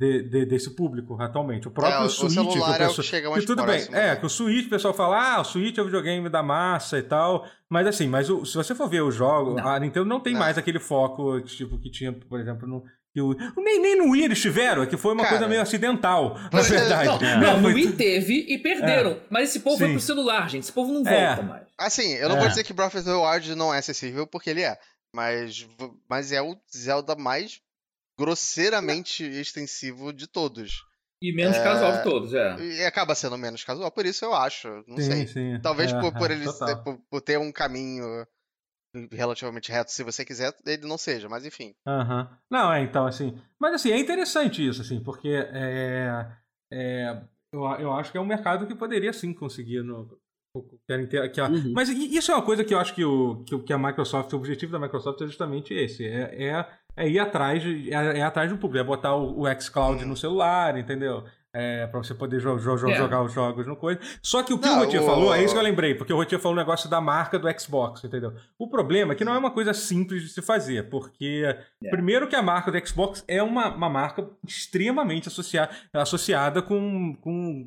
[0.00, 1.66] de- de- desse público atualmente.
[1.66, 3.46] O próprio É, o Switch, celular que o é o que pessoal- chega mais que
[3.48, 4.16] tudo próximo, bem, é, né?
[4.16, 7.02] que o Switch, o pessoal fala, ah, o Switch é o videogame da massa e
[7.02, 9.66] tal, mas assim, mas o- se você for ver os jogos, Não.
[9.68, 10.40] a Nintendo não tem Não.
[10.40, 12.84] mais aquele foco, tipo, que tinha, por exemplo, no...
[13.20, 16.34] O, nem, nem no Wii eles tiveram, é que foi uma Cara, coisa meio acidental,
[16.52, 17.24] na é, verdade.
[17.24, 17.36] Não, É.
[17.40, 19.20] não, no foi Wii teve e perderam.
[19.30, 19.92] Mas esse povo foi Sim.
[19.94, 20.62] pro celular, gente.
[20.64, 21.26] Esse povo não É.
[21.36, 21.66] volta mais.
[21.78, 22.40] Assim, eu não É.
[22.40, 24.78] vou dizer que Breath of the Wild não é acessível, porque ele é.
[25.14, 25.66] Mas,
[26.08, 27.60] mas é o Zelda mais
[28.18, 30.84] grosseiramente extensivo de todos.
[31.22, 31.62] E menos É.
[31.62, 32.56] casual de todos, é.
[32.60, 34.68] E acaba sendo menos casual, por isso eu acho.
[34.86, 35.26] Não sei.
[35.26, 35.58] sim.
[35.62, 38.04] Talvez É, por, por é, ele ter, por, por ter um caminho
[39.12, 41.74] relativamente reto, se você quiser, ele não seja, mas enfim.
[41.86, 42.28] Aham.
[42.50, 43.38] Não, é, então, assim.
[43.58, 46.26] Mas assim, é interessante isso, assim, porque é,
[46.72, 47.22] é,
[47.52, 50.06] eu, eu acho que é um mercado que poderia sim conseguir no.
[50.86, 51.72] que a Nintendo- que a- Uhum.
[51.74, 54.72] Mas isso é uma coisa que eu acho que, o, que, a Microsoft, o objetivo
[54.72, 56.66] da Microsoft é justamente esse: é, é,
[56.96, 60.08] é ir atrás, de, é, é atrás do público, é botar o, o xCloud Hum.
[60.08, 61.24] no celular, entendeu?
[61.58, 62.94] É, pra você poder jo jo jo É.
[62.96, 63.98] jogar os jogos no coisa.
[64.20, 66.12] Só que o que Não, o Rotier o- falou, é isso que eu lembrei, porque
[66.12, 68.34] o Rotier falou um negócio da marca do Xbox, entendeu?
[68.58, 71.44] O problema é que não é uma coisa simples de se fazer, porque
[71.82, 71.88] É.
[71.90, 77.66] primeiro que a marca do Xbox é uma, uma marca extremamente associa associada com, com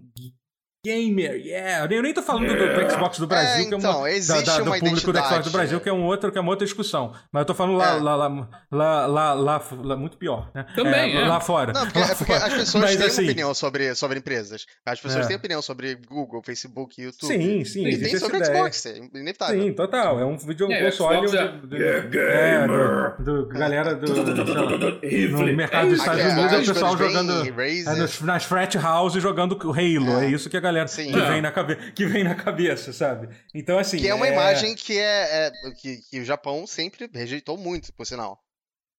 [0.85, 1.93] gamer, yeah.
[1.93, 4.45] Eu nem tô falando do, do Xbox do Brasil, É, que é então, uma, existe
[4.45, 5.51] da, da, do uma público do Xbox do.
[5.51, 7.13] Brasil, que é um outro, que é uma outra discussão.
[7.31, 7.99] Mas eu tô falando lá, É.
[7.99, 8.27] lá, lá,
[8.71, 10.65] lá, lá, lá, lá- muito pior, né?
[10.75, 11.27] Também, é.
[11.27, 11.73] Lá fora.
[11.73, 12.45] Não, porque, Lá é porque fora.
[12.45, 14.65] as pessoas Mas, têm assim, opinião sobre, sobre empresas.
[14.85, 15.27] As pessoas É.
[15.27, 17.27] têm opinião sobre Google, Facebook, YouTube.
[17.27, 18.53] Sim, sim, E existe tem essa sobre ideia.
[18.55, 19.61] Xbox, é inevitável.
[19.61, 20.19] Sim, total.
[20.19, 25.53] É um vídeo É, console Xbox é- do, do, é, do, do galera do, no
[25.57, 26.23] mercado dos É Estados.
[26.33, 30.21] Unidos é o pessoal jogando é, nas frat house jogando o Halo.
[30.21, 30.29] É, É.
[30.29, 31.11] isso que a galera Sim.
[31.11, 31.29] que É.
[31.31, 33.29] vem na cabe que vem na cabeça, sabe?
[33.53, 35.51] Então assim, Que é uma imagem que é, é-
[35.81, 38.39] que, que o Japão sempre rejeitou muito, por sinal.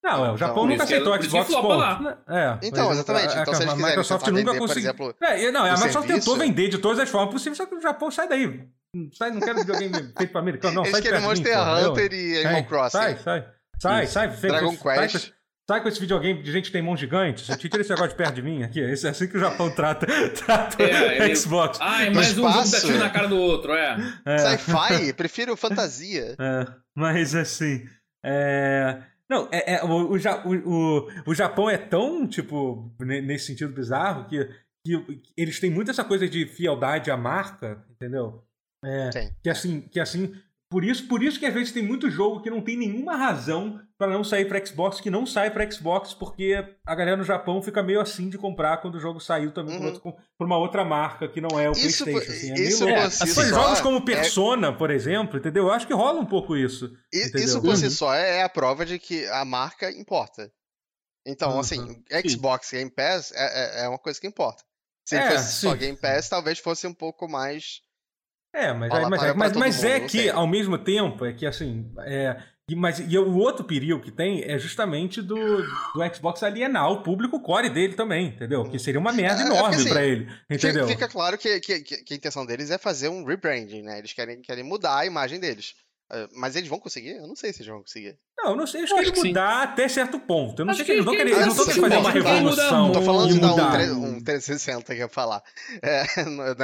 [0.03, 1.69] Não, é, o Japão Por nunca isso que- aceitou o Xbox ponto.
[1.77, 2.19] lá.
[2.27, 3.37] É, Então, exatamente.
[3.37, 4.83] a- Então, se a, eles a Microsoft nunca conseguiu.
[4.83, 7.75] exemplo, É, não, a Microsoft tentou serviço- vender de todas as formas possíveis, só que
[7.75, 8.67] o Japão sai daí.
[9.13, 10.83] Sai, não quero videogame feito para americano, não.
[10.85, 12.91] eles sai querem de mim, Monster pô, Hunter e Animal Sai, Crossing.
[12.99, 13.49] Sai, sai.
[13.79, 14.29] Sai, sai.
[14.29, 15.33] Dragon Quest.
[15.69, 17.45] Sai, com esse videogame de gente que tem mão gigante.
[17.45, 18.81] Você tira esse negócio de perto de mim aqui.
[18.81, 20.07] Esse é assim que o Japão trata,
[20.45, 21.79] trata É, ele- Xbox.
[21.81, 22.87] Ai, No mais um jogo da espaço.
[22.87, 23.97] tiro na cara do outro, é.
[24.27, 26.35] É, Sci-fi, prefiro fantasia.
[26.39, 27.85] é, mas assim.
[28.25, 29.03] É...
[29.29, 34.27] Não, é, é, o, o, o, o, Japão é tão, tipo, ne- nesse sentido bizarro,
[34.27, 34.45] que,
[34.85, 34.93] que
[35.37, 38.43] eles têm muito essa coisa de fieldade à marca, entendeu?
[38.85, 39.31] É, Sim.
[39.41, 40.35] que assim, que assim,
[40.71, 43.81] por isso, por isso que às vezes tem muito jogo que não tem nenhuma razão
[43.99, 46.55] pra não sair pra Xbox, que não sai pra Xbox porque
[46.87, 49.87] a galera no Japão fica meio assim de comprar quando o jogo saiu também por,
[49.87, 49.93] Uhum.
[49.93, 52.33] outro- por uma outra marca que não é o Isso por- PlayStation.
[52.39, 53.03] Assim, é meio isso louco.
[53.03, 55.65] por si Assim, só jogos como é- Persona, por exemplo, entendeu?
[55.65, 56.91] Eu acho que rola um pouco isso.
[57.13, 57.31] E-?
[57.39, 57.91] Isso por si Uhum.
[57.91, 60.51] só é a prova de que a marca importa.
[61.27, 61.61] Então, Uhum.
[61.61, 64.63] assim, Xbox Game Pass é, é- é uma coisa que importa.
[65.07, 65.75] Se É, fosse só.
[65.75, 67.81] Game Pass, talvez fosse um pouco mais.
[68.53, 71.47] É, mas, Fala, mas, é- mas, mas é não que, ao mesmo tempo, é que
[71.47, 71.91] assim.
[72.01, 72.37] É,
[72.77, 77.41] mas, e o outro perigo que tem é justamente do, do Xbox alienar o público
[77.41, 78.65] core dele também, entendeu?
[78.65, 80.87] Que seria uma merda É, é enorme assim, pra ele, entendeu?
[80.87, 83.99] Fica claro que, que, que- que a intenção deles é fazer um rebranding, né?
[83.99, 85.75] Eles querem, querem mudar a imagem deles.
[86.13, 87.17] Eh, Mas eles vão conseguir?
[87.17, 88.17] Eu não sei se eles vão conseguir.
[88.37, 89.29] Não, eu não sei, acho Eu que acho ele que sim.
[89.29, 90.61] mudar até certo ponto.
[90.63, 92.03] Eu não Acho sei que eles não que- querem, que- eles não estão assim, querendo
[92.05, 92.93] fazer uma não querem mudar revolução.
[92.93, 93.81] Tô falando de dar um, mudar.
[93.93, 95.43] um 360 que eu ia falar.
[95.83, 96.55] É, não é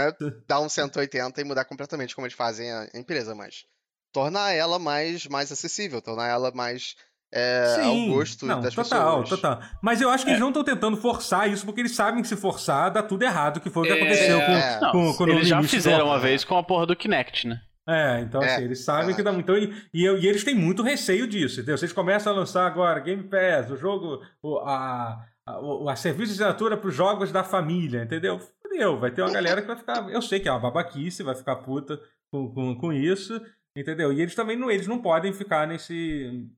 [0.48, 3.64] dar um 180 e mudar completamente como eles fazem a empresa, mas
[4.12, 6.94] tornar ela mais, mais acessível, tornar ela mais
[7.34, 9.40] é, ao gosto não, das total, pessoas.
[9.40, 9.60] total.
[9.82, 10.32] Mas eu acho que É.
[10.32, 13.60] eles não estão tentando forçar isso, porque eles sabem que se forçar, dá tudo errado,
[13.60, 14.80] que foi o que É, aconteceu com, é.
[14.80, 17.60] Não, com, com o eles já fizeram uma vez com a porra do Kinect, né?
[17.88, 19.44] É, então É, assim, eles sabem que dá muito.
[19.44, 21.78] Então, e, e, e eles têm muito receio disso, entendeu?
[21.78, 26.42] Vocês começam a lançar agora Game Pass, o jogo, o, a, a, a serviço de
[26.42, 28.40] assinatura para os jogos da família, entendeu?
[28.60, 30.08] Fudeu, vai ter uma galera que vai ficar.
[30.10, 33.40] Eu sei que é uma babaquice, vai ficar puta com, com, com isso,
[33.76, 34.12] entendeu?
[34.12, 36.48] E eles também não, eles não podem ficar nesse.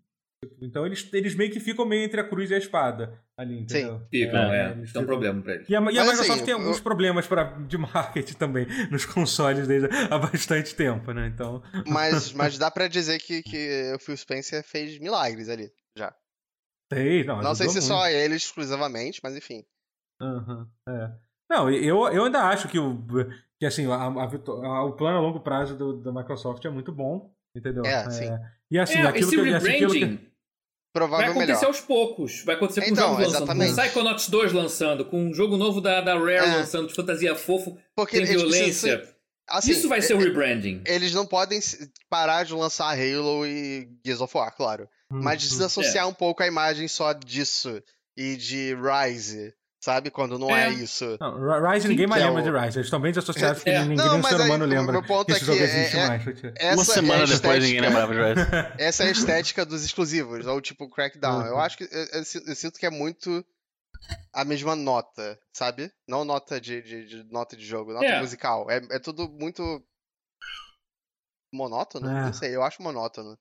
[0.60, 4.00] Então eles, eles meio que ficam meio entre a cruz e a espada ali, entendeu?
[4.08, 4.70] Ficam, é.
[4.72, 5.68] eles Isso é um problema pra eles.
[5.68, 9.04] E a, e a Microsoft assim, tem eu- alguns problemas pra, de marketing também nos
[9.04, 11.26] consoles desde há bastante tempo, né?
[11.26, 11.60] Então.
[11.86, 16.14] Mas, mas dá pra dizer que, que o Phil Spencer fez milagres ali, já.
[16.92, 17.86] Sei, não, Não sei se muito.
[17.86, 19.64] só ele exclusivamente, mas enfim.
[20.20, 21.10] Aham, é.
[21.50, 23.04] Não, eu, eu ainda acho que o,
[23.58, 26.92] que, assim, a, a a- o plano a longo prazo do, da Microsoft é muito
[26.92, 27.84] bom, entendeu?
[27.84, 28.28] É, sim.
[28.70, 30.28] E assim, é, aquilo esse que, assim, aquilo que- rebranding vai
[30.92, 31.64] Provável acontecer melhor.
[31.66, 32.42] aos poucos.
[32.44, 33.36] Vai acontecer com Então, jogos lançando.
[33.44, 33.74] exatamente.
[33.74, 36.40] Com Psychonauts 2 lançando, com um jogo novo da, da Rare É.
[36.56, 39.14] lançando de fantasia fofo, Porque tem precisam violência.
[39.48, 40.82] assim, Isso vai ser o rebranding.
[40.86, 41.60] Eles não podem
[42.10, 44.88] parar de lançar Halo e Gears of War, claro.
[45.10, 45.48] Mas Uhum.
[45.50, 47.80] desassociar um pouco a imagem só disso
[48.16, 50.10] e de Rise, sabe?
[50.10, 50.70] Quando não é, É.
[50.72, 51.16] isso.
[51.20, 52.78] Não, Ri- Rise ninguém mais Que é lembra o- de Rise.
[52.78, 53.80] Eles estão bem desassociados que É.
[53.80, 55.46] ninguém, Não, nem mas ser aí humano o lembra meu ponto que é esse que
[55.52, 56.24] jogo é- existe é- mais.
[56.74, 58.46] Uma semana é depois ninguém lembrava de Rise.
[58.78, 61.46] Essa é a estética dos exclusivos, ou tipo Crackdown.
[61.46, 61.60] Eu Uhum.
[61.60, 63.44] acho que eu, eu eu sinto que é muito
[64.32, 65.90] a mesma nota, sabe?
[66.08, 68.20] Não nota de, de- de- nota de jogo, nota É.
[68.20, 68.70] musical.
[68.70, 69.82] É, é tudo muito
[71.52, 72.08] monótono?
[72.08, 72.22] É.
[72.26, 73.38] Não sei, eu acho monótono.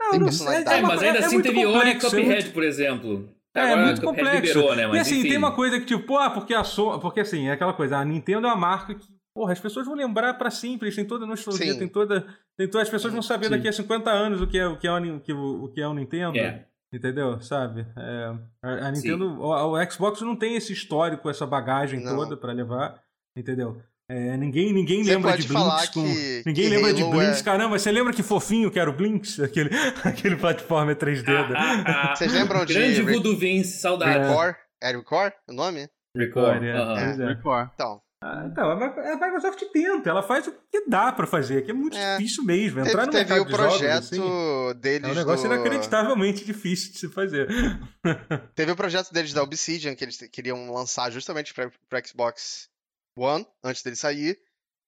[0.00, 0.68] Não, Tem não personalidade.
[0.76, 3.34] sei, É, mas ainda é assim teve e é Cuphead, muito- por exemplo.
[3.54, 4.58] É, Agora muito Cuphead complexo.
[4.58, 4.86] liberou, né?
[4.86, 5.28] Mas e assim, enfim.
[5.28, 6.98] tem uma coisa que, tipo, ah, porque a so...
[7.00, 9.94] porque assim, é aquela coisa, a Nintendo é uma marca que, porra, as pessoas vão
[9.94, 11.78] lembrar pra sempre, têm toda a nostalgia, Sim.
[11.78, 12.26] tem toda,
[12.56, 12.82] tem toda.
[12.82, 13.50] As pessoas vão saber Sim.
[13.52, 15.86] daqui a 50 anos o que é o que é o, que o, que é
[15.86, 16.38] o Nintendo.
[16.38, 16.66] É.
[16.92, 17.40] Entendeu?
[17.40, 17.86] Sabe?
[17.96, 22.16] É, a, a Nintendo, o, o Xbox não tem esse histórico, essa bagagem Não.
[22.16, 23.02] toda pra levar,
[23.34, 23.80] entendeu?
[24.12, 26.02] É, ninguém ninguém Você lembra de falar Blinks com.
[26.04, 27.40] que- ninguém que lembra de Halo Blinks.
[27.40, 29.38] é- Caramba, você lembra que fofinho que era o Blinks?
[29.40, 29.70] Aquele,
[30.04, 31.24] aquele plataforma 3D.
[31.24, 32.16] da- Ah, ah, ah.
[32.16, 34.18] Vocês lembram de Grande Re- Voodoo Vince, saudade.
[34.28, 34.56] Recore?
[34.82, 35.88] É Recore o nome?
[36.16, 36.62] Record.
[36.62, 36.74] é.
[37.06, 37.26] Pois é.
[37.28, 37.70] Record.
[37.74, 41.64] Então, Ah, então, a Mi- a Microsoft tenta, ela faz o que dá pra fazer,
[41.64, 42.18] que é muito É.
[42.18, 42.78] difícil mesmo.
[42.78, 45.08] Entrar teve, no teve mercado o de jogos, projeto assim, deles.
[45.08, 45.54] é um negócio do...
[45.54, 47.48] inacreditavelmente difícil de se fazer.
[48.54, 52.68] Teve o projeto deles da Obsidian, que eles queriam lançar justamente pra, pro Xbox
[53.16, 54.38] One, antes dele sair.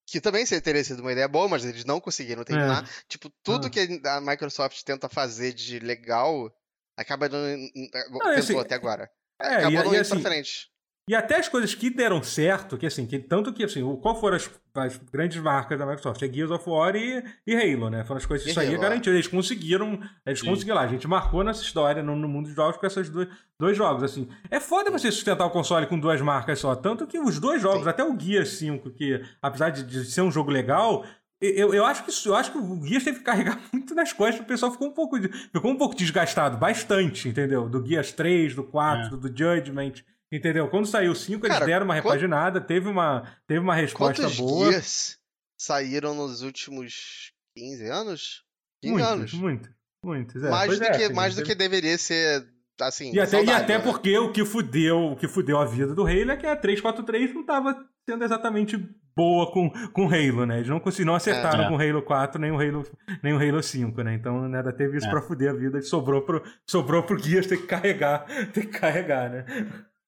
[0.06, 2.86] Que também seria- teria sido uma ideia boa, mas eles não conseguiram terminar.
[3.08, 3.70] Tipo, tudo Ah.
[3.70, 6.54] que a Microsoft tenta fazer de legal
[6.96, 7.38] acaba não.
[7.40, 9.10] Não, tentou assim, até agora.
[9.40, 10.68] É, Acabou e, não e indo assim, pra frente.
[11.08, 14.18] E até as coisas que deram certo, que assim, que tanto que assim, o- qual
[14.18, 16.22] foram as, as grandes marcas da Microsoft?
[16.22, 18.04] É Gears of War e, e Halo, né?
[18.04, 18.78] Foram as coisas que isso aí é é.
[18.78, 19.14] garantido.
[19.14, 20.46] Eles conseguiram, eles Sim.
[20.46, 20.82] conseguiram lá.
[20.82, 23.28] A gente marcou nessa história no, no mundo dos jogos com esses dois,
[23.60, 24.26] dois jogos, assim.
[24.50, 26.74] É foda você sustentar o console com duas marcas só.
[26.74, 27.90] Tanto que os dois jogos, Sim.
[27.90, 31.04] até o Gears 5, que apesar de, de ser um jogo legal,
[31.38, 34.40] eu, eu, acho que, eu acho que o Gears teve que carregar muito nas costas,
[34.40, 37.68] o pessoal ficou um pouco, ficou um pouco desgastado, bastante, entendeu?
[37.68, 39.92] Do Gears 3, do 4, do Judgment,
[40.36, 40.68] entendeu?
[40.68, 44.22] Quando saiu o 5, eles Cara, deram uma quant- repaginada, teve uma, teve uma resposta
[44.22, 44.70] Quantos boa.
[44.70, 45.18] Gears
[45.58, 48.42] saíram nos últimos 15 anos?
[48.82, 49.32] 15 muitos, anos.
[49.34, 49.70] muitos,
[50.04, 50.42] muitos.
[50.44, 50.50] é.
[50.50, 52.46] mais Pois do, é, que, assim, mais do que deveria ser,
[52.80, 53.84] assim, E até, e saudável, até né?
[53.84, 57.34] porque o que fudeu, o que fudeu a vida do Halo é que a 343
[57.34, 57.76] não tava
[58.08, 58.76] sendo exatamente
[59.16, 60.56] boa com, com Halo, né?
[60.58, 61.68] Eles não, não acertaram É.
[61.68, 62.84] com o Halo 4 nem o Halo,
[63.22, 64.12] nem o Halo 5, né?
[64.14, 65.10] Então, né, ainda teve isso É.
[65.10, 68.78] pra fuder a vida e sobrou pro, sobrou pro Gears ter que carregar, ter que
[68.78, 69.46] carregar, né?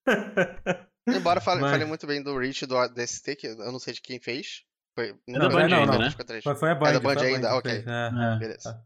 [1.07, 4.01] Embora fale, Mas- fale muito bem do Reach do DST, que eu não sei de
[4.01, 4.63] quem fez.
[4.95, 6.41] Foi, da foi Band o ainda, Reach, né?
[6.41, 6.89] Foi, foi a Band.
[6.89, 7.71] É da Band a ainda, ok.
[7.71, 8.07] fez, é.
[8.35, 8.39] É.
[8.39, 8.85] Beleza.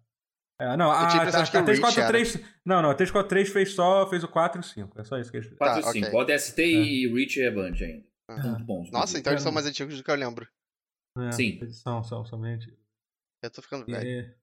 [0.60, 2.40] É, não, a, tinha a, a, o Reach 343.
[2.66, 5.00] Não, não, a 343 fez só fez o 4 e o 5.
[5.02, 5.58] É só isso que eles fizeram.
[5.58, 6.08] 4 Tá, e 5.
[6.08, 6.20] ok.
[6.20, 8.06] O DST e Reach é Band ainda.
[8.30, 8.38] Ah.
[8.50, 8.92] Muito bons.
[8.92, 10.48] Nossa, então eles são mais antigos do que eu lembro.
[11.18, 11.58] É, Sim.
[11.62, 12.72] Eles são, são somente.
[13.44, 14.08] Eu tô ficando velho.
[14.08, 14.36] E-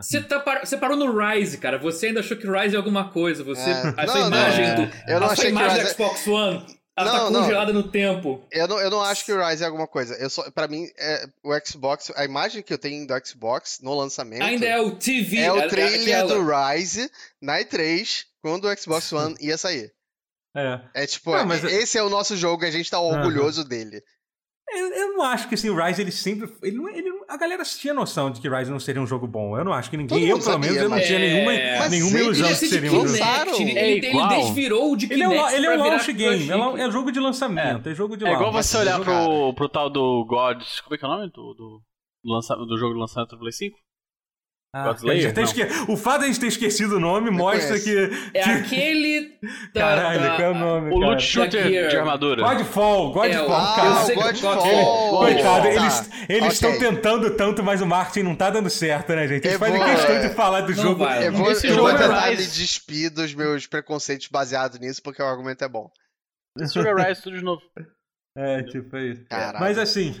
[0.00, 1.78] Você, tá par- você parou no Rise, cara.
[1.78, 3.44] Você ainda achou que Rise é alguma coisa.
[3.44, 4.74] Você, É, a sua não, não, imagem é.
[4.76, 4.82] do.
[5.12, 6.66] Eu não achei que imagem Rise- do Xbox One.
[6.96, 7.40] Ela tá Não, não.
[7.42, 8.46] congelada no tempo.
[8.52, 10.14] Eu não, eu não acho que o Rise é alguma coisa.
[10.14, 13.92] Eu só, pra mim, é, o Xbox, a imagem que eu tenho do Xbox no
[13.98, 15.38] lançamento Ainda é o TV.
[15.38, 17.10] é o é- é trailer aquela- do Rise
[17.42, 19.92] na E3, quando o Xbox One ia sair.
[20.56, 20.80] É.
[20.94, 24.00] É tipo, Não, mas- esse é o nosso jogo, a gente tá orgulhoso dele.
[24.70, 26.50] Eu, eu não acho que assim, o Rise ele sempre.
[26.62, 29.26] Ele não, ele não- a galera tinha noção de que Rise não seria um jogo
[29.26, 29.56] bom.
[29.58, 30.24] Eu não acho que ninguém.
[30.28, 32.90] Eu, pelo menos, sabia, eu não tinha nenhuma, É, nenhuma ilusão de é que seria
[32.90, 33.06] um jogo.
[33.10, 33.52] lançaram.
[33.54, 33.78] Kinect.
[33.78, 36.12] Ele, É ele, desvirou de Ele é, um, Kinect ele é um pra virar launch
[36.12, 39.54] game, é, um- é jogo de lançamento, é, jogo de É igual você olhar pro,
[39.54, 40.62] pro tal do God.
[40.84, 41.26] Como é que é o nome?
[41.30, 43.76] Do, do, do, lança, do jogo de lançamento do Play 5?
[44.76, 44.92] Ah,
[45.42, 47.84] esque- O fato de a gente ter esquecido o nome mostra conheço.
[47.84, 48.36] que.
[48.36, 49.38] É que- aquele.
[49.72, 50.88] Da, Caralho, da- qual é o nome?
[50.90, 51.10] O cara?
[51.12, 52.42] Loot Shooter de armadura.
[52.42, 53.82] Godfall, Godfall, É, o- cara.
[53.82, 55.18] Ah, eu sei o que- Godfall!
[55.18, 59.44] Coitado, eles eles estão tentando tanto, mas o marketing não tá dando certo, né, gente?
[59.44, 61.04] Eles Eu fazem vou- questão de falar do Não jogo.
[61.04, 61.26] vai.
[61.28, 65.00] Eu vou, Esse eu jogo vou é tentar me despir dos meus preconceitos baseados nisso,
[65.02, 65.88] porque o argumento é bom.
[66.58, 67.62] Esse é Rise tudo de novo.
[68.36, 69.24] É, tipo, é isso.
[69.26, 69.60] Caralho.
[69.60, 70.20] Mas assim,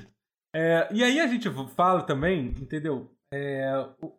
[0.54, 3.10] é, e aí a gente fala também, entendeu?
[3.32, 4.12] É, o-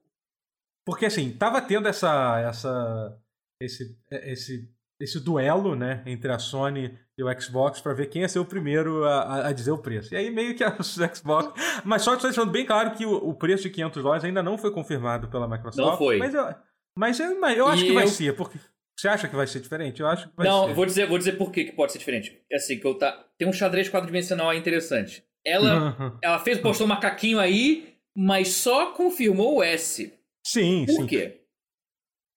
[0.86, 3.18] porque assim, tava tendo essa, essa,
[3.62, 4.70] esse, esse,
[5.02, 8.46] esse duelo, né, entre a Sony e o Xbox pra ver quem ia ser o
[8.46, 10.14] primeiro a, a- dizer o preço.
[10.14, 13.64] E aí meio que a Xbox, mas só deixando bem claro que o, o preço
[13.64, 15.78] de 500 dólares ainda não foi confirmado pela Microsoft.
[15.90, 16.18] Não foi.
[16.18, 16.46] Mas eu,
[16.98, 18.58] mas eu, mas eu acho E que vai eu- ser, porque
[18.98, 20.00] você acha que vai ser diferente?
[20.02, 20.70] Eu acho que vai Não, ser.
[20.72, 22.42] eu vou dizer, vou dizer por que que pode ser diferente.
[22.50, 23.26] É assim, que eu tá.
[23.38, 25.24] Tem um xadrez quadridimensional aí interessante.
[25.46, 30.14] Ela, ela fez, postou um macaquinho aí, mas só confirmou o S.
[30.62, 31.08] sim, Por sim.
[31.08, 31.41] quê?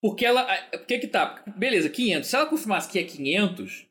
[0.02, 0.44] Porque ela.
[0.70, 1.42] Por que que tá?
[1.56, 2.28] Beleza, 500.
[2.28, 3.86] Se ela confirmasse que é 500,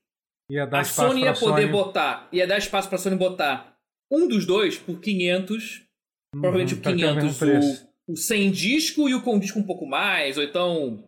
[0.50, 1.72] Ia dar a Sony ia poder Sony.
[1.72, 2.30] botar.
[2.32, 3.78] Ia dar espaço pra Sony botar
[4.12, 5.84] um dos dois por 500.
[6.32, 7.90] Provavelmente Uhum, o pra ter o mesmo 500, preço.
[8.08, 11.04] o, o sem disco e o com disco um pouco mais, ou então.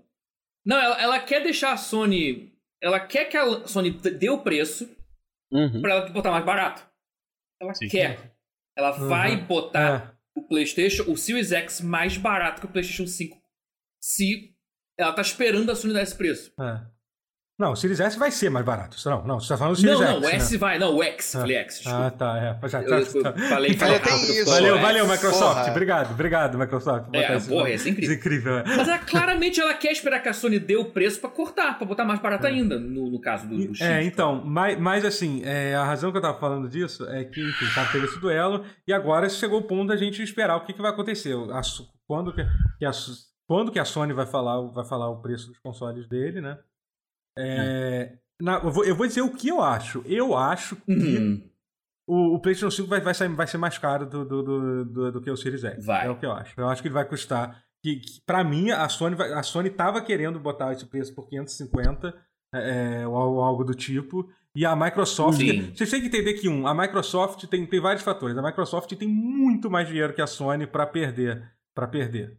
[0.66, 2.52] Não, ela, ela quer deixar a Sony.
[2.82, 4.90] Ela quer que a Sony dê o preço
[5.52, 5.82] Uhum.
[5.82, 6.86] pra ela botar mais barato.
[7.62, 7.88] Ela Sim.
[7.88, 8.34] quer.
[8.78, 9.08] Ela Uhum.
[9.08, 10.19] vai botar É.
[10.40, 13.38] o PlayStation, o Series X mais barato que o PlayStation 5.
[14.02, 14.56] Se
[14.98, 16.54] ela tá esperando a Sony dar esse preço.
[16.60, 16.99] É.
[17.60, 18.96] Não, o Series S vai ser mais barato.
[19.06, 20.14] Não, não, você tá falando do Series não, X.
[20.14, 20.36] não, o né?
[20.38, 20.80] S vai.
[20.80, 21.36] Não, o X.
[21.36, 21.40] Ah.
[21.42, 21.76] Falei X.
[21.76, 22.06] desculpa.
[22.06, 22.38] Ah, tá.
[22.64, 22.70] É.
[22.70, 23.34] Já, Eu, tá, eu tá.
[23.34, 24.46] falei, falei Ainda tem rápido, isso.
[24.46, 25.08] Valeu, o valeu.
[25.08, 25.58] Microsoft.
[25.58, 25.72] Porra.
[25.72, 27.08] Obrigado, obrigado, Microsoft.
[27.12, 27.76] É, esse porra, incrível.
[27.76, 28.58] Isso é incrível.
[28.60, 28.64] é.
[28.66, 31.86] Mas ela, claramente ela quer esperar que a Sony dê o preço pra cortar, pra
[31.86, 33.82] botar mais barato ainda, no, no caso do, do X.
[33.82, 37.42] É, então, mas, mas assim, é, a razão que eu tava falando disso é que,
[37.42, 40.72] enfim, tá, teve esse duelo e agora chegou o ponto da gente esperar o que,
[40.72, 41.34] que vai acontecer.
[41.52, 41.62] A
[42.08, 42.42] quando, que,
[42.80, 42.92] que a,
[43.46, 46.58] quando que a Sony vai falar, vai falar o preço dos consoles dele, né?
[47.40, 50.04] É, na- eu, vou, eu vou dizer o que eu acho.
[50.06, 51.50] Eu acho que Uhum.
[52.08, 55.12] o, o PlayStation 5 vai, vai, sair- vai ser mais caro do, do, do, do-
[55.14, 55.86] do que o Series X.
[55.86, 56.08] Vai.
[56.08, 56.54] É o que eu acho.
[56.60, 57.64] Eu acho que ele vai custar.
[57.84, 61.28] Que, que, pra mim, a Sony, vai, a Sony tava querendo botar esse preço por
[61.30, 62.14] 550
[62.54, 64.30] é, ou algo do tipo.
[64.56, 65.38] E a Microsoft.
[65.38, 65.72] Sim.
[65.74, 68.36] Vocês têm que entender que, um, a Microsoft tem, tem vários fatores.
[68.38, 71.50] A Microsoft tem muito mais dinheiro que a Sony para perder.
[71.76, 72.38] para perder.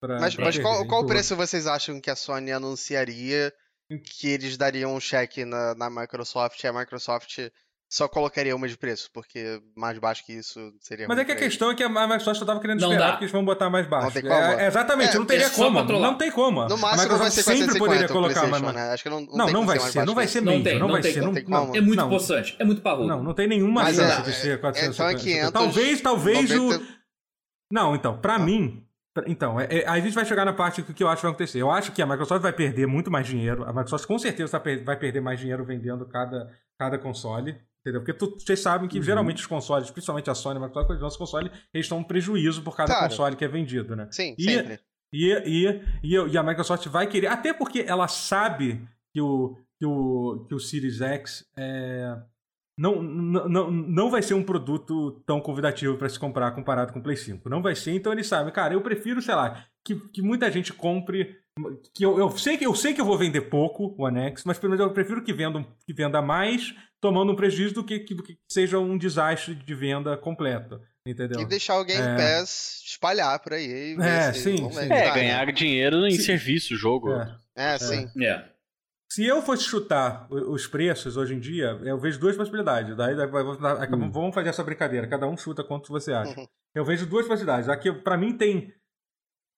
[0.00, 0.62] Pra, Mas, pra mas perder.
[0.68, 3.52] qual, qual Então, preço vocês acham que a Sony anunciaria
[3.98, 7.38] que eles dariam um cheque na, na Microsoft e a Microsoft
[7.90, 9.10] só colocaria uma de preço?
[9.12, 12.38] Porque mais baixo que isso seria Mas é que a questão é que a Microsoft
[12.38, 13.12] só tava querendo Não esperar dá.
[13.12, 14.10] porque eles vão botar mais baixo.
[14.12, 14.34] tem como.
[14.34, 15.82] É, exatamente, É, não teria é como.
[15.82, 16.66] Não tem como.
[16.68, 18.74] No a máximo não vai Microsoft ser sempre 450 poderia colocar mais.
[18.74, 18.92] né?
[18.92, 20.46] Acho que não, não, Não, tem não vai ser baixo não vai ser isso.
[20.46, 23.08] Não não não vai ser, não não, É muito não, possante, é muito parrudo.
[23.08, 24.92] Não, não tem nenhuma Mas, chance é, de ser é, 450.
[24.92, 26.84] então é 500, talvez, talvez o 90
[27.70, 28.81] Não, então, pra mim.
[29.26, 31.32] Então, é- é- a gente vai chegar na parte que, que eu acho que vai
[31.32, 31.58] acontecer.
[31.60, 33.62] Eu acho que a Microsoft vai perder muito mais dinheiro.
[33.64, 37.56] A Microsoft com certeza vai per- vai perder mais dinheiro vendendo cada, cada console.
[37.80, 38.00] Entendeu?
[38.00, 38.88] Porque tu- vocês sabem Uhum.
[38.88, 41.84] que geralmente os consoles, principalmente a Sony e a Microsoft, quando eles lançam console, eles
[41.84, 43.08] estão um prejuízo por cada Claro.
[43.08, 44.06] console que é vendido, né?
[44.12, 44.78] Sim, E- sempre.
[45.12, 49.84] E, e, e, e a Microsoft vai querer, até porque ela sabe que o, que
[49.84, 52.16] o, que o Series X é,
[52.78, 57.02] não, não, não, vai ser um produto tão convidativo para se comprar comparado com o
[57.02, 57.48] Play 5.
[57.48, 60.72] Não vai ser, então eles sabem, cara, eu prefiro, sei lá, que, que muita gente
[60.72, 61.36] compre.
[61.94, 64.42] Que eu, eu, sei que, eu sei que eu vou vender pouco o One X,
[64.44, 67.98] mas pelo menos eu prefiro que venda, que venda mais tomando um prejuízo do que,
[67.98, 70.80] que, do que seja um desastre de venda completo.
[71.06, 71.40] Entendeu?
[71.40, 72.16] E deixar o Game É.
[72.38, 73.92] Pass espalhar por aí.
[73.92, 74.78] e ver É, se- sim, sim.
[74.92, 76.22] É, ganhar dinheiro em Sim.
[76.22, 77.12] serviço, jogo.
[77.12, 77.36] É.
[77.56, 78.08] É, sim.
[78.22, 78.44] É.
[79.14, 82.96] Se eu fosse chutar os preços hoje em dia, eu vejo duas possibilidades.
[82.96, 84.10] Daí, daí Hum.
[84.10, 85.06] vamos fazer essa brincadeira.
[85.06, 86.38] Cada um chuta quanto você acha.
[86.38, 86.46] Uhum.
[86.74, 87.68] Eu vejo duas possibilidades.
[87.68, 88.72] Aqui, pra mim, tem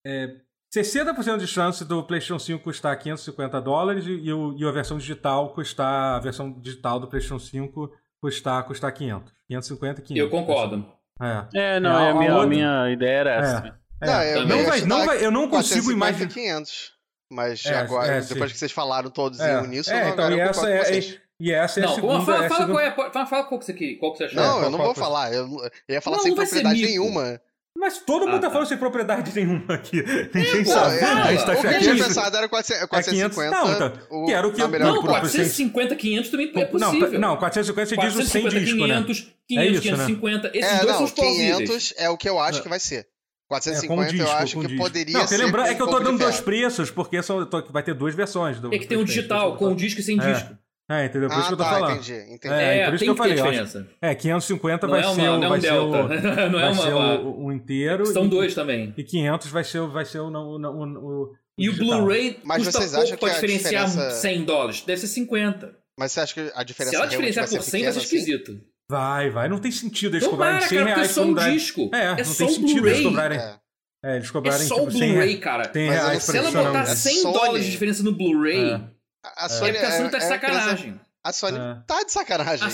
[0.07, 0.37] é,
[0.75, 5.55] 60% de chance do PlayStation 5 custar 550 dólares e, o- e a versão digital
[5.55, 6.17] custar.
[6.17, 7.91] A versão digital do PlayStation 5
[8.21, 9.33] custar, custar 500.
[9.47, 10.21] 550 e 500.
[10.21, 10.85] Eu concordo.
[11.23, 11.47] É.
[11.77, 13.67] É, não, É, é, a a, minha, outra- a minha ideia era essa.
[13.67, 13.75] É.
[14.03, 14.07] É.
[14.07, 16.35] Não, eu- Não eu vai, não chutar vai, eu não consigo 450 imaginar.
[16.35, 16.94] 500.
[17.33, 18.53] Mas É, agora, é, depois sim.
[18.55, 21.19] que vocês falaram todos É, nisso, é, eu então, agora e eu essa é, vocês.
[21.41, 22.25] e essa é a Não, segunda.
[22.25, 24.19] fala, é a fala, segunda- qual é, fala, fala qual que você queria, qual que
[24.19, 24.37] você achou.
[24.43, 25.33] Não, qual- eu não qual vou que- falar.
[25.33, 25.47] Eu,
[25.89, 27.41] eu ia falar Não, sem não vai ser propriedade nenhuma.
[27.77, 28.51] Mas todo mundo Ah, tá tá.
[28.53, 29.97] falando sem propriedade nenhuma aqui.
[30.33, 30.99] Ninguém pô, sabe.
[31.01, 31.25] fala.
[31.25, 33.51] A gente tá o que eu tinha pensado era 400, É 500, 450.
[33.51, 33.93] não, então,
[34.23, 37.19] o, que era o que a Não, pro- 450, 500 também é Não, possível.
[37.21, 38.95] não, 450 você diz o sem 450, disco, né?
[38.95, 40.07] 500, 500, É isso, né?
[40.07, 40.51] 550.
[40.55, 41.57] Esses É, dois não, são os plausíveis.
[41.57, 42.63] 500 é o que eu acho É.
[42.63, 43.07] que vai ser.
[43.45, 44.83] É, com 450 disco, eu acho que disco.
[44.83, 45.37] poderia Não, ser.
[45.37, 47.95] lembrar com é que eu um tô dando dois preços, porque são, tô- vai ter
[47.95, 48.59] duas versões.
[48.59, 50.33] Do, É que tem um digital, com disco e sem É.
[50.33, 50.57] disco.
[50.91, 51.31] É, entendeu?
[51.31, 51.93] Por isso Ah, que eu tô tá, falando.
[51.93, 52.55] entendi, entendi.
[52.55, 53.33] É, É, por isso tem que eu falei.
[53.35, 53.89] acho- diferença.
[54.03, 55.25] É, 550 Não vai é, uma, ser o.
[55.25, 56.09] não é um vai ser o- delta.
[56.51, 56.83] não é vai uma...
[56.83, 58.07] ser uma- o, o inteiro.
[58.07, 58.93] São e, dois também.
[58.97, 60.27] E 500 vai ser, o- vai ser o.
[60.29, 61.77] o, o, o E o.
[61.77, 64.83] Blu-ray Mas custa vocês pouco acham pra diferenciar diferença- 100 dólares.
[64.83, 65.75] Deve ser 50.
[65.99, 68.61] Mas você acha que a diferença Se ela diferenciar por ser 100, vai ser assim?
[68.91, 69.49] Vai, vai.
[69.49, 71.35] Não tem sentido eles Tomara, cobrarem 100 cara, porque é reais só por um um
[71.35, 71.55] drive.
[71.55, 71.91] disco.
[71.95, 73.39] É, É não só tem sentido eles cobrarem.
[73.39, 73.57] É.
[74.05, 75.41] É, eles É cobrarem só tipo o 100 Blu-ray, reais.
[75.45, 75.73] cara.
[75.73, 77.35] 100 Mas eu reais Se ela botar um- é 100 Sony.
[77.35, 78.81] dólares de diferença no Blu-ray, É.
[79.25, 81.01] A é Sony porque a Sony tá de é a sacanagem.
[81.25, 81.77] A Sony É.
[81.87, 82.69] tá de sacanagem.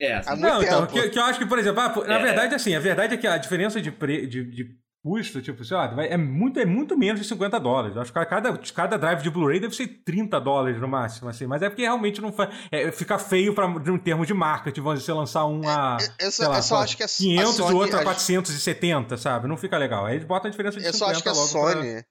[0.00, 2.22] É, muito Não, então, que, que eu acho que, por exemplo, ah, na É.
[2.22, 5.76] verdade, assim, a verdade é que a diferença de, pre, de, de custo, tipo, sei
[5.76, 7.94] lá, é muito, é muito menos de 50 dólares.
[7.94, 11.46] Eu acho que cada, cada drive de Blu-ray deve ser 30 dólares no máximo, assim,
[11.46, 12.48] mas é porque realmente não faz.
[12.72, 15.98] É, fica feio pra, em termos de marketing, vamos dizer, você lançar um a.
[16.18, 17.96] Eu sei só, lá, eu só acho que a, 500 a Sony, e o outro
[17.98, 19.46] a a- 470, sabe?
[19.46, 20.06] Não fica legal.
[20.06, 22.04] Aí eles botam a diferença de Eu 50 só acho que a logo pra- Sony,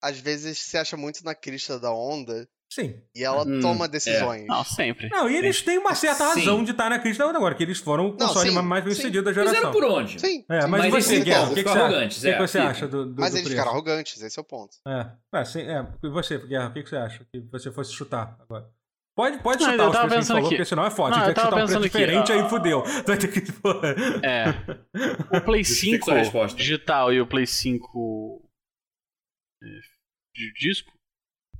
[0.00, 3.02] às vezes, se acha muito na crista da onda Sim.
[3.14, 3.88] e ela Hum, toma é.
[3.88, 4.46] decisões.
[4.46, 5.08] Não, sempre.
[5.10, 6.40] Não, e eles têm uma certa Sim.
[6.40, 8.62] razão de estar na crise da onda agora, que eles foram o Não, console sim,
[8.62, 9.00] mais bem sim.
[9.00, 9.72] sucedido da fizeram geração.
[9.72, 10.18] por onde?
[10.20, 12.28] Sim, É, sim, mas, Mas você, eles Guerra, o que, que você O que, que
[12.28, 13.48] é, você acha do, do, mas do eles preço?
[13.50, 14.76] ficaram arrogantes, esse é o ponto.
[14.88, 15.86] É, é, sim, é.
[16.02, 17.26] E você, Guerra, o que, que você acha?
[17.32, 18.66] Que você fosse chutar agora.
[19.14, 20.56] Pode, pode Não, chutar eu os tava preços que falou, aqui.
[20.56, 21.10] porque senão é foda.
[21.10, 22.82] Não, Se eu tiver que chutar um preço diferente, aí fudeu.
[23.06, 23.42] Vai ter que...
[24.26, 25.36] É.
[25.36, 26.56] O Play Justifique 5 sua resposta.
[26.56, 28.42] digital e o Play 5
[29.62, 29.66] é,
[30.34, 30.90] de disco,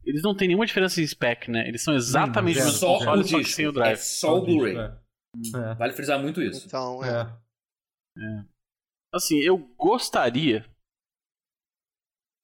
[0.04, 1.66] eles não têm nenhuma diferença em spec, né?
[1.68, 3.10] Eles são exatamente o mesmo Só zero.
[3.10, 3.56] console, o só que disco.
[3.56, 3.98] sem o É drive.
[3.98, 4.76] só o Blu-ray.
[4.76, 6.66] É, Vale frisar muito isso.
[6.66, 7.08] Então, é,
[8.18, 8.22] é.
[8.22, 8.44] é.
[9.14, 10.64] Assim, eu gostaria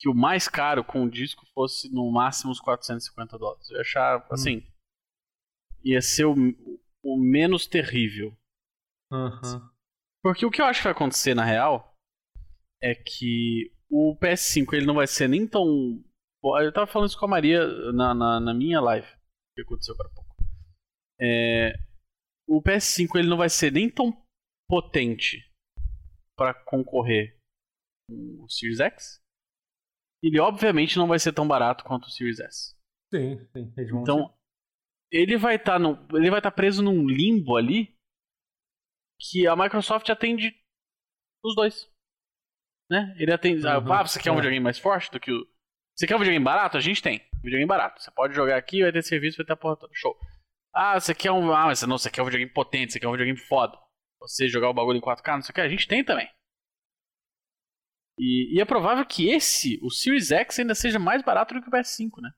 [0.01, 3.69] que o mais caro com o disco fosse no máximo uns 450 dólares.
[3.71, 4.65] Eu ia achar, assim,
[5.85, 6.35] ia ser o,
[7.03, 8.37] o menos terrível.
[9.13, 9.71] Aham.
[10.23, 11.95] Porque o que eu acho que vai acontecer na real
[12.83, 15.65] é que o PS5 ele não vai ser nem tão.
[16.43, 19.09] Eu tava falando isso com a Maria na, na, na minha live,
[19.55, 20.37] que aconteceu agora há pouco.
[21.21, 21.73] É,
[22.49, 24.13] o PS5 ele não vai ser nem tão
[24.69, 25.51] potente
[26.37, 27.37] para concorrer
[28.09, 29.21] com o Series X.
[30.23, 32.77] Ele obviamente não vai ser tão barato quanto o Series S.
[33.13, 33.73] Sim, sim.
[33.77, 34.35] Então,
[35.11, 37.97] ele vai estar no, ele vai estar preso num limbo ali
[39.21, 40.55] que a Microsoft atende
[41.45, 41.91] os dois.
[42.91, 43.15] Né?
[43.19, 44.37] Ele atende, ah, Uhum, ah, você quer um é.
[44.37, 45.47] videogame mais forte do que o
[45.99, 46.77] Você quer um videogame barato?
[46.77, 47.21] A gente tem.
[47.43, 48.01] Videogame barato.
[48.01, 49.93] Você pode jogar aqui, vai ter serviço, vai ter a porra toda.
[49.97, 50.17] Show.
[50.73, 51.53] Ah, você quer um.
[51.53, 53.77] Ah, mas não, você quer um videogame potente, você quer um videogame foda.
[54.21, 56.31] Você jogar o bagulho em 4K, não sei o que, a gente tem também.
[58.17, 61.69] E, e é provável que esse, o Series X, ainda seja mais barato do que
[61.69, 62.31] o PS5, né?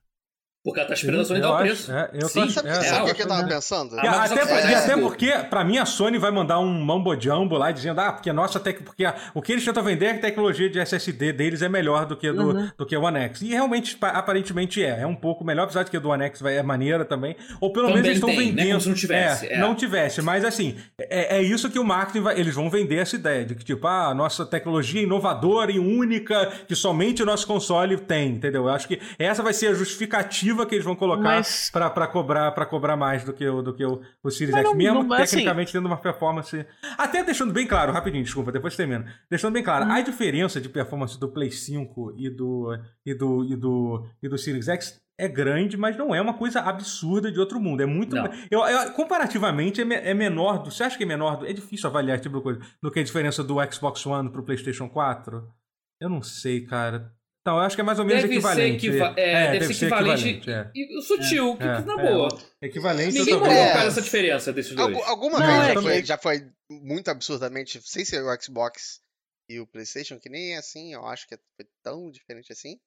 [0.63, 1.91] Porque ela tá esperando a Sony Eu dar o acho- preço.
[1.91, 3.47] é, eu Sim, ach- Sabe, é, sabe é, o que, que eu tava é.
[3.47, 3.95] pensando?
[3.95, 4.97] E Ah, até, mas e é, até é.
[4.97, 8.59] porque, pra mim, a Sony vai mandar um mambo jumbo lá dizendo, ah, porque nossa
[8.59, 8.83] tec...
[8.83, 11.69] porque a- o que eles tentam vender é que a tecnologia de SSD deles é
[11.69, 12.69] melhor do que do, Uhum.
[12.77, 13.41] do que o One X.
[13.41, 15.01] E realmente, pa- aparentemente é.
[15.01, 17.35] É um pouco melhor, apesar de que o do One X vai, é maneira também.
[17.59, 18.61] Ou pelo Também menos eles estão tem, né?
[18.63, 18.67] vendendo.
[18.69, 19.57] Como se não tivesse, É, é.
[19.59, 20.21] não tivesse.
[20.21, 22.39] Mas assim, é, é isso que o marketing vai.
[22.39, 25.79] Eles vão vender essa ideia de que, tipo, ah, a nossa tecnologia é inovadora e
[25.79, 28.65] única que somente o nosso console tem, entendeu?
[28.65, 32.07] Eu acho que essa vai ser a justificativa que eles vão colocar Mas- pra, pra,
[32.07, 34.69] cobrar, pra cobrar mais do que o, do que o, o Series Mas X.
[34.71, 36.65] não- Mesmo não- assim- tecnicamente tendo uma performance.
[36.97, 39.05] Até deixando bem claro, rapidinho, desculpa, depois termino.
[39.29, 39.91] Deixando bem claro, Hum.
[39.91, 44.37] a diferença de performance do Play 5 e do, e do, e do, e do
[44.37, 47.81] Series X é grande, mas não é uma coisa absurda de outro mundo.
[47.81, 48.15] É muito.
[48.15, 48.27] Não.
[48.49, 50.63] Eu, eu- comparativamente, é, me- é menor.
[50.63, 51.37] Do, você acha que é menor?
[51.37, 52.59] do- é difícil avaliar esse tipo de coisa.
[52.81, 55.47] Do que a diferença do Xbox One pro PlayStation 4?
[55.99, 57.13] Eu não sei, cara.
[57.41, 58.87] Então, eu acho que é mais ou menos Deve ser, equivalente.
[58.87, 60.51] equiva é, deve ser equivalente.
[60.51, 60.71] é.
[60.75, 62.11] E o sutil, que, É, que na é.
[62.13, 62.29] boa.
[62.61, 63.45] Equivalente, Ninguém eu.
[63.47, 63.71] É.
[63.73, 64.87] causa dessa diferença desses dois.
[64.95, 68.41] Algu- alguma Não, vez é já, que- foi, já foi muito absurdamente, sem ser o
[68.41, 69.01] Xbox
[69.49, 72.77] e o PlayStation, que nem é assim, eu acho que foi tão diferente assim.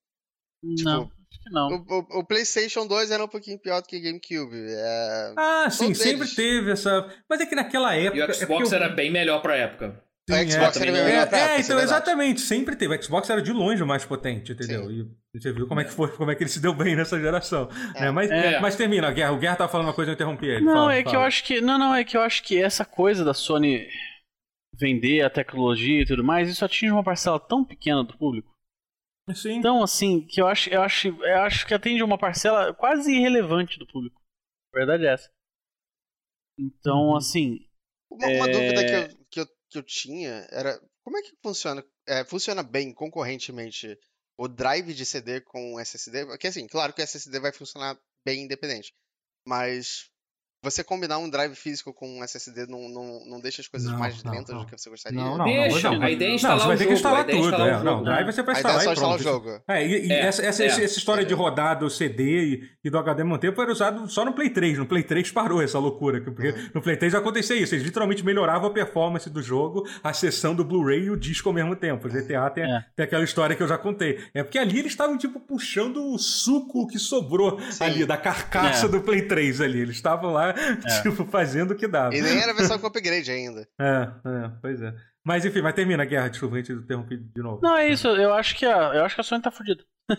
[0.62, 1.68] não, acho que não.
[1.88, 4.56] O, o- o PlayStation 2 era um pouquinho pior do que o GameCube.
[4.70, 5.34] É...
[5.36, 6.34] Ah, sim, Todos sempre eles.
[6.36, 7.12] teve essa.
[7.28, 8.16] Mas é que naquela época.
[8.18, 10.00] E o é Xbox porque era bem melhor pra época.
[10.30, 12.96] O Sim, Xbox é, era melhor É, pra época, é, é então, exatamente, sempre teve.
[12.96, 14.90] O Xbox era de longe o mais potente, entendeu?
[14.90, 15.06] E
[15.38, 17.68] você viu como é que foi, como é que ele se deu bem nessa geração.
[17.94, 18.10] né?
[18.10, 18.58] Mas, É.
[18.58, 19.32] mas termina, Guerra.
[19.32, 20.64] O Guerra tava falando uma coisa, eu interrompi ele.
[20.64, 21.60] Não, Fala, é que eu acho que.
[21.60, 23.86] Não, não, é que eu acho que essa coisa da Sony
[24.80, 28.50] vender a tecnologia e tudo mais, isso atinge uma parcela tão pequena do público.
[29.34, 29.52] Sim.
[29.58, 33.78] Então, assim, que eu acho, eu acho, eu acho que atende uma parcela quase irrelevante
[33.78, 34.20] do público.
[34.74, 35.28] A verdade é essa.
[36.58, 37.16] Então, Uhum.
[37.16, 37.58] assim.
[38.10, 38.52] Uma, uma É.
[38.52, 39.23] dúvida que eu,
[39.74, 41.84] que, eu, tinha era como é que funciona?
[42.06, 43.98] é, funciona bem concorrentemente
[44.36, 46.26] o drive de CD com SSD?
[46.26, 48.94] Porque assim, claro que o SSD vai funcionar bem independente,
[49.46, 50.10] mas
[50.64, 53.98] você combinar um drive físico com um SSD não, não, não deixa as coisas Não,
[53.98, 54.62] mais não, lentas não.
[54.62, 55.20] do que você gostaria?
[55.20, 56.94] Não, não, Deixa, não, a ideia é Não, instalar você vai o ter que jogo,
[56.96, 57.44] instalar é tudo.
[57.44, 57.76] instalar é.
[57.76, 59.18] o Não, o drive vai ser pra A ideia é instalar só e instalar o
[59.22, 59.48] pronto.
[59.48, 59.62] jogo.
[59.68, 60.66] É, e, e É, essa, essa, é.
[60.66, 64.08] essa história de rodar do CD e, e do HD ao mesmo tempo era usado
[64.08, 64.78] só no Play 3.
[64.78, 66.20] No Play 3 parou essa loucura.
[66.20, 66.70] que- Porque Uhum.
[66.74, 67.74] no Play 3 acontecia isso.
[67.74, 71.54] Eles literalmente melhoravam a performance do jogo, a sessão do Blu-ray e o disco ao
[71.54, 72.06] mesmo tempo.
[72.08, 72.84] O GTA tem, É.
[72.96, 74.18] tem aquela história que eu já contei.
[74.32, 77.84] É porque ali eles estavam, tipo, puxando o suco que sobrou Sim.
[77.84, 78.88] ali, da carcaça É.
[78.88, 79.80] do Play 3 ali.
[79.80, 80.53] Eles estavam lá,
[81.02, 82.14] tipo, fazendo o que dava.
[82.14, 83.66] E nem era a versão com upgrade ainda.
[83.80, 84.08] É,
[84.46, 84.94] é, pois é.
[85.24, 87.60] Mas enfim, mas termina a guerra, desculpa, a gente interrompi de novo.
[87.62, 88.08] Não, é isso.
[88.08, 89.82] Eu acho que a, eu acho que a Sony tá fudida.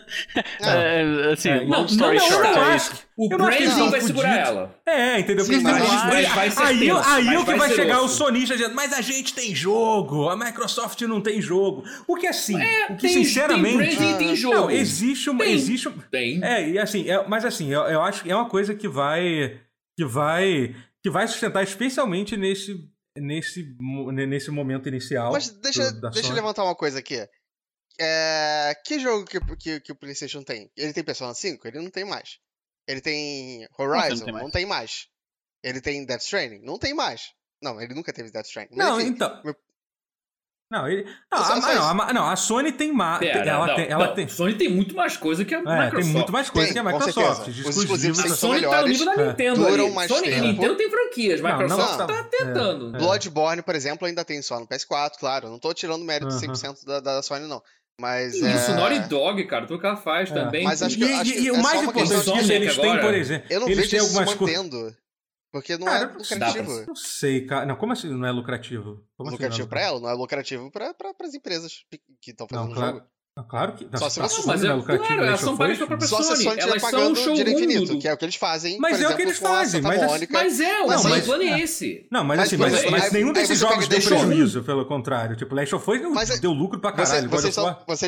[0.60, 2.90] É, é, assim, É, long não, story não, short, não, é acho.
[3.16, 4.74] O não são vai segurar ela.
[4.84, 5.44] É, entendeu?
[5.44, 5.76] Sim, Porque mas
[6.16, 8.16] eles- vai- ser aí, tenso, aí mas o que vai vai chegar o osso.
[8.16, 11.84] sonista dizendo, mas a gente tem jogo, a Microsoft não tem jogo.
[12.06, 12.56] O que assim,
[12.90, 13.96] o que Tem- sinceramente.
[13.96, 14.54] Tem tem jogo.
[14.56, 15.44] Não, existe uma.
[15.44, 15.54] Tem.
[15.54, 16.42] Existe, Tem.
[16.44, 19.60] é, e assim, é- mas assim, eu, eu acho que é uma coisa que vai.
[19.96, 20.74] Que vai.
[21.02, 22.76] que vai sustentar especialmente nesse.
[23.18, 23.76] nesse,
[24.12, 25.32] nesse momento inicial.
[25.32, 27.26] Mas deixa, do- da deixa eu levantar uma coisa aqui.
[27.98, 30.70] É, que jogo que, que, que o PlayStation tem?
[30.76, 31.66] Ele tem Persona 5?
[31.66, 32.38] Ele não tem mais.
[32.86, 34.24] Ele tem Horizon?
[34.24, 34.44] tem mais?
[34.44, 35.08] Não tem mais.
[35.64, 36.60] Ele tem Death Stranding?
[36.62, 37.32] Não tem mais.
[37.62, 38.76] Não, ele nunca teve Death Stranding.
[38.76, 39.42] Mas, Não, enfim, então.
[39.42, 39.56] meu-
[40.68, 41.60] Não, ele, não, a,
[41.94, 43.22] não, a- não, a Sony tem mais.
[43.22, 44.26] Ela, não, tem, ela não, tem.
[44.26, 46.02] Sony tem muito mais coisa que a É, Microsoft.
[46.02, 47.48] tem muito mais coisa Tem, que a Microsoft.
[47.48, 49.26] Os exclusivos A Sony tá no nível da é.
[49.28, 50.42] Nintendo duram mais Sony, tempo.
[50.44, 52.06] Nintendo tem franquias, Microsoft não.
[52.08, 52.96] tá tentando.
[52.96, 52.98] É.
[52.98, 55.48] Bloodborne, por exemplo, ainda tem só no PS4, claro.
[55.48, 56.40] Não tô tirando mérito Aham.
[56.52, 57.62] 100% da, da Sony, não.
[58.00, 58.34] Mas.
[58.34, 58.74] Isso, é...
[58.74, 60.34] Naughty Dog, cara, tudo que ela faz É.
[60.34, 60.64] também.
[60.64, 63.00] Mas acho E, que- e- acho e é o só mais importante de eles têm,
[63.00, 63.46] por exemplo.
[63.48, 64.94] Eu não eles vejo têm algumas coisas.
[65.52, 66.86] Porque não Cara, é não lucrativo.
[66.86, 67.64] Não sei, cara.
[67.66, 69.02] Não, como assim não é lucrativo?
[69.16, 71.84] Como assim não é lucrativo pra ela, não é lucrativo pra, pra, pras empresas
[72.20, 72.96] que estão fazendo Não, o claro.
[72.96, 73.06] jogo.
[73.38, 73.84] Não, claro que.
[73.84, 75.06] Não, Só se pra você- mas não é- é lucrativo.
[75.08, 77.36] claro, elas são pagas pra própria Só se a Sony, Sony elas são um dinheiro
[77.50, 79.82] showroom infinito, que é o que eles fazem, Mas por é o que eles fazem,
[79.82, 80.32] mas é- Mônica.
[80.32, 81.60] Mas é, o mas- é é.
[81.60, 82.08] esse.
[82.10, 84.18] Não, mas, assim, mas, mas nenhum desses jogos deu Show.
[84.18, 85.36] prejuízo, pelo contrário.
[85.36, 87.28] Tipo, Last of Us é- deu lucro pra caralho.
[87.28, 87.54] Vocês,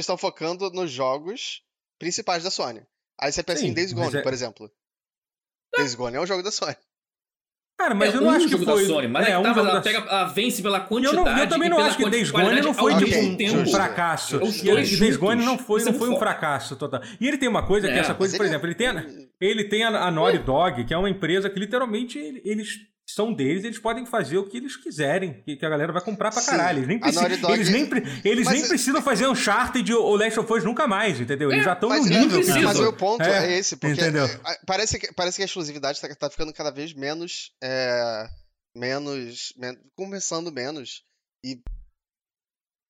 [0.01, 1.63] estão, focando nos jogos
[1.99, 2.83] principais da Sony.
[3.21, 4.71] Aí você pensa em Days Gone, é- por exemplo.
[5.77, 6.75] Days Gone é um jogo da Sony.
[7.79, 8.83] Cara, mas é eu não um acho que jogo foi.
[8.83, 10.87] da Sony, mas é, é, um jogo ela, da- pega, ela vence pela E eu,
[10.89, 13.71] quantidade não, eu também não acho que Days Gone não foi tipo um, tempo.
[13.71, 14.37] fracasso.
[14.43, 17.01] Os dois e Days Gone não foi, Isso é não foi um fracasso total.
[17.21, 19.28] E ele tem uma coisa que É, essa coisa, por ele- exemplo, ele tem.
[19.41, 22.69] Ele tem a, a Naughty Dog, que é uma empresa que literalmente ele- eles
[23.11, 26.31] são deles, eles podem fazer o que eles quiserem, que, que a galera vai comprar
[26.31, 26.81] pra caralho.
[26.81, 27.83] Eles nem, Naughty Dog- eles nem,
[28.25, 31.51] eles Mas- nem precisam fazer Uncharted ou Last of Us nunca mais, entendeu?
[31.51, 32.67] Eles É, já estão no Mas, não nível que precisa.
[32.67, 34.27] mas o meu ponto É, é, esse, porque entendeu?
[34.27, 37.53] é, parece que, parece que a exclusividade tá, tá ficando cada vez menos.
[37.63, 38.29] é,
[38.77, 39.55] menos.
[39.57, 41.03] men- começando menos.
[41.43, 41.61] E.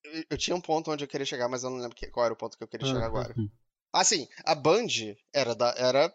[0.04, 2.34] eu- Eu tinha um ponto onde eu queria chegar, mas eu não lembro qual era
[2.34, 3.34] o ponto que eu queria chegar Ah, agora.
[3.38, 3.48] hum.
[3.94, 4.86] Assim, a Band
[5.32, 6.12] era, da, era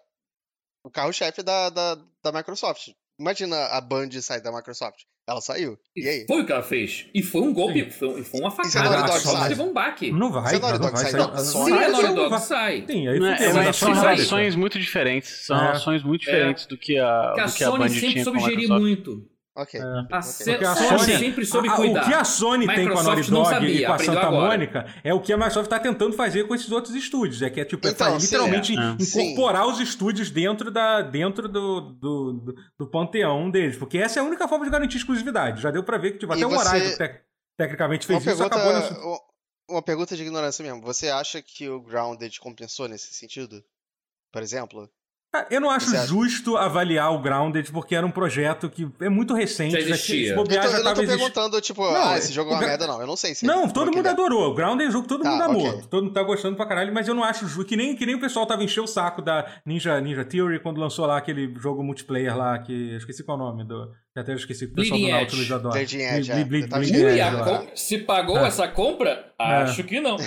[0.83, 2.89] o carro-chefe da, da, da Microsoft.
[3.19, 5.01] Imagina a Band sair da Microsoft.
[5.25, 5.77] Ela saiu.
[5.95, 6.25] E aí?
[6.27, 7.05] Foi o que ela fez.
[7.13, 8.97] E foi um golpe, foi, foi uma se a facada.
[8.97, 9.49] Naughty A sai?
[9.49, 10.11] teve um baque.
[10.11, 12.85] Não vai, Se a Naughty não Dog Sony, Sim, a Naughty Dog sai.
[12.85, 14.15] Sim, aí é, é, mas são vai.
[14.15, 15.45] relações muito diferentes.
[15.45, 15.61] São É.
[15.67, 18.31] relações muito diferentes do que a, a do que a Band Sony sempre tinha com
[18.39, 19.29] soube gerir muito.
[19.55, 19.79] Ok.
[19.79, 19.83] É.
[19.83, 22.01] A Porque a Sony, Sony- sempre soube a- a- cuidar.
[22.01, 24.19] O que a Sony tem com a Microsoft Naughty Dog sabia, e com a Santa
[24.21, 24.47] agora.
[24.47, 27.41] Mônica é o que a Microsoft está tentando fazer com esses outros estúdios.
[27.43, 28.95] É que é tipo, é Então, sim, literalmente é.
[28.99, 33.77] incorporar os estúdios dentro, da, dentro do, do, do, do panteão deles.
[33.77, 35.61] Porque essa é a única forma de garantir exclusividade.
[35.61, 37.21] Já deu pra ver que tipo, até o você- Horizon tec-
[37.55, 39.07] tecnicamente fez Uma isso, pergunta, acabou nessa...
[39.07, 39.21] u-
[39.69, 40.81] uma pergunta de ignorância mesmo.
[40.81, 43.63] Você acha que o Grounded compensou nesse sentido?
[44.31, 44.89] Por exemplo?
[45.35, 46.05] Ah, Eu não acho acha?
[46.05, 49.71] justo avaliar o Grounded porque era um projeto que é muito recente.
[49.71, 50.25] Já existia.
[50.25, 51.17] Se Eu bobear, tô, já eu não tô existindo.
[51.31, 53.01] perguntando, tipo, Não, ah, esse jogo é uma merda, não.
[53.01, 54.51] Eu não sei se Não, todo mundo é- adorou.
[54.51, 55.67] O Ground é um jogo que todo Tá, mundo amou.
[55.69, 55.81] ok.
[55.89, 57.65] Todo mundo tá gostando pra caralho, mas eu não acho justo.
[57.65, 60.79] Que nem, que nem o pessoal tava enchendo o saco da Ninja, Ninja Theory quando
[60.79, 63.63] lançou lá aquele jogo multiplayer lá, que eu esqueci qual é o nome.
[63.63, 65.53] Do, que até eu esqueci que o pessoal Bleeding do Nautilus Edge.
[65.53, 65.73] adora.
[65.75, 66.35] Bleeding Edge, é.
[66.43, 68.47] Ble- Ble- Bleeding Edge, se pagou É.
[68.47, 69.33] essa compra?
[69.39, 70.17] Acho que não.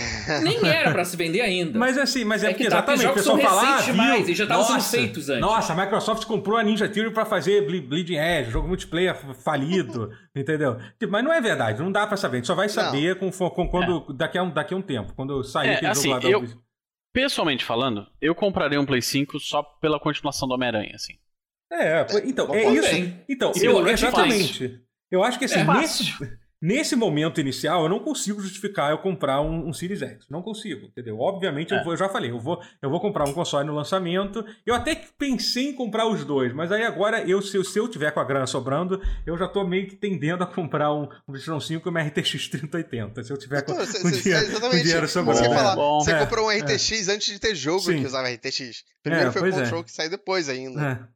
[0.42, 1.78] Nem era pra se vender ainda.
[1.78, 3.64] Mas assim, mas é, É que porque tá, exatamente, o jogos pessoal são fala, ah,
[3.76, 3.94] recentes viu?
[3.94, 5.40] demais, e já estavam sendo Nossa, feitos antes.
[5.40, 10.10] Nossa, a Microsoft comprou a Ninja Theory pra fazer Ble- Bleeding Edge, jogo multiplayer falido,
[10.34, 10.76] entendeu?
[10.98, 12.36] Tipo, Mas não é verdade, não dá pra saber.
[12.36, 15.14] A gente só vai saber com, com- quando, daqui, a um, daqui a um tempo,
[15.14, 16.44] quando sair É, aquele assim, jogo lá da eu-.
[17.12, 21.14] Pessoalmente falando, eu compraria um Play 5 só pela continuação do Homem-Aranha, assim.
[21.70, 22.82] É, pô, então, é isso.
[22.90, 23.24] Bem.
[23.28, 24.80] Então, eu, exatamente.
[25.10, 26.04] Eu acho que assim, É nesse,
[26.62, 30.26] nesse momento inicial, eu não consigo justificar eu comprar um, um Series X.
[30.30, 31.18] Não consigo, entendeu?
[31.20, 31.84] Obviamente, eu, É.
[31.84, 34.44] vou- eu já falei, eu vou, eu vou comprar um console no lançamento.
[34.64, 37.78] Eu até que pensei em comprar os dois, mas aí agora, eu, se, eu- se
[37.78, 41.02] eu tiver com a grana sobrando, eu já tô meio que tendendo a comprar um,
[41.04, 43.22] um PlayStation 5 e uma RTX 3080.
[43.24, 45.40] Se eu tiver com, Então, cê- com cê- dinheiro, com dinheiro Você sobrando.
[45.48, 46.00] Bom, falar, bom.
[46.00, 46.58] você É, comprou um é.
[46.58, 47.98] RTX antes de ter jogo Sim.
[48.00, 48.82] que usava RTX.
[49.02, 49.62] Primeiro É, foi o é.
[49.62, 51.08] Control que saiu depois ainda.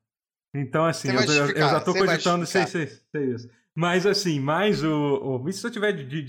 [0.55, 3.49] Então, assim, eu, eu- eu já tô cogitando sei, sei, sei isso.
[3.75, 5.41] Mas, assim, mais o.
[5.43, 6.23] o isso se eu tiver de, de-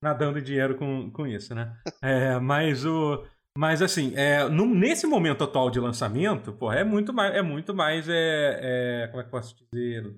[0.00, 1.76] nadando dinheiro com, com isso, né?
[2.02, 3.24] É, mas o.
[3.56, 8.08] Mas assim, é, nesse momento atual de lançamento, porra, é muito mais, é muito mais
[8.08, 10.10] é, é, como é que eu posso dizer?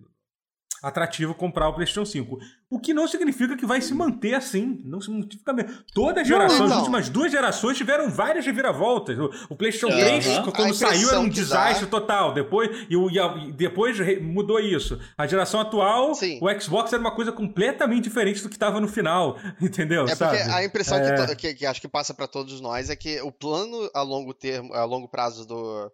[0.89, 2.39] Atrativo comprar o PlayStation 5.
[2.71, 4.81] O que não significa que vai se manter assim.
[4.85, 5.73] Não significa mesmo.
[5.95, 6.79] Toda geração, Não, as não.
[6.79, 9.17] últimas duas gerações tiveram várias reviravoltas.
[9.49, 9.99] O, PlayStation Aham.
[10.05, 12.35] 3, A quando saiu, era um que dá- desastre total.
[12.35, 15.01] Depois, e, o- e depois mudou isso.
[15.17, 16.39] A geração atual, Sim.
[16.43, 19.37] o Xbox era uma coisa completamente diferente do que estava no final.
[19.61, 20.03] Entendeu?
[20.05, 20.53] É porque sabe?
[20.53, 21.27] a impressão É.
[21.29, 24.35] que, que, que acho que passa pra todos nós é que o plano a longo
[24.35, 25.91] termo, a longo prazo do,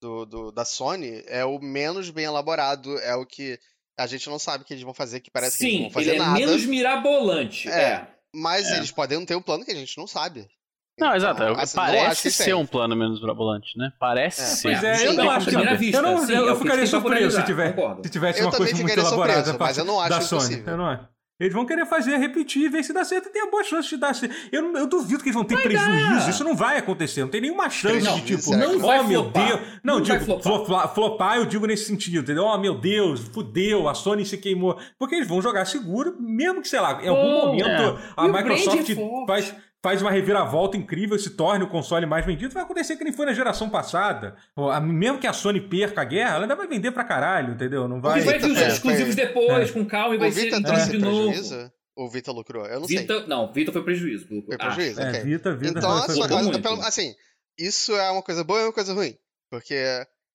[0.00, 3.58] do, do- da Sony é o menos bem elaborado, é o que
[4.02, 5.92] a gente não sabe que eles vão fazer, que parece que eles não Sim, vão
[5.92, 7.68] fazer ele é nada, menos mirabolante.
[7.68, 7.72] É.
[7.82, 8.08] É.
[8.34, 8.76] mas É.
[8.78, 10.40] eles podem ter um plano que a gente não sabe.
[10.98, 11.42] Não, Então, exato.
[11.42, 13.90] eu- assim, parece ser um plano menos mirabolante, né?
[13.98, 14.62] Parece É, ser.
[14.62, 15.52] Pois é, Sim, eu não acho que.
[15.52, 17.74] primeira vista, eu não, sim, eu, é eu o ficaria surpreso se, tiver,
[18.04, 20.62] se tivesse Eu uma coisa muito elaborada surpreso, pra- mas eu não acho da Sony.
[20.66, 21.08] Eu não acho.
[21.42, 23.28] Eles vão querer fazer, repetir, ver se dá certo.
[23.30, 24.34] Tem a boa chance de dar certo.
[24.52, 26.30] Eu, não- eu duvido que eles vão ter prejuízo.
[26.30, 27.20] Isso não vai acontecer.
[27.22, 28.42] Não tem nenhuma chance Não, de tipo.
[28.42, 29.46] será que oh, vai meu flopar?
[29.48, 29.60] Deus.
[29.82, 30.42] Não, Não vai digo, flopar.
[30.66, 30.94] flopar.
[30.94, 32.44] flopar, eu digo nesse sentido, entendeu?
[32.44, 34.78] Oh, meu Deus, fudeu, a Sony se queimou.
[34.98, 37.98] Porque eles vão jogar seguro, mesmo que, sei lá, em algum momento é.
[38.16, 39.26] a E Microsoft é forte.
[39.26, 43.12] faz faz uma reviravolta incrível, se torne o console mais vendido, vai acontecer que nem
[43.12, 44.36] foi na geração passada.
[44.54, 47.54] Pô, a- Mesmo que a Sony perca a guerra, ela ainda vai vender pra caralho,
[47.54, 47.88] entendeu?
[47.88, 48.20] Não vai.
[48.20, 49.72] Vai, vai vir os É, exclusivos foi- depois, é.
[49.72, 51.24] com calma, e O vai ser Vita tudo trouxe de novo.
[51.32, 51.72] prejuízo?
[51.96, 52.64] Ou o Vita lucrou?
[52.66, 52.98] Eu não sei.
[52.98, 54.26] Vita, não, Vita foi prejuízo.
[54.28, 55.20] Foi Ah, prejuízo, É, ok.
[55.24, 56.62] Vita, Vita Então, foi- a foi- Sony- foi a- muito.
[56.62, 57.14] pelo- assim,
[57.58, 59.14] isso é uma coisa boa e uma coisa ruim.
[59.50, 59.76] Porque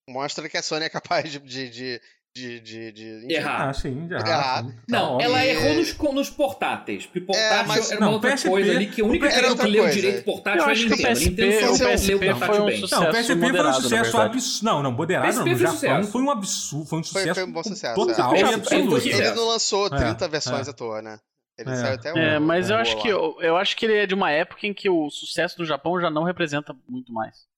[0.08, 1.38] mostra que a Sony é capaz de.
[1.40, 2.00] de, de,
[2.34, 3.34] de, de, de-.
[3.34, 3.68] Errar.
[3.68, 4.18] Ah, sim, já.
[4.18, 4.64] Errar.
[4.64, 4.70] sim.
[4.70, 5.24] Tá Não, óbvio.
[5.26, 7.04] ela E- errou nos, nos portáteis.
[7.06, 9.48] Porque portátil mas- era uma não, outra PSP coisa ali que a única era que
[9.50, 9.96] outra leu coisa.
[10.00, 11.02] direito portátil Eu foi a o Nintendo.
[11.08, 12.80] A PSP, Nintendo o só leu PSP portátil foi um bem.
[12.80, 13.02] sucesso.
[13.02, 14.64] Não, o PSP foi um sucesso absurdo.
[14.64, 15.56] Não, não, moderado PSP não.
[15.56, 16.86] foi No Japão foi um absurdo.
[16.86, 18.40] Foi um sucesso foi um bom sucesso, total é.
[18.40, 18.78] e foi
[19.08, 20.70] Ele não lançou É, 30 versões é.
[20.70, 21.18] à toa, né?
[21.58, 21.74] Ele É.
[21.74, 22.16] saiu até o.
[22.18, 23.02] É, mas eu o acho lá.
[23.02, 25.64] que eu, eu acho que ele é de uma época em que o sucesso do
[25.64, 27.48] Japão já não representa muito mais.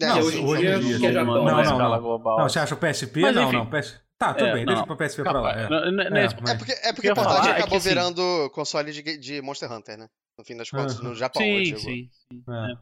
[0.00, 2.00] É, Não, hoje em hoje dia, em dia, que é não, não, não, não.
[2.00, 2.38] global.
[2.38, 3.20] Não, você acha o PSP?
[3.20, 3.56] Mas, não, enfim.
[3.56, 3.66] não.
[3.66, 4.00] PS...
[4.20, 4.74] Tá, tudo É, bem, não.
[4.74, 5.52] deixa pro PSP pra lá.
[5.52, 5.64] é.
[5.64, 9.16] É É, É porque, é porque falar portátil é que, acabou assim, virando console de,
[9.18, 10.08] de Monster Hunter, né?
[10.38, 11.08] No fim das contas, Aham.
[11.10, 11.76] no Japão, Sim, sim.
[11.78, 12.10] sim.
[12.52, 12.72] É.
[12.72, 12.76] É.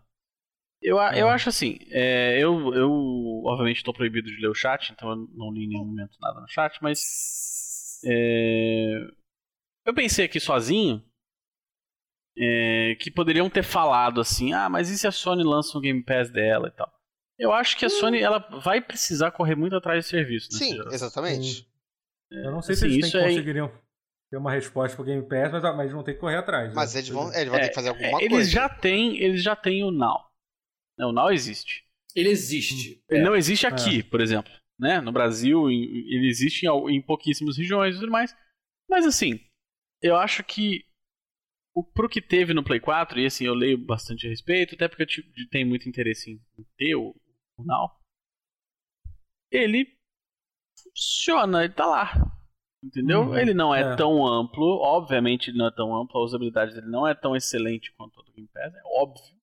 [0.83, 1.33] Eu, a- eu É.
[1.33, 2.91] acho assim, é, eu, eu
[3.45, 6.41] obviamente estou proibido de ler o chat, então eu não li em nenhum momento nada
[6.41, 9.01] no chat, mas é,
[9.87, 11.03] eu pensei aqui sozinho
[12.37, 16.03] é, que poderiam ter falado assim, ah, mas e se a Sony lança um Game
[16.03, 16.93] Pass dela e tal?
[17.39, 20.49] Eu acho que a Sony ela vai precisar correr muito atrás de serviço.
[20.51, 20.93] nessa Sim, geração.
[20.93, 21.69] exatamente.
[22.31, 23.73] Eu não sei assim, se eles isso têm- é- conseguiriam
[24.31, 26.75] ter uma resposta pro Game Pass, mas, mas vão ter que correr atrás.
[26.75, 27.01] Mas né?
[27.01, 28.51] eles vão, eles vão ter que fazer alguma É, eles coisa.
[28.51, 30.29] já têm, eles já têm o Now.
[30.99, 31.85] Né, O Now existe.
[32.15, 33.03] Ele existe.
[33.09, 33.25] Ele É.
[33.25, 34.53] não existe aqui, por exemplo.
[34.79, 35.01] Né?
[35.01, 38.35] No Brasil, em- ele existe em, em pouquíssimas regiões e tudo mais.
[38.89, 39.41] Mas assim,
[40.03, 40.85] eu acho que
[41.75, 44.89] o, pro que teve no Play 4, e assim, eu leio bastante a respeito, até
[44.89, 47.15] porque eu ti- tenho muito interesse em, em ter o,
[49.51, 49.87] ele
[50.83, 52.13] funciona, ele tá lá.
[52.83, 53.23] Entendeu?
[53.23, 53.97] Uhum, ele não é, é.
[53.97, 57.93] tão amplo, obviamente ele não é tão amplo, a usabilidade dele não é tão excelente
[57.97, 59.37] quanto a do Game Pass, é óbvio.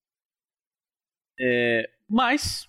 [1.38, 2.66] É, mas,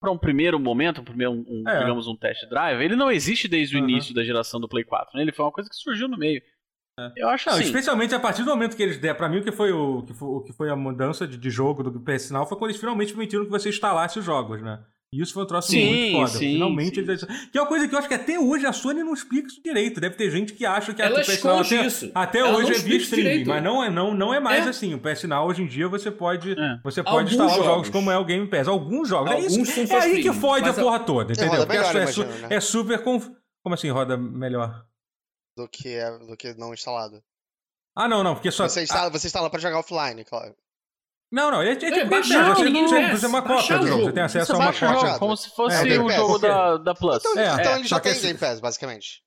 [0.00, 1.80] para um primeiro momento, um primeiro, um, É.
[1.80, 3.88] digamos um test drive, ele não existe desde o Uhum.
[3.88, 5.16] início da geração do Play 4.
[5.16, 5.22] Né?
[5.22, 6.40] Ele foi uma coisa que surgiu no meio.
[7.16, 7.22] É.
[7.22, 7.64] Eu acho Não, assim.
[7.64, 9.16] especialmente a partir do momento que eles deram.
[9.16, 11.50] Pra mim, o que foi, o, que foi, o que foi a mudança de, de
[11.50, 14.80] jogo do PS Now foi quando eles finalmente permitiram que você instalasse os jogos, né?
[15.12, 16.38] E isso foi um troço Sim, muito foda.
[16.38, 17.00] sim, finalmente sim.
[17.00, 17.24] eles.
[17.50, 19.60] Que é uma coisa que eu acho que até hoje a Sony não explica isso
[19.60, 20.00] direito.
[20.00, 22.10] Deve ter gente que acha que a Ela o PS Now até, isso.
[22.14, 23.48] até Ela hoje é via streaming, direito.
[23.48, 24.68] mas não é, não, não é mais É.
[24.68, 24.94] assim.
[24.94, 26.78] O PS Now hoje em dia você pode, É.
[26.84, 27.90] você pode Alguns instalar os jogos jogos.
[27.90, 28.68] como é o Game Pass.
[28.68, 29.32] Alguns jogos.
[29.32, 29.92] Alguns é são isso.
[29.94, 31.56] É aí que fode a a- porra toda, entendeu?
[31.66, 32.54] Porque melhor, é, su- imagino, né?
[32.56, 33.02] é super.
[33.02, 33.28] Conf...
[33.64, 34.84] Como assim roda melhor?
[35.56, 37.22] Do que, é- do que não instalado.
[37.96, 38.68] Ah, não, não, porque só.
[38.68, 40.54] Você instala, você instala pra jogar offline, claro.
[41.32, 43.28] Não, não, ele é, é tipo baixar Game Pass, o você, você, Pass, você é
[43.28, 44.88] uma cópia do jogo, você tem acesso Você a uma cópia.
[44.88, 47.18] jogo como se fosse É, o jogo da, da Plus.
[47.24, 49.22] Então, É, então é, ele só já que tem esse- Game Pass, basicamente.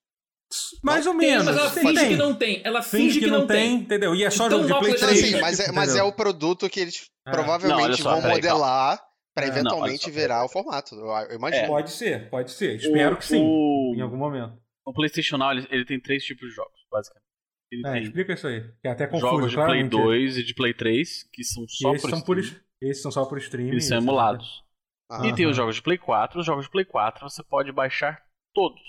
[0.82, 1.46] Mais ou Tem, menos.
[1.46, 2.08] mas ela tem, finge tem.
[2.10, 2.62] que não tem.
[2.64, 4.14] Ela Finge que não tem, entendeu?
[4.14, 5.26] E é só Então, jogo de Play coisa Não, 3.
[5.34, 7.30] sim, mas é, mas é o produto que eles É.
[7.30, 9.02] provavelmente Não, só, vão peraí, modelar
[9.34, 9.48] pra É.
[9.48, 10.94] Não, eventualmente olha só, virar o formato.
[10.94, 11.66] Eu, imagino.
[11.66, 12.76] Pode ser, pode ser.
[12.76, 13.42] Espero O- que sim.
[13.42, 14.56] o- Em algum momento.
[14.86, 17.24] O PlayStation Now ele, ele tem três tipos de jogos, basicamente.
[17.72, 18.60] Ele É, tem explica isso aí.
[18.82, 19.90] Que é até confuso, jogos de Play claramente.
[19.90, 22.64] 2 e de Play 3, que são só esses por são, por, streaming.
[22.82, 23.70] esses são só por streaming.
[23.70, 24.62] Eles são emulados.
[25.10, 25.54] Ah, E tem os Aham.
[25.64, 26.40] jogos de Play 4.
[26.40, 28.22] Os jogos de Play 4 você pode baixar
[28.54, 28.82] todos.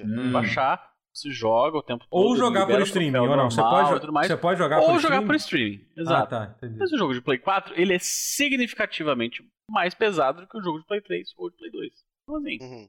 [0.00, 0.32] Hum.
[0.32, 2.20] Baixar, você joga o tempo todo.
[2.20, 3.50] Ou jogar por streaming, ou não.
[3.50, 4.26] Você normal pode, e tudo mais.
[4.26, 5.26] você pode jogar Ou por jogar streaming.
[5.26, 5.86] por streaming.
[5.96, 6.30] Ah, Exato.
[6.30, 6.78] tá, entendi.
[6.78, 10.78] Mas o jogo de Play 4, ele é significativamente mais pesado do que o jogo
[10.80, 11.92] de Play 3 ou de Play 2.
[12.22, 12.88] Então assim, uhum.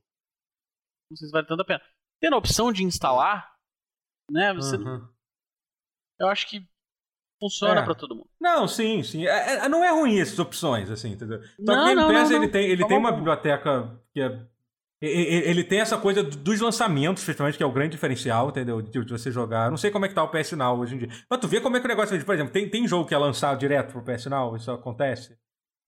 [1.10, 1.82] Não sei se vale tanto a pena.
[2.22, 3.52] Tendo a opção de instalar,
[4.32, 5.08] né, você, Uhum.
[6.20, 6.66] eu acho que
[7.40, 7.84] funciona É.
[7.84, 8.30] pra todo mundo.
[8.40, 9.26] Não, sim, sim.
[9.28, 11.42] É- é- não é ruim essas opções, assim, entendeu?
[11.42, 14.00] Só que Não, o Game não, Pass, não, ele tem, ele Tá tem uma biblioteca
[14.14, 14.46] que é...
[15.02, 18.82] Ele tem essa coisa dos lançamentos, principalmente, que é o grande diferencial, entendeu?
[18.82, 19.70] De de você jogar.
[19.70, 21.10] Não sei como é que tá o PS Now hoje em dia.
[21.30, 22.24] Mas tu vê como é que o negócio é.
[22.24, 24.56] Por exemplo, tem, tem jogo que é lançado direto pro PS Now?
[24.56, 25.38] Isso acontece?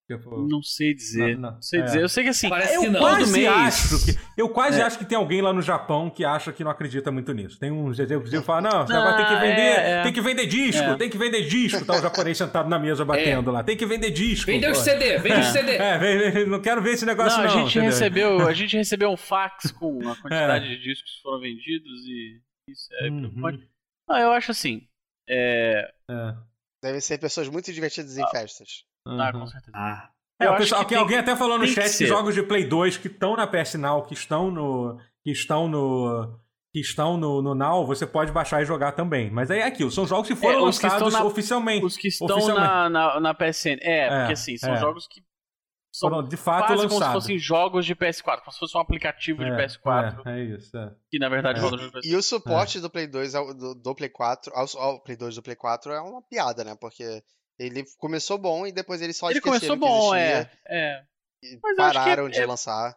[0.09, 0.47] Tipo...
[0.47, 1.35] Não sei dizer.
[1.35, 1.61] Não, Não, não.
[1.61, 1.83] sei É.
[1.83, 2.01] dizer.
[2.01, 2.99] Eu sei que assim, Parece Eu que não.
[3.01, 3.47] quase mês.
[3.49, 4.83] acho que eu quase É.
[4.83, 7.59] acho que tem alguém lá no Japão que acha que não acredita muito nisso.
[7.59, 10.03] Tem uns exemplos que falam, não, você Não, agora tem que vender, é, é.
[10.03, 10.95] tem que vender disco, É.
[10.95, 14.11] tem que vender disco, tá o japonês sentado na mesa batendo lá, tem que vender
[14.11, 14.45] disco.
[14.49, 14.77] Vendeu os.
[14.77, 15.71] CD, vende os CD.
[15.75, 17.51] É, vem- vem- não quero ver esse negócio não, não.
[17.53, 17.89] a gente entendeu?
[17.89, 20.69] recebeu, a gente recebeu um fax com a quantidade É.
[20.69, 22.39] de discos que foram vendidos e
[22.69, 23.19] isso é Uhum.
[23.19, 23.67] preocupante.
[24.09, 24.87] Ah, eu acho assim,
[25.29, 26.33] é, É.
[26.81, 28.85] Devem ser pessoas muito divertidas em festas.
[29.07, 29.39] Ah, Uhum.
[29.41, 29.71] com certeza.
[29.77, 30.09] Ah.
[30.39, 32.05] É, o pessoal, que que tem alguém até falou no que chat que, ser.
[32.07, 34.97] jogos de Play 2 que estão na PS Now, que estão no.
[35.23, 36.39] que estão no.
[36.71, 39.31] que estão no, no Now, você pode baixar e jogar também.
[39.31, 41.85] Mas aí é aquilo, são jogos que foram É, os que lançados estão na- oficialmente.
[41.85, 43.79] Os que estão na, na, na PSN.
[43.81, 44.77] É, É, porque assim, são é.
[44.77, 45.21] jogos que
[45.91, 47.23] são Foram de fato quase como se lançados.
[47.23, 50.77] fossem jogos de PS4, como se fosse um aplicativo de É, PS4, É, é isso.
[50.77, 50.93] É.
[51.09, 51.61] que na verdade É.
[51.63, 52.01] jogo de PS4.
[52.05, 55.33] E o suporte do Play 2 ao- do, do Play 4 ao, ao Play 2
[55.33, 56.75] do Play 4 é uma piada, né?
[56.79, 57.23] Porque
[57.59, 61.03] ele começou bom e depois ele só Ele começou bom, que é, é.
[61.43, 62.95] e que pararam de é- lançar.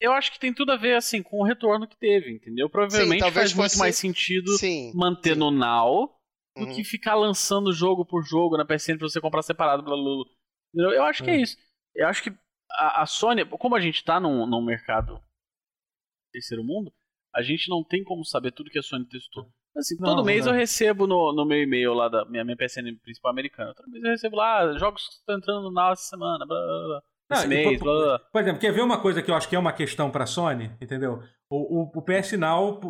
[0.00, 2.68] Eu acho que tem tudo a ver, assim, com o retorno que teve, entendeu?
[2.68, 4.92] Provavelmente talvez faz muito fosse- mais sentido Sim.
[4.94, 5.38] manter sim.
[5.38, 6.14] no Now
[6.56, 6.74] do Uhum.
[6.74, 9.82] que ficar lançando jogo por jogo na PSN pra você comprar separado.
[9.82, 9.96] Blá.
[10.74, 10.92] Entendeu?
[10.92, 11.40] Eu acho que é Hum.
[11.40, 11.56] isso.
[11.94, 12.30] Eu acho que
[12.72, 15.22] a, a Sony, como a gente tá num, num mercado
[16.32, 16.92] terceiro mundo,
[17.34, 19.48] a gente não tem como saber tudo que a Sony testou.
[19.76, 20.52] Assim, Não, todo mês não.
[20.52, 23.74] eu recebo no, no meu e-mail lá da minha, minha PSN principal americana.
[23.74, 26.46] Todo mês eu recebo lá jogos que estão entrando essa semana.
[26.46, 27.02] Blá, blá, blá.
[27.30, 28.18] Não, Esse mês, por- blá, blá.
[28.32, 30.70] Por exemplo, quer ver uma coisa que eu acho que é uma questão pra Sony,
[30.80, 31.20] entendeu?
[31.50, 32.80] O, o, o PS Now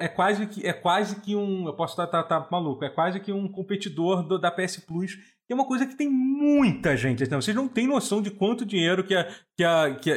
[0.00, 3.20] é quase que é quase que um, eu posso estar tá, tá maluco, é quase
[3.20, 5.14] que um competidor do- da PS Plus.
[5.46, 8.66] Que é uma coisa que tem muita gente, então vocês não têm noção de quanto
[8.66, 10.16] dinheiro que a que a, que a,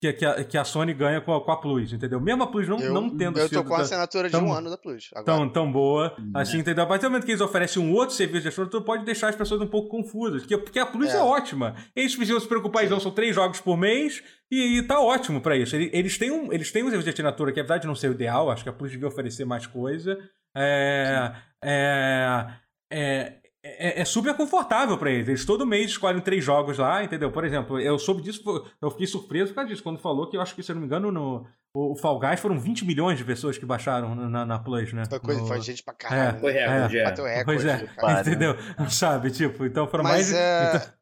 [0.00, 2.20] que, que, a, que a Sony ganha com a, com a Plus, entendeu?
[2.20, 4.32] Mesmo a Plus não, Eu, não tendo eu sido tô com a da- assinatura de
[4.32, 5.10] tão- um ano da Plus.
[5.12, 5.24] Agora.
[5.24, 6.84] tão, tão boa, Hum, assim, entendeu?
[6.84, 9.28] A partir do momento que eles oferecem um outro serviço de assinatura, tu pode deixar
[9.28, 10.42] as pessoas um pouco confusas.
[10.42, 11.16] Porque, porque a Plus é.
[11.16, 11.20] É.
[11.20, 11.74] ótima.
[11.96, 15.56] Eles precisam se preocupar, eles são três jogos por mês e, e tá ótimo pra
[15.56, 15.74] isso.
[15.74, 18.08] Eles, eles, têm um, eles têm um serviço de assinatura que, apesar de não ser
[18.08, 20.16] o ideal, acho que a Plus devia oferecer mais coisa.
[20.56, 21.32] É.
[21.64, 22.46] É.
[22.92, 23.32] é
[23.62, 25.28] é, é super confortável pra eles.
[25.28, 27.30] Eles todo mês escolhem três jogos lá, entendeu?
[27.32, 28.42] Por exemplo, eu soube disso,
[28.80, 30.80] eu fiquei surpreso por causa disso, quando falou que eu acho que, se eu não
[30.80, 34.46] me engano, no, o, o Fall Guys foram 20 milhões de pessoas que baixaram na,
[34.46, 35.04] na Plus, né?
[35.08, 36.40] Foi, coisa, No- foi gente pra caralho.
[36.40, 36.66] Foi né?
[36.66, 37.04] recorde, é.
[37.04, 37.44] Bateu recorde.
[37.44, 38.20] Pois é, cara.
[38.20, 38.54] entendeu?
[38.90, 40.32] Sabe, tipo, então foram Mas mais.
[40.34, 40.98] é- então-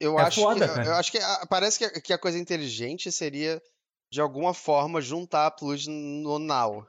[0.00, 0.86] Eu É acho foda, que, cara.
[0.88, 3.62] eu acho que a- parece que a, que a coisa inteligente seria
[4.12, 6.86] de alguma forma juntar a Plus no Now.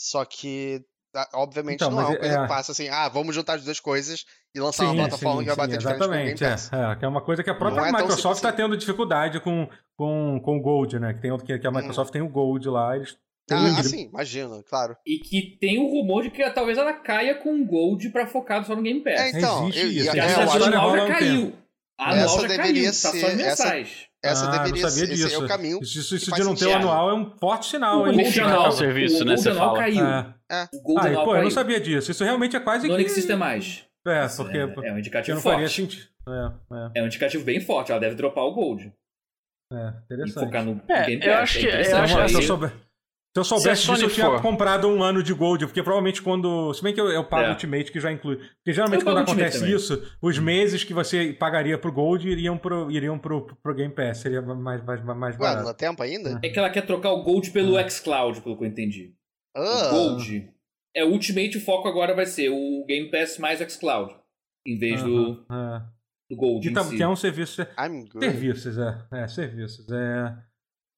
[0.00, 0.82] Só que
[1.34, 3.80] obviamente Então, não é uma coisa é- que passa assim, ah, vamos juntar as duas
[3.80, 4.24] coisas
[4.54, 6.22] e lançar uma Sim, plataforma sim, que vai sim, bater de frente com o Game
[6.32, 6.72] exatamente, é, Pass.
[6.72, 9.68] é, que é uma coisa que a própria é Microsoft está simples tendo dificuldade com,
[9.96, 11.14] com, com o Gold, né?
[11.14, 13.16] Que, tem, que, que a Microsoft tem o Gold lá, eles
[13.50, 14.94] Ah, um- assim, imagino, claro.
[15.06, 18.66] E que tem o rumor de que talvez ela caia com o Gold pra focado
[18.66, 19.14] só no Game Pass.
[19.14, 20.46] É, então, Existe eu- isso, e- Porque é, a eu
[20.78, 21.52] rola já caiu.
[21.98, 24.08] A anual Essa já deveria caiu, tá só ser- as essa- mensais.
[24.24, 25.34] Essa Ah, deveria ser, esse disso.
[25.34, 25.78] é o caminho.
[25.80, 28.14] Isso, isso, isso de não ter o anual é um forte sinal, O hein?
[28.14, 29.78] Gold Ficar anual, o serviço, o né, Gold você anual fala.
[29.78, 30.04] caiu.
[30.50, 30.68] É.
[30.74, 31.50] O Gold Ah, e, anual pô, eu não caiu.
[31.52, 32.10] sabia disso.
[32.10, 33.02] Isso realmente é quase Não que.
[33.02, 33.84] existe mais.
[34.06, 34.56] É, Isso porque.
[34.58, 35.74] é, é um porque indicativo não faria forte.
[35.76, 36.06] sentido.
[36.28, 36.52] É,
[36.96, 37.90] é, É um indicativo bem forte.
[37.92, 38.92] Ela deve dropar o Gold.
[39.72, 40.44] é, E interessante.
[40.46, 42.78] focar no É, eu acho É que- eu acho que
[43.44, 45.82] se, eu souber- se soubesse disso, eu tinha for- comprado um ano de Gold, porque
[45.82, 46.72] provavelmente quando.
[46.74, 47.50] Se bem que eu, eu pago É.
[47.50, 48.36] Ultimate, que já inclui.
[48.36, 49.74] Porque geralmente Eu quando Ultimate acontece também.
[49.76, 54.18] isso, os meses que você pagaria pro Gold iriam pro, iriam pro, pro Game Pass.
[54.18, 55.58] Seria mais, mais, mais Ué, barato.
[55.58, 56.40] não dá tempo ainda?
[56.42, 59.14] É que ela quer trocar o Gold pelo xCloud, pelo que eu entendi.
[59.56, 60.50] O Ah, Gold
[60.94, 64.14] é o Ultimate, o foco agora vai ser o Game Pass mais xCloud.
[64.66, 65.76] Em vez do, Aham,
[66.30, 66.34] é.
[66.34, 66.96] do Gold Que, em tá- si.
[66.96, 67.62] que é um serviço.
[67.78, 68.24] I'm good.
[68.24, 68.98] Serviços, é.
[69.12, 69.86] É, serviços.
[69.90, 70.36] É.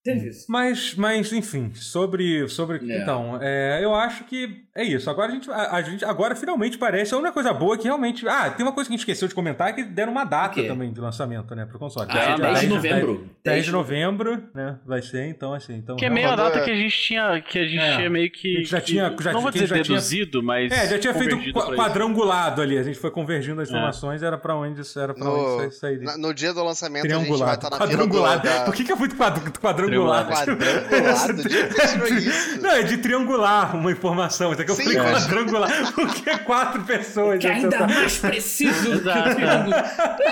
[0.05, 0.47] Serviço.
[0.48, 2.48] Mas, mas enfim, sobre.
[2.48, 3.02] sobre É.
[3.02, 5.10] Então, é, eu acho que é isso.
[5.10, 6.02] Agora a gente, a, a gente.
[6.06, 7.12] Agora finalmente parece.
[7.12, 8.27] A única coisa boa é que realmente.
[8.27, 10.62] Ah, tem uma coisa que a gente esqueceu de comentar é que deram uma data
[10.62, 11.66] também de lançamento, né?
[11.66, 12.09] Pro console.
[12.10, 13.28] Ah, é Ah, 10 de 10 novembro.
[13.44, 14.78] 10 de novembro, né?
[14.86, 15.74] Vai ser, então, assim.
[15.74, 17.97] Então, Que é meio a data é- que a gente tinha, que a gente É.
[17.97, 18.55] tinha meio que.
[18.56, 20.72] A gente já que- tinha- já- não vou dizer já tinha- deduzido, mas.
[20.72, 21.36] É, já tinha feito
[21.77, 22.78] quadrangulado ali.
[22.78, 23.72] A gente foi convergindo as É.
[23.72, 25.98] informações, era pra onde isso era pra No- onde.
[26.05, 28.43] Na- No dia do lançamento a gente vai estar na fila do, Quadrangulado.
[28.43, 28.64] da...
[28.64, 29.51] Por que, que é muito quadr-
[29.90, 32.60] De você tirou isso?
[32.60, 34.52] Não, é de triangular uma informação.
[34.52, 35.92] Isso aqui eu Sim, falei mas- quadrangular.
[35.94, 37.38] Porque é quatro pessoas.
[37.40, 39.74] Que ainda mais preciso que triângulo.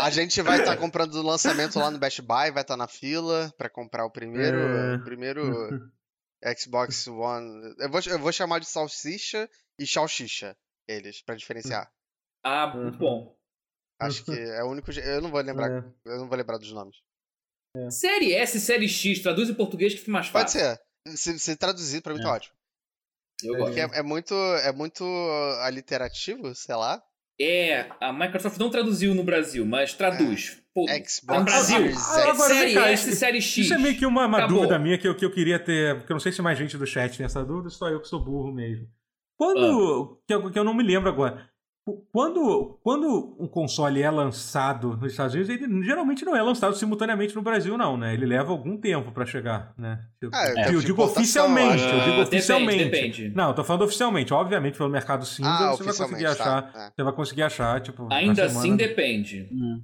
[0.02, 3.52] A gente vai estar comprando o lançamento lá no Best Buy, vai estar na fila
[3.56, 4.98] pra comprar o primeiro, É.
[4.98, 5.90] primeiro
[6.58, 7.74] Xbox One.
[7.78, 9.48] Eu vou, eu vou chamar de salsicha
[9.78, 10.56] e salsicha
[10.86, 11.88] eles, pra diferenciar.
[12.44, 13.36] Ah, muito bom.
[14.00, 14.90] Acho que é o único.
[14.92, 15.84] Eu não vou lembrar, É.
[16.06, 16.96] eu não vou lembrar dos nomes.
[17.90, 20.60] Série S, série X, traduz em português que fica mais Pode fácil.
[20.60, 21.16] ser.
[21.16, 22.32] Se, se traduzir pra mim tá É.
[22.32, 22.54] ótimo.
[23.42, 23.58] Eu É.
[23.58, 23.74] gosto.
[23.74, 25.04] Porque é, é muito, é muito
[25.62, 27.02] aliterativo, sei lá.
[27.40, 30.60] É, a Microsoft não traduziu no Brasil, mas traduz.
[30.74, 31.76] Pô, Xbox tá no Brasil.
[31.96, 33.64] Ah, agora série cá, S, isso- série X.
[33.66, 35.96] Isso é meio que uma, uma dúvida minha que eu, que eu queria ter.
[35.98, 38.08] Porque eu não sei se mais gente do chat tem essa dúvida, só eu que
[38.08, 38.88] sou burro mesmo.
[39.36, 40.20] Quando.
[40.26, 41.48] Que, eu, que eu não me lembro agora.
[42.12, 47.34] Quando, quando um console é lançado nos Estados Unidos, ele geralmente não é lançado simultaneamente
[47.34, 48.14] no Brasil, não, né?
[48.14, 50.04] Ele leva algum tempo pra chegar, né?
[50.20, 52.04] Eu, Ah, é, eu digo oficialmente, eu eu acho.
[52.10, 52.84] digo Ah, oficialmente.
[52.84, 52.90] Depende,
[53.22, 53.36] depende.
[53.36, 54.32] Não, eu tô falando oficialmente.
[54.34, 56.72] Obviamente, pelo mercado cinza, Ah, você vai conseguir oficialmente, achar.
[56.72, 56.92] tá.
[56.96, 58.08] Você vai conseguir achar, tipo.
[58.12, 59.48] Ainda assim depende.
[59.52, 59.82] Hum.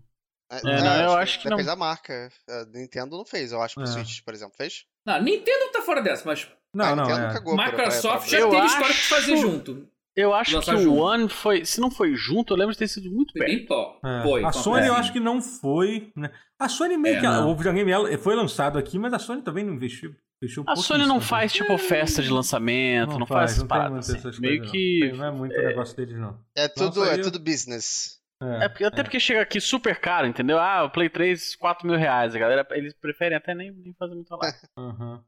[0.53, 1.73] É, É, não, eu acho que Depende não.
[1.73, 2.29] da marca.
[2.49, 3.87] A Nintendo não fez, eu acho, pro É.
[3.87, 4.55] Switch, por exemplo.
[4.57, 4.85] Fez?
[5.07, 7.33] Não, Nintendo tá fora dessa, mas Não, a não, é.
[7.33, 9.89] cagou pra- Microsoft pra- já teve acho- história de fazer junto.
[10.17, 10.95] Eu acho que o junto.
[10.97, 11.65] One foi.
[11.65, 13.57] Se não foi junto, eu lembro de ter sido muito Foi perto.
[13.57, 14.01] bem top.
[14.07, 14.23] É.
[14.23, 14.45] Foi.
[14.45, 16.31] a Sony coisa eu acho que não foi, né?
[16.59, 17.27] A Sony meio É, que.
[17.27, 17.51] não.
[17.51, 20.15] O videogame ela foi lançado aqui, mas a Sony também não investiu.
[20.41, 21.29] investiu A Sony não pouquíssimo.
[21.29, 24.09] faz, tipo, festa de lançamento, não, faz, essas não paradas.
[24.09, 24.19] assim.
[24.19, 25.01] essas Meio coisas, que.
[25.01, 25.09] Não.
[25.11, 26.39] Tem- Não é muito o negócio deles, não.
[26.57, 28.21] É tudo, Nossa, é tudo business.
[28.43, 30.59] É, porque- até porque chega aqui super caro, entendeu?
[30.61, 32.35] Ah, o Play 3, 4 mil reais.
[32.35, 34.39] A galera, eles preferem até nem, nem fazer muito lá.
[34.79, 35.25] Aham.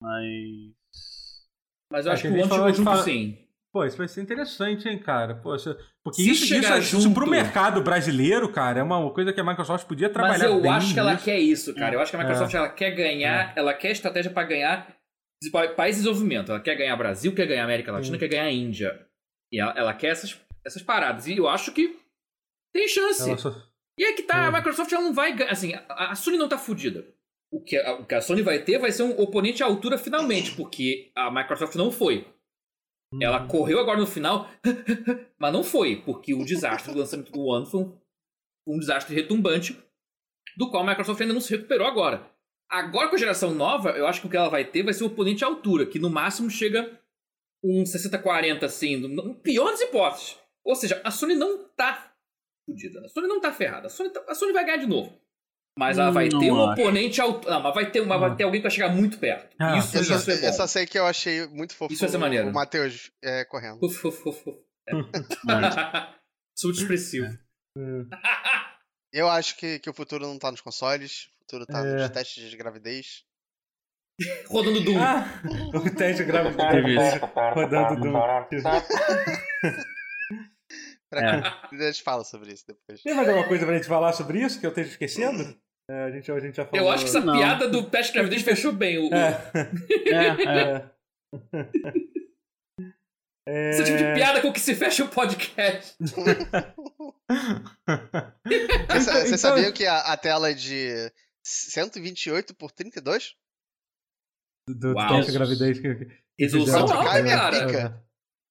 [0.00, 0.72] Mas.
[1.92, 3.38] Mas eu É acho que o One chegou junto fala- sim.
[3.78, 5.40] Pô, isso vai ser interessante, hein, cara?
[5.54, 9.32] Isso- porque Se isso, chegar isso, isso junto- pro mercado brasileiro, cara, é uma coisa
[9.32, 11.94] que a Microsoft podia Mas trabalhar eu bem acho que ela quer isso, cara.
[11.94, 12.56] Eu acho que a Microsoft É.
[12.56, 14.96] ela quer ganhar, ela quer estratégia pra ganhar
[15.76, 16.50] países de desenvolvimento.
[16.50, 19.06] Ela quer ganhar Brasil, quer ganhar América Latina, quer ganhar Índia.
[19.52, 20.36] E ela, ela quer essas,
[20.66, 21.28] essas paradas.
[21.28, 21.96] E eu acho que
[22.74, 23.36] tem chance.
[23.38, 23.54] Só-
[23.96, 24.56] E é que tá, a Uhum.
[24.56, 25.52] Microsoft ela não vai ganhar.
[25.52, 27.04] Assim, a, a Sony não tá fudida.
[27.52, 29.96] O que, a, o que a Sony vai ter vai ser um oponente à altura
[29.98, 32.26] finalmente, porque a Microsoft não foi.
[33.20, 33.48] Ela Uhum.
[33.48, 34.48] correu agora no final,
[35.38, 37.98] mas não foi, porque o desastre do lançamento do One foi um,
[38.66, 39.76] um desastre retumbante,
[40.56, 42.30] do qual a Microsoft ainda não se recuperou agora.
[42.70, 45.04] Agora com a geração nova, eu acho que o que ela vai ter vai ser
[45.04, 47.00] o oponente à altura, que no máximo chega
[47.64, 50.36] um 60-40, assim, no pior das hipóteses.
[50.64, 52.12] Ou seja, a Sony não tá
[52.68, 53.00] fudida.
[53.04, 53.86] A Sony não tá ferrada.
[53.86, 55.18] A Sony, tá- a Sony vai ganhar de novo.
[55.78, 56.80] Mas ela vai Não ter um acho.
[56.82, 57.54] oponente altura.
[57.54, 59.54] Não, mas vai ter, uma, vai ter alguém que vai chegar muito perto.
[59.60, 60.46] Ah, isso, Eu isso é bom.
[60.48, 62.48] eu só sei que eu achei muito fofo Isso vai ser maneiro.
[62.48, 63.78] o Matheus é, correndo.
[63.80, 64.58] Uf, uf, uf, uf.
[64.92, 65.08] Muito.
[66.56, 67.28] Sou expressivo.
[69.12, 71.94] Eu acho que, que o futuro não tá nos consoles, o futuro tá É.
[72.02, 73.22] nos testes de gravidez.
[74.50, 74.98] Rodando Doom.
[75.00, 75.24] Ah,
[75.74, 77.20] o teste Teve isso.
[77.54, 78.12] rodando do.
[81.10, 81.40] Pra É.
[81.68, 83.00] que a gente fala sobre isso depois.
[83.02, 85.56] Tem mais alguma coisa pra gente falar sobre isso que eu esteja esquecendo?
[85.90, 86.84] É, a, gente, a gente já falou.
[86.86, 87.32] Eu acho que essa Não.
[87.36, 88.98] piada do teste de gravidez fechou bem.
[88.98, 89.50] O, É.
[90.06, 90.90] É, é.
[93.48, 93.70] É.
[93.70, 95.96] Esse tipo de piada com que se fecha o podcast.
[98.88, 101.10] Vocês Então- então- sabiam que a, a tela é de
[101.42, 103.34] 128 por 32?
[104.68, 105.08] Do Uau.
[105.16, 105.94] teste de gravidez que.
[105.94, 106.94] que Resolução alta,
[107.24, 107.66] cara.
[107.66, 108.04] pica.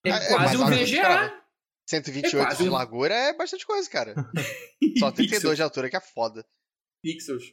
[0.05, 1.01] É Ah, é, quase um VGA.
[1.01, 1.43] cara,
[1.87, 4.15] 128 É quase de um- largura é bastante coisa, cara.
[4.97, 6.43] Só 32 de altura que é foda.
[7.03, 7.43] Pixels.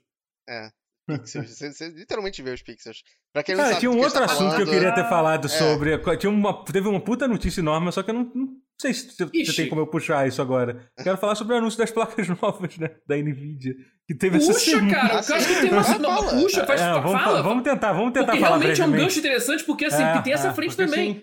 [1.07, 1.51] Pixels.
[1.51, 3.03] Você, você literalmente vê os pixels.
[3.33, 4.95] Pra quem não Cara, sabe tinha um que outro tá assunto que eu falando, queria
[4.95, 5.49] ter falado É.
[5.51, 5.99] sobre.
[6.17, 8.49] Tinha uma, teve uma puta notícia enorme, só que eu não, não
[8.81, 9.57] sei se você Ixi.
[9.57, 10.91] tem como eu puxar isso agora.
[11.03, 12.91] Quero falar sobre o anúncio das placas novas, né?
[13.07, 13.75] Da Nvidia.
[14.07, 14.95] Que teve essa Puxa, semana.
[14.95, 15.99] cara, eu acho que tem uma.
[15.99, 16.41] Não, fala.
[16.43, 17.43] puxa, faz, É, vamos, fala.
[17.43, 20.33] vamos tentar, vamos tentar porque falar realmente é um gancho interessante, porque assim, É, tem
[20.33, 21.11] essa é, frente também.
[21.11, 21.21] assim,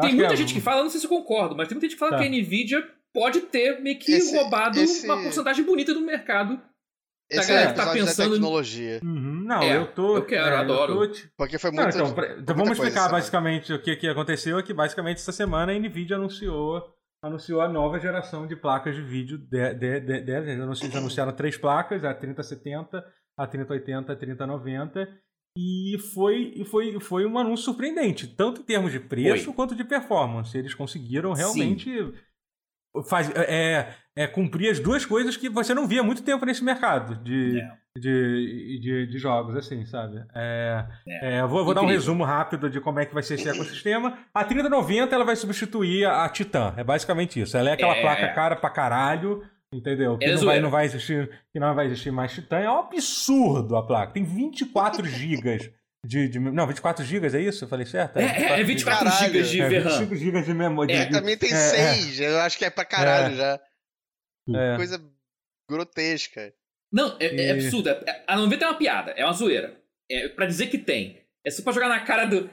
[0.00, 1.86] tem acho muita é- gente que fala, não sei se eu concordo, mas tem muita
[1.86, 2.18] gente que fala Tá.
[2.18, 2.82] que a Nvidia
[3.12, 6.58] pode ter meio que Esse- roubado esse- uma porcentagem bonita do mercado.
[7.30, 9.00] Esse galera é que tá pensando tecnologia.
[9.02, 10.16] Uhum, não, É, eu tô.
[10.16, 10.94] eu quero, é, adoro.
[10.94, 11.94] tô, tipo, Porque foi Não, muito.
[11.96, 14.58] então, pra- então muita vamos explicar basicamente o que, que aconteceu.
[14.58, 16.82] É que basicamente essa semana a Nvidia anunciou,
[17.22, 20.32] anunciou a nova geração de placas de vídeo de, de, de.
[20.32, 23.04] Eles eles anunciaram três placas, a 3070,
[23.36, 25.08] a 3080, a 3090.
[25.60, 29.54] E foi, e foi, foi um anúncio surpreendente, tanto em termos de preço Foi.
[29.54, 30.56] quanto de performance.
[30.56, 31.90] Eles conseguiram realmente
[33.08, 36.64] faz, é, é, cumprir as duas coisas que você não via há muito tempo nesse
[36.64, 37.70] mercado de, É.
[37.98, 40.22] de, de, de jogos, assim, sabe?
[40.34, 43.34] É, é, eu vou, vou dar um resumo rápido de como é que vai ser
[43.34, 44.18] esse ecossistema.
[44.34, 47.56] A 3090 ela vai substituir a, Titan, é basicamente isso.
[47.56, 48.32] Ela é aquela É, placa é.
[48.34, 49.42] cara pra caralho,
[49.72, 50.16] entendeu?
[50.18, 52.58] Que É não, vai, não vai existir, que não vai existir mais Titan.
[52.58, 54.12] É um absurdo a placa.
[54.12, 55.70] Tem 24 gigas
[56.04, 57.64] de, de não 24 gigas é isso?
[57.64, 58.18] Eu falei certo?
[58.18, 59.26] É, é, é 24 Caralho.
[59.32, 59.82] GB de É, VRAM.
[59.90, 60.92] 25 gigas de memória.
[60.94, 61.94] É, mim tem é, é.
[61.94, 62.20] 6.
[62.20, 63.60] Eu acho que é pra caralho já.
[64.54, 64.76] É.
[64.76, 65.02] Coisa
[65.70, 66.52] grotesca.
[66.92, 67.90] Não, é, é E- absurdo.
[67.90, 69.78] É- A 90 é uma piada, é uma zoeira.
[70.10, 71.22] É pra dizer que tem.
[71.44, 72.48] É só pra jogar na cara do.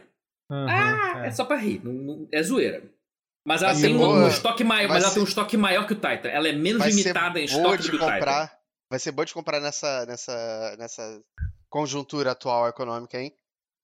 [0.51, 1.27] Uhum, Ah, é.
[1.27, 1.81] é só pra rir.
[1.83, 2.83] Não- não- é zoeira.
[3.47, 4.25] Mas ela Vai tem um, boa.
[4.25, 6.29] um estoque maior, mas ela ser- tem um estoque maior que o Titan.
[6.29, 8.13] Ela é menos limitada em estoque de do que o Titan.
[8.13, 8.59] comprar.
[8.89, 11.21] Vai ser boa de comprar nessa, nessa, nessa
[11.75, 13.33] conjuntura atual econômica, hein?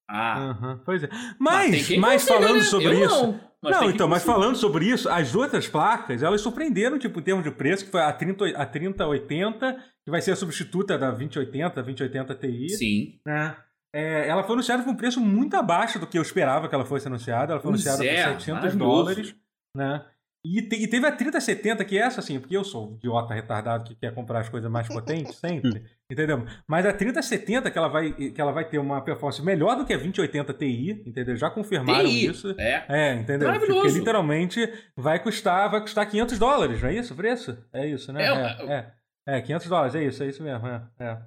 [0.09, 1.09] Ah, Uhum, Pois é.
[1.37, 2.63] Mas, quem mas consiga, falando né?
[2.63, 3.27] sobre Eu isso.
[3.27, 7.23] Não, mas Não, então, mas falando sobre isso, as outras placas, elas surpreenderam, tipo, em
[7.23, 9.73] termos de preço, que foi a, 30, a 3080,
[10.05, 12.69] que vai ser a substituta da 2080, 2080 Ti.
[12.69, 13.19] Sim.
[13.25, 13.57] Né?
[13.93, 16.85] É, ela foi anunciada por um preço muito abaixo do que eu esperava que ela
[16.85, 17.51] fosse anunciada.
[17.53, 18.77] Ela foi Pois anunciada é, por 700 maravilhoso.
[18.79, 19.35] dólares.
[19.75, 20.05] Né?
[20.43, 23.31] E, te- e teve a 3070, que é essa, assim, porque eu sou um idiota
[23.31, 26.43] retardado que quer comprar as coisas mais potentes sempre, entendeu?
[26.67, 29.93] Mas a 3070, que ela, vai, que ela vai ter uma performance melhor do que
[29.93, 31.35] a 2080 Ti, entendeu?
[31.35, 32.25] Já confirmaram TI.
[32.25, 32.55] isso.
[32.57, 32.85] É.
[32.89, 33.49] É, entendeu?
[33.49, 33.81] Maravilhoso.
[33.81, 37.55] Porque literalmente vai custar, vai custar 500 dólares, não é isso o preço?
[37.71, 38.23] É isso, né?
[38.23, 38.27] É,
[38.73, 38.95] É,
[39.35, 40.81] é, é, 500 dólares, é isso, é isso mesmo, é.
[40.99, 41.17] é.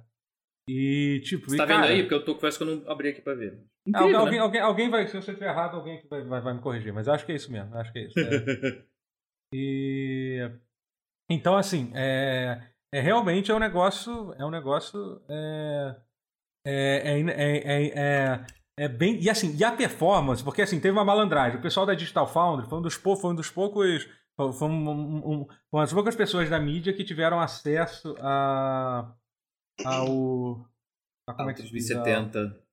[0.67, 2.01] E, tipo, Você e, tá cara, vendo aí?
[2.01, 3.59] Porque eu tô confesso que eu não abri aqui pra ver.
[3.93, 4.39] Alguém, Incrível, alguém, né?
[4.39, 7.13] alguém, alguém vai, se você estiver errado, alguém vai, vai, vai me corrigir, mas eu
[7.13, 8.15] acho que é isso mesmo, eu acho que é isso.
[9.55, 10.45] é.
[10.47, 10.51] e
[11.29, 12.61] então assim, é,
[12.93, 15.95] é realmente é um negócio, é um negócio é,
[16.65, 18.45] é, é, é, é, é,
[18.77, 21.59] é bem e assim e a performance, porque assim teve uma malandragem.
[21.59, 24.07] O pessoal da Digital Foundry foi um dos, pou- foi um dos poucos
[24.37, 29.15] foi um, um, um, uma das poucas pessoas da mídia que tiveram acesso a
[29.85, 30.65] ao
[31.27, 31.91] a, como é que se diz?
[31.91, 32.65] A- 70.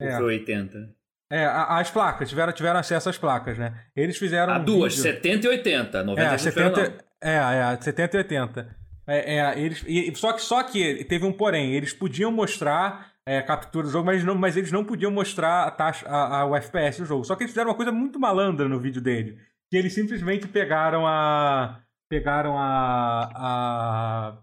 [0.00, 0.16] É.
[0.16, 0.96] Foi 80.
[1.32, 3.72] É, as placas, tiveram, tiveram acesso às placas, né?
[3.96, 4.52] Eles fizeram.
[4.52, 6.02] A um duas, vídeo- 70 e 80.
[6.04, 7.34] 90 É, não tiveram, 70, é,
[7.74, 8.76] é, 70 e 80.
[9.06, 13.40] É, é, eles, e- só, que, só que teve um porém, eles podiam mostrar é,
[13.40, 16.54] captura do jogo, mas, não, mas eles não podiam mostrar a taxa, a, a- o
[16.56, 17.24] FPS do jogo.
[17.24, 19.38] Só que eles fizeram uma coisa muito malandra no vídeo dele.
[19.70, 21.80] Que eles simplesmente pegaram a.
[22.10, 23.30] Pegaram a.
[23.34, 24.38] a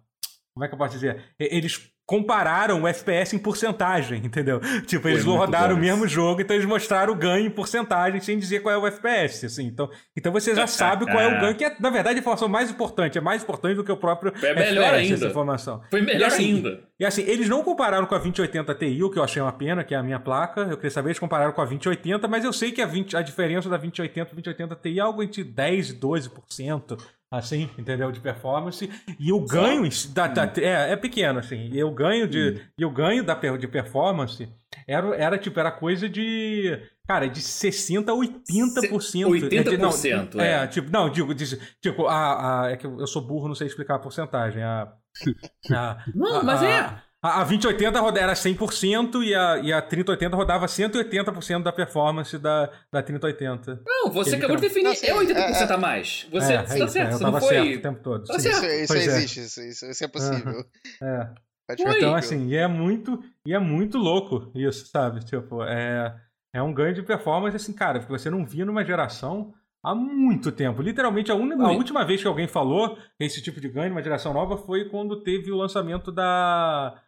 [0.53, 1.21] como é que eu posso dizer?
[1.37, 4.59] Eles compararam o FPS em porcentagem, entendeu?
[4.87, 8.39] Tipo, eles muito rodaram o mesmo jogo, então eles mostraram o ganho em porcentagem sem
[8.39, 9.67] dizer qual é o FPS, assim.
[9.67, 9.87] Então,
[10.17, 12.71] então você já sabe qual é o ganho, que é, na verdade, a informação mais
[12.71, 13.19] importante.
[13.19, 15.13] É mais importante do que o próprio É melhor FPS, ainda.
[15.13, 15.81] essa informação.
[15.91, 16.79] Foi melhor E assim, ainda.
[16.99, 19.83] E assim, eles não compararam com a 2080 Ti, o que eu achei uma pena,
[19.83, 20.61] que é a minha placa.
[20.61, 23.21] Eu queria saber, eles compararam com a 2080, mas eu sei que a, 20, a
[23.21, 26.99] diferença da 2080 e 2080 Ti é algo entre 10% e 12%,
[27.31, 28.11] assim, entendeu?
[28.11, 28.89] De performance.
[29.19, 31.69] E o ganho da, da- é, é pequeno, assim.
[31.71, 34.47] E o ganho de, e o ganho da, de performance
[34.87, 36.79] era, era tipo, era coisa de.
[37.07, 39.25] Cara, de 60% a 80%.
[39.27, 40.63] 80%, Não, é.
[40.63, 43.65] é, tipo, não, digo, diz- tipo, a, a, é que eu sou burro, não sei
[43.67, 44.61] explicar a porcentagem.
[44.61, 44.93] A,
[45.73, 47.01] a, Não, a- mas é.
[47.21, 52.37] A, a 2080 roda- era 100% e a, e a 3080 rodava 180% da performance
[52.37, 53.81] da, da 3080.
[53.85, 54.85] Não, você acabou de definir.
[54.85, 56.27] Não, sim, é 80% é, a mais.
[56.31, 57.55] Você é, você é tá certo, é, eu você não tava foi.
[57.55, 58.23] certo o tempo todo.
[58.25, 58.51] Tá sim.
[58.53, 58.65] certo.
[58.65, 58.97] Isso, isso é.
[58.97, 60.63] existe, isso, isso, isso é possível.
[61.03, 61.29] É.
[61.67, 61.97] Pode Foi.
[61.97, 65.19] Então, assim, e é muito, e é muito louco isso, sabe?
[65.23, 66.15] Tipo, é,
[66.55, 70.51] é um ganho de performance, assim, cara, que você não via numa geração há muito
[70.51, 70.81] tempo.
[70.81, 74.33] Literalmente, a, uni- a última vez que alguém falou esse tipo de ganho numa geração
[74.33, 76.99] nova foi quando teve o lançamento da.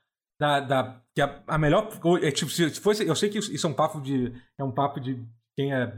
[0.41, 1.87] Da, da, que a, a melhor.
[2.23, 3.05] É, tipo, se, se fosse.
[3.07, 4.33] Eu sei que isso é um papo de.
[4.59, 5.23] É um papo de
[5.55, 5.93] quem é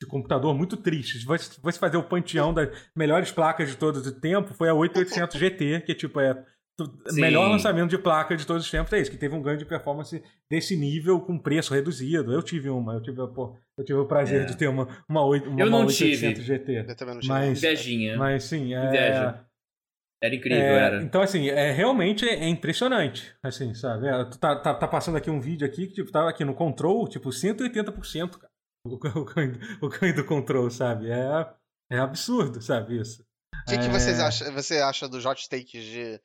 [0.00, 1.18] de computador muito triste.
[1.18, 4.68] Se você, se você fazer o panteão das melhores placas de todo o tempo, foi
[4.68, 6.34] a 8800 GT, que tipo é
[7.08, 7.20] Sim.
[7.20, 9.66] melhor lançamento de placa de todos os tempos é isso, que teve um ganho de
[9.66, 12.32] performance desse nível com preço reduzido.
[12.32, 14.44] Eu tive uma, eu tive, pô, eu tive o prazer É.
[14.44, 16.72] de ter uma uma, 8, uma Eu não 8800 GT.
[16.88, 17.34] Eu também não tinha.
[17.34, 18.16] Mas, Invejinha.
[18.16, 19.44] mas sim, é, Inveja.
[20.22, 21.02] Era incrível, é, era.
[21.02, 23.34] Então, assim, é, realmente é, é impressionante.
[23.42, 24.06] Assim, sabe?
[24.06, 26.54] É, tu tá, tá, tá passando aqui um vídeo aqui que tipo, tava aqui no
[26.54, 28.50] Control, tipo, 180%, cara.
[28.82, 29.52] O, o, ganho,
[29.82, 31.10] o do Control, sabe?
[31.10, 31.46] É,
[31.92, 32.98] é absurdo, sabe?
[32.98, 33.22] Isso.
[33.22, 36.18] O que, que É, vocês acham, você acha dos hot takes de.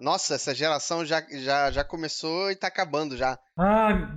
[0.00, 3.38] Nossa, essa geração já, já, já começou e tá acabando já.
[3.56, 4.08] Ai, meu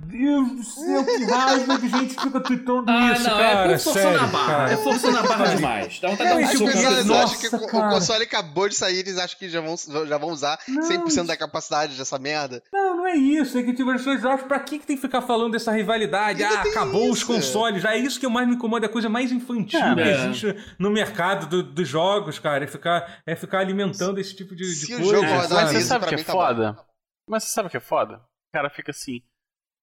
[0.46, 3.72] Deus do céu, que raiva de gente que fica tweetando Ah, isso, não, cara.
[3.72, 4.46] é forçando sério, a barra.
[4.46, 4.72] cara.
[4.72, 6.00] É forçando a barra demais.
[6.00, 7.86] Dá vontade de É, dar um As soco acham que o- cara.
[7.86, 9.76] o console acabou de sair, eles acham que já vão,
[10.08, 12.62] já vão usar Não, 100% da capacidade dessa merda.
[12.72, 13.58] Não, não é isso.
[13.58, 16.42] É que tipo, as pessoas acham pra que, que tem que ficar falando dessa rivalidade?
[16.42, 17.26] Ainda Ah, acabou os isso.
[17.26, 17.82] consoles.
[17.82, 20.56] Já é isso que mais me incomoda, é a coisa mais infantil É, que existe
[20.78, 22.64] no mercado do- dos jogos, cara.
[22.64, 25.65] É ficar, é ficar alimentando esse tipo de, de Se o coisa.
[25.70, 26.86] É, mas você sabe o que é tá foda?
[27.28, 28.16] Mas você sabe o que é foda?
[28.18, 29.22] O cara fica assim.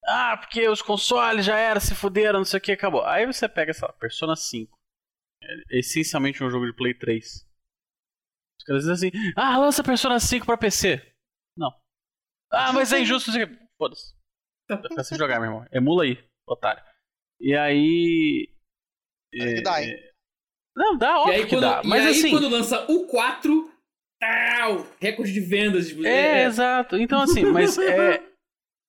[0.06, 3.06] Ah, porque os consoles já era, se fuderam, não sei o que, acabou.
[3.06, 4.74] Aí você pega, sei lá, Persona 5.
[5.42, 7.26] É essencialmente um jogo de Play 3.
[8.60, 11.14] Os caras dizem assim, ah, lança Persona 5 pra PC.
[11.58, 11.70] Não.
[12.52, 13.68] Ah, mas é injusto, não sei o que.
[13.78, 14.14] Foda-se.
[14.70, 15.68] Vai ficar sem jogar, meu irmão.
[15.72, 16.84] Emula aí, otário.
[17.40, 18.54] E aí.
[19.34, 19.92] Que dá, hein?
[19.92, 20.12] é,
[20.76, 21.82] Não, dá, E óbvio aí, que quando, dá.
[21.84, 22.30] e Mas aí assim.
[22.32, 23.73] quando lança o 4,
[24.24, 25.88] tal, recorde de vendas.
[25.90, 26.98] tipo, É, exato.
[26.98, 28.22] Então, assim, mas é.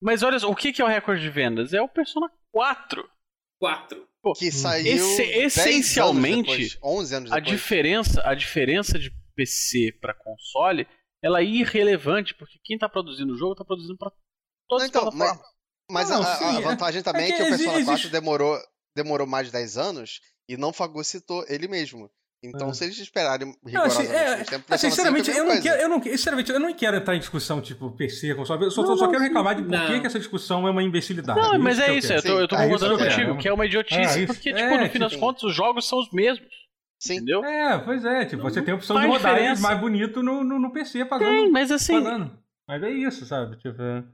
[0.02, 1.72] Mas olha só, o que que é o recorde de vendas?
[1.72, 3.08] É o Persona 4.
[3.60, 4.04] 4.
[4.38, 4.86] Que saiu.
[4.86, 7.56] Esse- 10 essencialmente, anos depois, 11 anos A depois.
[7.56, 10.86] diferença, a diferença de PC pra console,
[11.22, 14.10] ela é irrelevante, porque quem tá produzindo o jogo tá produzindo pra
[14.68, 15.54] todas então, as plataformas.
[15.90, 17.72] Mas Não, a, a- sim, a é- vantagem também é, é que, que o Persona
[17.76, 18.58] exi- 4 existe- demorou,
[18.96, 22.10] demorou mais de 10 anos e não fagocitou ele mesmo.
[22.44, 22.72] Então, É.
[22.74, 25.44] se eles esperarem Não, assim, rigorosamente é, tempo, ah, Persona 5 é a sinceramente, eu
[25.44, 28.64] não, quero, eu, não, sinceramente, eu não quero entrar em discussão tipo PC, console.
[28.64, 31.40] Eu só, Não, só quero reclamar de por que que essa discussão é uma imbecilidade.
[31.40, 33.64] Não, mas que é isso, eu tô, eu tô é concordando contigo, que é uma
[33.66, 36.48] idiotice, É, porque, tipo, É, no fim das contas, os jogos são os mesmos.
[36.98, 37.16] Sim.
[37.16, 37.44] Entendeu?
[37.44, 40.58] É, pois é, tipo, você tem a opção de rodar eles mais bonito no, no,
[40.58, 41.28] no PC pagando.
[41.28, 42.02] Tem, mas assim.
[42.02, 42.30] pagando.
[42.66, 43.56] Mas é isso, sabe?
[43.56, 44.04] Tipo, é-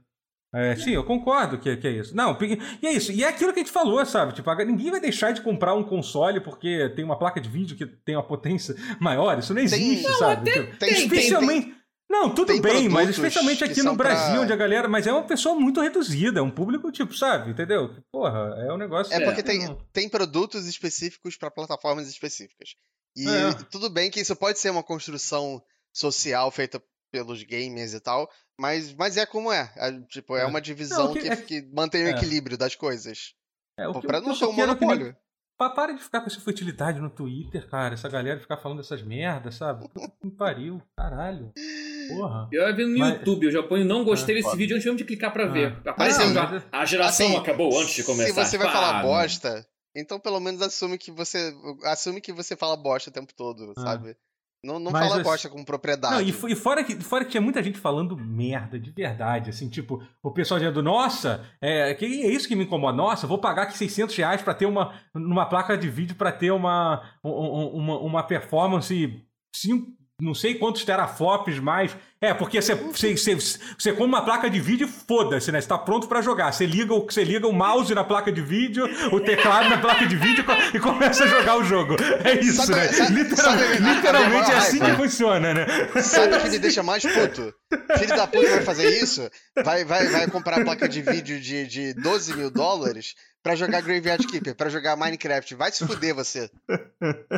[0.53, 2.15] é, sim, eu concordo que, que é isso.
[2.15, 2.37] Não,
[2.81, 3.11] e é isso.
[3.11, 4.33] E é aquilo que a gente falou, sabe?
[4.33, 7.85] Tipo, ninguém vai deixar de comprar um console porque tem uma placa de vídeo que
[7.85, 9.37] tem uma potência maior.
[9.39, 10.51] Isso não existe, Não, sabe?
[10.51, 11.75] Tipo, Tem, tem, especialmente.
[12.09, 14.89] Não, tudo tem bem, mas especialmente aqui no Brasil, pra- onde a galera.
[14.89, 17.51] Mas é uma pessoa muito reduzida, é um público, tipo, sabe?
[17.51, 17.95] Entendeu?
[18.11, 19.13] Porra, é um negócio.
[19.13, 22.71] É que- porque tem, não- tem produtos específicos para plataformas específicas.
[23.15, 23.53] E É.
[23.71, 25.61] tudo bem que isso pode ser uma construção
[25.93, 29.71] social feita pelos gamers e tal, mas, mas é como é.
[29.75, 30.45] É, tipo, é É.
[30.45, 32.11] uma divisão Não, que- que, é- que mantém o é.
[32.11, 33.33] equilíbrio das coisas.
[33.77, 35.15] É, o que, Pra não ser um é nem- monopólio.
[35.57, 37.93] Pa- Para de ficar com essa futilidade no Twitter, cara.
[37.93, 39.87] Essa galera ficar falando dessas merdas, sabe?
[39.89, 41.53] Puta que me pariu, caralho.
[42.09, 42.49] Porra.
[42.51, 44.85] Eu ia ver no Mas- YouTube, eu já ponho não gostei Ah, desse vídeo antes
[44.85, 45.49] mesmo de clicar pra Ah.
[45.49, 45.77] ver.
[45.85, 46.63] Apareceu já.
[46.71, 48.27] A geração Assim, acabou antes de começar.
[48.43, 52.55] Se você vai Pá, falar bosta, então pelo menos assume que você assume que você
[52.55, 53.81] fala bosta o tempo todo, Ah.
[53.81, 54.17] sabe?
[54.63, 56.13] Não, não Mas fala assim- bosta com propriedade.
[56.13, 59.67] Não, e, e fora, que, fora que tinha muita gente falando merda, de verdade, assim,
[59.67, 63.63] tipo, o pessoal dizendo, nossa, é, que é isso que me incomoda, nossa, vou pagar
[63.63, 67.67] aqui 600 reais pra ter uma, numa placa de vídeo pra ter uma, um- um-
[67.75, 69.23] uma, uma performance
[69.55, 69.87] 5,
[70.21, 71.95] não sei quantos teraflops mais.
[72.23, 75.59] É, porque você, você, você, você compra uma placa de vídeo foda-se, né?
[75.59, 76.51] Você tá pronto pra jogar.
[76.51, 80.05] Você liga, o, você liga o mouse na placa de vídeo, o teclado na placa
[80.05, 81.95] de vídeo e começa a jogar o jogo.
[82.23, 82.87] É isso, Sabe- né?
[82.89, 85.65] sabe- Literal- sabe- literalmente é assim que funciona, né?
[86.03, 87.53] Sabe o que me deixa mais puto?
[87.97, 89.27] Filho da puta vai fazer isso?
[89.63, 94.25] Vai, vai, vai comprar placa de vídeo de, de 12 mil dólares pra jogar Graveyard
[94.27, 95.55] Keeper, pra jogar Minecraft.
[95.55, 96.49] Vai se fuder você.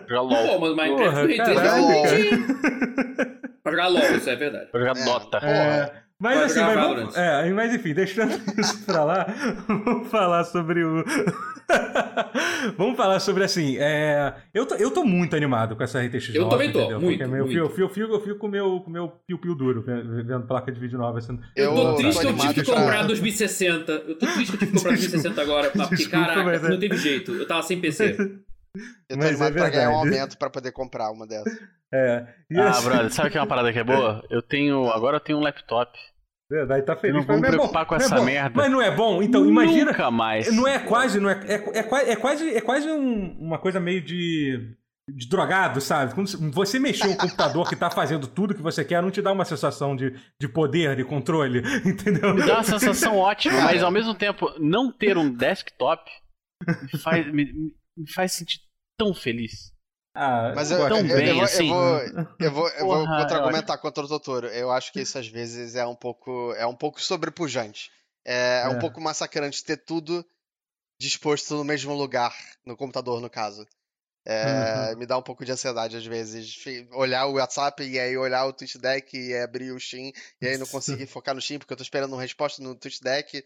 [0.07, 0.47] Jogar LOL.
[0.47, 1.51] Pô, mas Minecraft Porra, cara.
[1.53, 3.33] é.
[3.63, 4.71] Pra jogar LOL, isso é verdade.
[4.71, 5.05] Pra jogar É.
[5.05, 5.37] Dota.
[5.37, 9.25] É, mas Vai assim, mas, vamos, é, mas enfim, deixando isso pra lá,
[9.67, 11.03] vamos falar sobre o.
[12.77, 13.77] vamos falar sobre assim.
[13.77, 17.01] É, eu, tô, eu tô muito animado com essa RTX Eu nova, também tô, entendeu?
[17.01, 17.49] muito, Porque eu, muito.
[17.49, 19.81] fico, eu, fico, eu, fico, eu fico com o meu, com o meu piu-piu duro
[19.81, 21.17] vendo, placa de vídeo nova.
[21.17, 21.39] Assim.
[21.55, 23.91] Eu tô triste que eu tive que pra- comprar 2060.
[23.91, 25.69] Eu tô triste que eu tive que comprar 2060 agora.
[25.69, 27.33] Porque, Desculpa, caraca, é- não teve jeito.
[27.33, 28.15] Eu tava sem PC.
[28.17, 31.53] Eu tô Mas é animado pra ganhar um aumento pra poder comprar uma dessas.
[31.93, 34.25] É, e Ah, assim, brother, sabe que é uma parada que é boa?
[34.31, 34.89] Eu tenho.
[34.89, 35.91] Agora eu tenho um laptop.
[36.53, 37.25] É, daí tá feliz.
[37.27, 38.23] Eu não me é bom, preocupar com não é essa bom.
[38.25, 38.53] merda.
[38.55, 39.21] Mas não é bom?
[39.23, 39.91] Então, imagina.
[39.91, 40.55] Nunca mais.
[40.55, 44.01] Não é quase, não é, é, é, é quase, é quase um- uma coisa meio
[44.01, 44.75] de,
[45.09, 46.13] de drogado, sabe?
[46.13, 49.31] Quando você mexer um computador que tá fazendo tudo que você quer, não te dá
[49.31, 52.33] uma sensação de, de poder, de controle, entendeu?
[52.33, 56.09] Me dá uma sensação ótima, mas ao mesmo tempo, não ter um desktop
[57.01, 57.45] faz, me,
[57.97, 58.59] me faz sentir
[58.97, 59.72] tão feliz.
[60.15, 61.67] Ah, Mas eu, eu, tão eu, bem, eu vou, assim.
[61.69, 61.99] eu vou,
[62.39, 64.47] eu vou, eu vou Porra, contra-argumentar contra o Totoro.
[64.47, 67.89] Eu acho que isso às vezes é um pouco, é um pouco sobrepujante.
[68.25, 68.79] É, é um É.
[68.79, 70.23] pouco massacrante ter tudo
[70.99, 72.33] disposto no mesmo lugar,
[72.65, 73.67] no computador, no caso.
[74.25, 76.55] É, Me dá um pouco de ansiedade às vezes.
[76.91, 80.11] Olhar o WhatsApp e aí olhar o TweetDeck e aí abrir o Steam
[80.41, 83.43] e aí não conseguir focar no Steam porque eu tô esperando uma resposta no TweetDeck.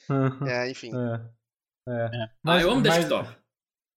[0.47, 0.91] É, enfim.
[0.93, 2.09] É, é.
[2.45, 3.29] Ah, eu amo mas- desktop.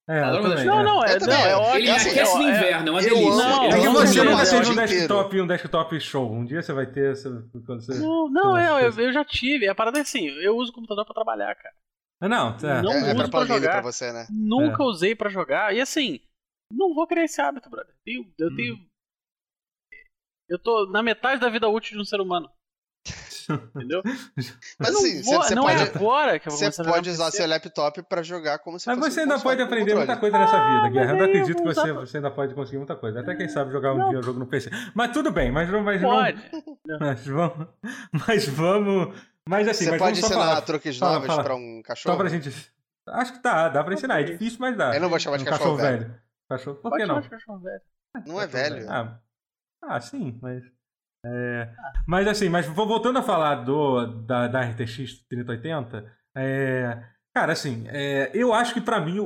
[0.09, 0.85] É, eu também, Não, é.
[0.85, 1.77] não, é, Eu não, é ótimo.
[1.77, 3.43] Ele assim, aquece no é- inverno, é uma delícia.
[3.43, 6.33] É que eu amo você nunca é teve um desktop, um desktop show.
[6.33, 7.15] Um dia você vai ter.
[7.15, 7.29] Você,
[7.65, 7.99] quando você...
[8.01, 9.69] Não, não, é, eu, eu já tive.
[9.69, 11.75] A parada é assim, eu uso o computador pra trabalhar, cara.
[12.23, 12.83] Ah, Não, é.
[12.83, 13.73] Não É, é uso pra pra planilha jogar.
[13.73, 14.27] pra você, né?
[14.31, 15.75] Nunca usei pra jogar.
[15.75, 16.19] E assim,
[16.73, 17.95] não vou criar esse hábito, brother.
[18.05, 18.57] Eu, eu Hum.
[18.57, 18.87] tenho.
[20.49, 22.51] Eu tô na metade da vida útil de um ser humano.
[23.75, 24.01] Entendeu?
[24.79, 27.11] Mas não assim, vou- você, você não pode, é agora que eu vou você pode
[27.11, 27.37] usar PC.
[27.39, 30.17] seu laptop pra jogar como se Mas fosse você um ainda console pode aprender muita
[30.17, 31.13] coisa nessa vida, mas Guerra.
[31.13, 33.21] Eu não acredito que você, usar- você ainda pode conseguir muita coisa.
[33.21, 34.11] Até quem sabe jogar um Não.
[34.11, 34.71] dia um jogo no PC.
[34.95, 36.51] Mas tudo bem, mas, não- mas, não, Pode.
[37.01, 37.67] mas vamos.
[38.29, 39.21] Mas vamos.
[39.49, 40.61] Mas assim, Você mas pode vamos só ensinar falar.
[40.63, 41.43] truques Fala, novos fala.
[41.45, 42.17] pra um Só cachorro?
[42.19, 42.73] pra gente.
[43.09, 44.21] Acho que tá, dá pra ensinar.
[44.21, 44.95] É difícil, mas dá.
[44.95, 46.15] Eu não vou chamar de um cachorro velho.
[46.49, 46.77] Cachorro.
[46.77, 47.21] Por que não?
[47.23, 47.81] cachorro velho.
[48.27, 48.87] Não é velho.
[48.89, 49.19] Ah,
[49.83, 50.63] ah, sim, mas.
[51.25, 51.69] É,
[52.07, 57.03] Mas assim, mas voltando a falar do, da, da RTX 3080, é,
[57.35, 59.19] cara, assim, é, eu acho que pra mim,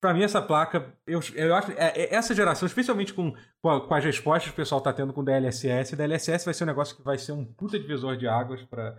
[0.00, 3.86] pra mim essa placa, eu, eu acho, é, é, essa geração, especialmente com, com, a-
[3.86, 6.68] com as respostas que o pessoal tá tendo com o DLSS, DLSS vai ser um
[6.68, 8.96] negócio que vai ser um puta divisor de águas pra-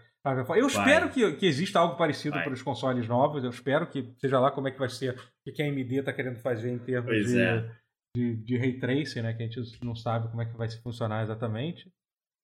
[0.57, 0.85] Eu Vai.
[0.85, 4.51] espero que, que exista algo parecido para os consoles novos, eu espero que seja lá
[4.51, 5.15] como é que vai ser,
[5.47, 7.71] o que a AMD tá querendo fazer em termos de, é.
[8.15, 9.33] de, de ray tracing, né?
[9.33, 11.89] Que a gente não sabe como é que vai funcionar exatamente.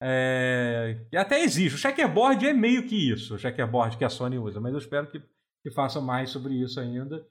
[0.02, 1.76] É, até existe.
[1.76, 5.10] O checkerboard é meio que isso, o checkerboard que a Sony usa, mas eu espero
[5.10, 5.22] que,
[5.64, 7.26] que façam mais sobre isso ainda.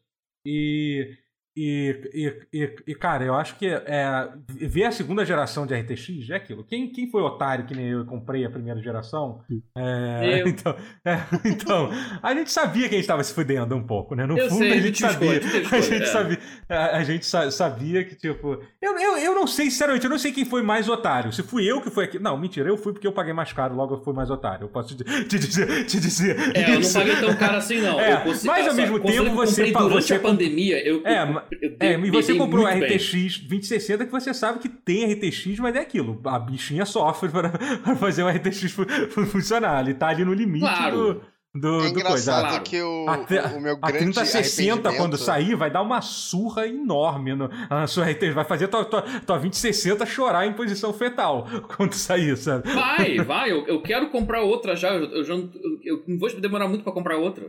[0.44, 1.16] E,
[1.56, 6.30] e, e, e, e, cara, eu acho que é, ver a segunda geração de RTX
[6.30, 6.64] é aquilo.
[6.64, 9.40] Quem, quem foi otário que nem eu comprei a primeira geração?
[9.76, 10.48] é, Eu.
[10.54, 11.90] então, é, então,
[12.22, 14.26] a gente sabia que a gente estava se fudendo um pouco, né?
[14.26, 15.40] No Eu fundo, sei, a gente sabia.
[15.40, 16.06] teve a gente é.
[16.06, 16.38] sabia.
[16.68, 18.60] A, a gente sa- sabia que, tipo.
[18.82, 21.32] Eu, eu, eu não sei, sinceramente, eu não sei quem foi mais otário.
[21.32, 22.18] Se fui eu que fui aqui.
[22.18, 24.64] Não, mentira, eu fui porque eu paguei mais caro, logo eu fui mais otário.
[24.64, 25.86] Eu posso te, te dizer.
[25.86, 28.00] Te dizer É, eu não paguei tão caro assim, não.
[28.00, 31.02] É, mas ao mesmo tempo você Durante você a pandemia, eu.
[31.04, 31.43] É,
[31.80, 32.84] É, e você comprou a bem.
[32.96, 36.20] RTX 2060 que você sabe que tem RTX, mas é aquilo.
[36.24, 37.50] A bichinha sofre para,
[37.82, 39.80] para fazer o RTX fu- fu- funcionar.
[39.84, 41.14] Ele tá ali no limite Claro.
[41.14, 41.90] do, do, É do coisa.
[42.00, 42.62] engraçado Claro.
[42.64, 43.16] que o, A,
[43.56, 48.04] o, meu a grande 3060, quando sair, vai dar uma surra enorme no, na sua
[48.10, 48.34] RTX.
[48.34, 51.46] Vai fazer tua, tua, tua 2060 chorar em posição fetal
[51.76, 52.68] quando sair, sabe?
[52.72, 53.52] Vai, vai.
[53.52, 54.92] Eu, eu quero comprar outra já.
[54.94, 55.50] Eu, eu já não,
[55.82, 57.44] eu, eu não vou demorar muito pra comprar outra.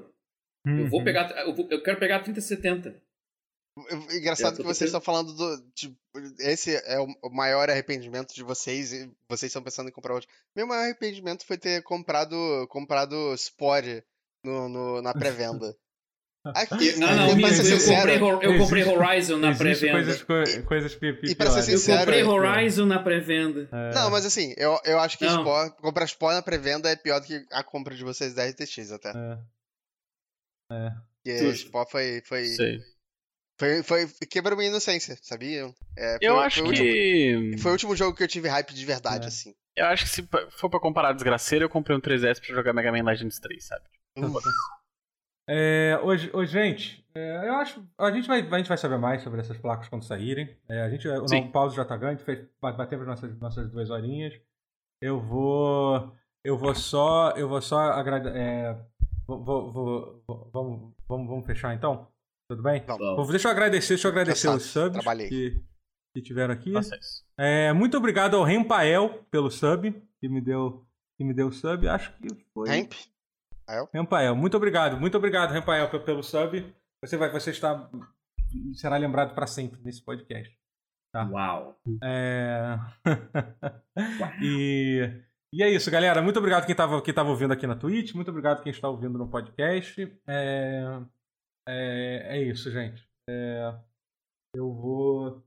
[0.68, 1.06] Eu vou Uhum.
[1.06, 1.30] pegar.
[1.46, 2.96] Eu, vou- eu quero pegar a 3070.
[4.12, 5.62] Engraçado Eu que vocês estão falando do.
[5.72, 5.96] Tipo,
[6.40, 10.30] esse é o maior arrependimento de vocês e vocês estão pensando em comprar outro.
[10.56, 12.36] Meu maior arrependimento foi ter comprado
[12.70, 14.02] comprado Spore
[14.44, 15.76] no, no- na pré-venda.
[16.46, 19.92] Aqui, Ah, não, pra minto, ser eu, sincero, comprei, eu comprei Horizon na pré-venda.
[19.94, 21.68] coisas, co- coisas E pra ser piores.
[21.70, 23.68] Eu sincero, comprei é- Horizon na pré-venda.
[23.96, 25.40] Não, mas assim, eu, eu acho que Não.
[25.42, 28.92] Spore, comprar Spore na pré-venda é pior do que a compra de vocês da RTX
[28.92, 29.10] até.
[29.10, 29.40] É.
[30.72, 30.90] É.
[31.24, 31.56] Porque.
[31.56, 32.22] Spore foi.
[32.26, 32.46] foi...
[32.46, 32.95] Sei.
[33.58, 35.74] Foi, foi, quebrou minha inocência, sabia?
[35.98, 37.36] É, Eu foi- acho foi o que.
[37.36, 39.28] último- foi o último jogo que eu tive hype de verdade, É.
[39.28, 39.54] assim.
[39.78, 40.28] Eu acho que se
[40.58, 43.84] for pra comparar desgraceiro, eu comprei um 3S pra jogar Mega Man Legends 3, sabe?
[45.48, 47.86] É, hoje, hoje, gente, é, eu acho.
[47.98, 50.58] A gente, vai, a gente vai saber mais sobre essas placas quando saírem.
[50.68, 54.34] É, a gente, o novo pause já tá grande, fez, batemos nossas, nossas duas horinhas.
[55.02, 56.16] Eu vou.
[56.44, 57.32] Eu vou só.
[57.32, 58.76] Eu vou só agradecer.
[59.28, 62.08] vou, vou, vou- vou- vamos, vamos, vamos fechar então?
[62.50, 62.84] Tudo bem?
[62.86, 63.16] Vamos.
[63.18, 65.30] Bom, deixa eu agradecer, deixa eu agradecer Cansado, os subs trabalhei.
[65.30, 65.64] que,
[66.14, 66.78] que tiveram aqui.
[66.78, 67.24] Isso.
[67.38, 70.86] É, muito obrigado ao Rempael pelo sub, que me deu,
[71.18, 71.88] que me deu sub.
[71.88, 72.70] Acho que foi.
[72.70, 72.94] Ramp?
[73.92, 76.64] Rempael, muito obrigado, muito obrigado, Rempael, pe- pelo sub.
[77.04, 77.90] Você vai, você está,
[78.76, 80.56] será lembrado para sempre nesse podcast.
[81.12, 81.28] Tá.
[81.28, 81.76] Uau.
[82.04, 82.78] É...
[84.44, 85.10] e,
[85.52, 86.22] e é isso, galera.
[86.22, 88.14] Muito obrigado quem estava quem tava ouvindo aqui na Twitch.
[88.14, 90.12] Muito obrigado quem está ouvindo no podcast.
[90.28, 91.00] É,
[91.68, 93.04] é, é isso, gente.
[93.30, 93.74] É,
[94.56, 95.44] eu vou.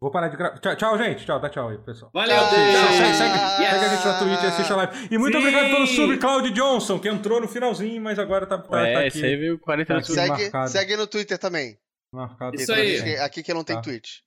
[0.00, 0.58] Vou parar de gravar.
[0.58, 1.24] Tchau, tchau, gente.
[1.24, 2.10] Tchau, dá tchau aí, pessoal.
[2.12, 2.50] Valeu, Tchau.
[2.50, 2.74] Deus.
[2.96, 3.70] Segue, segue, Yes.
[3.70, 5.08] segue a gente na Twitch e assiste a live.
[5.10, 5.38] E muito Sim.
[5.38, 8.96] obrigado pelo sub, Claudio Johnson, que entrou no finalzinho, mas agora tá, tá, tá é,
[8.96, 10.18] aqui esse aí veio 40 Tá minutos.
[10.18, 10.28] aqui.
[10.28, 10.70] Segue, marcado.
[10.70, 11.78] segue no Twitter também.
[12.12, 12.54] marcado.
[12.56, 12.98] Isso Aqui- aí.
[13.00, 13.82] Aqui, aqui que não tem Tá.
[13.82, 14.18] Twitch.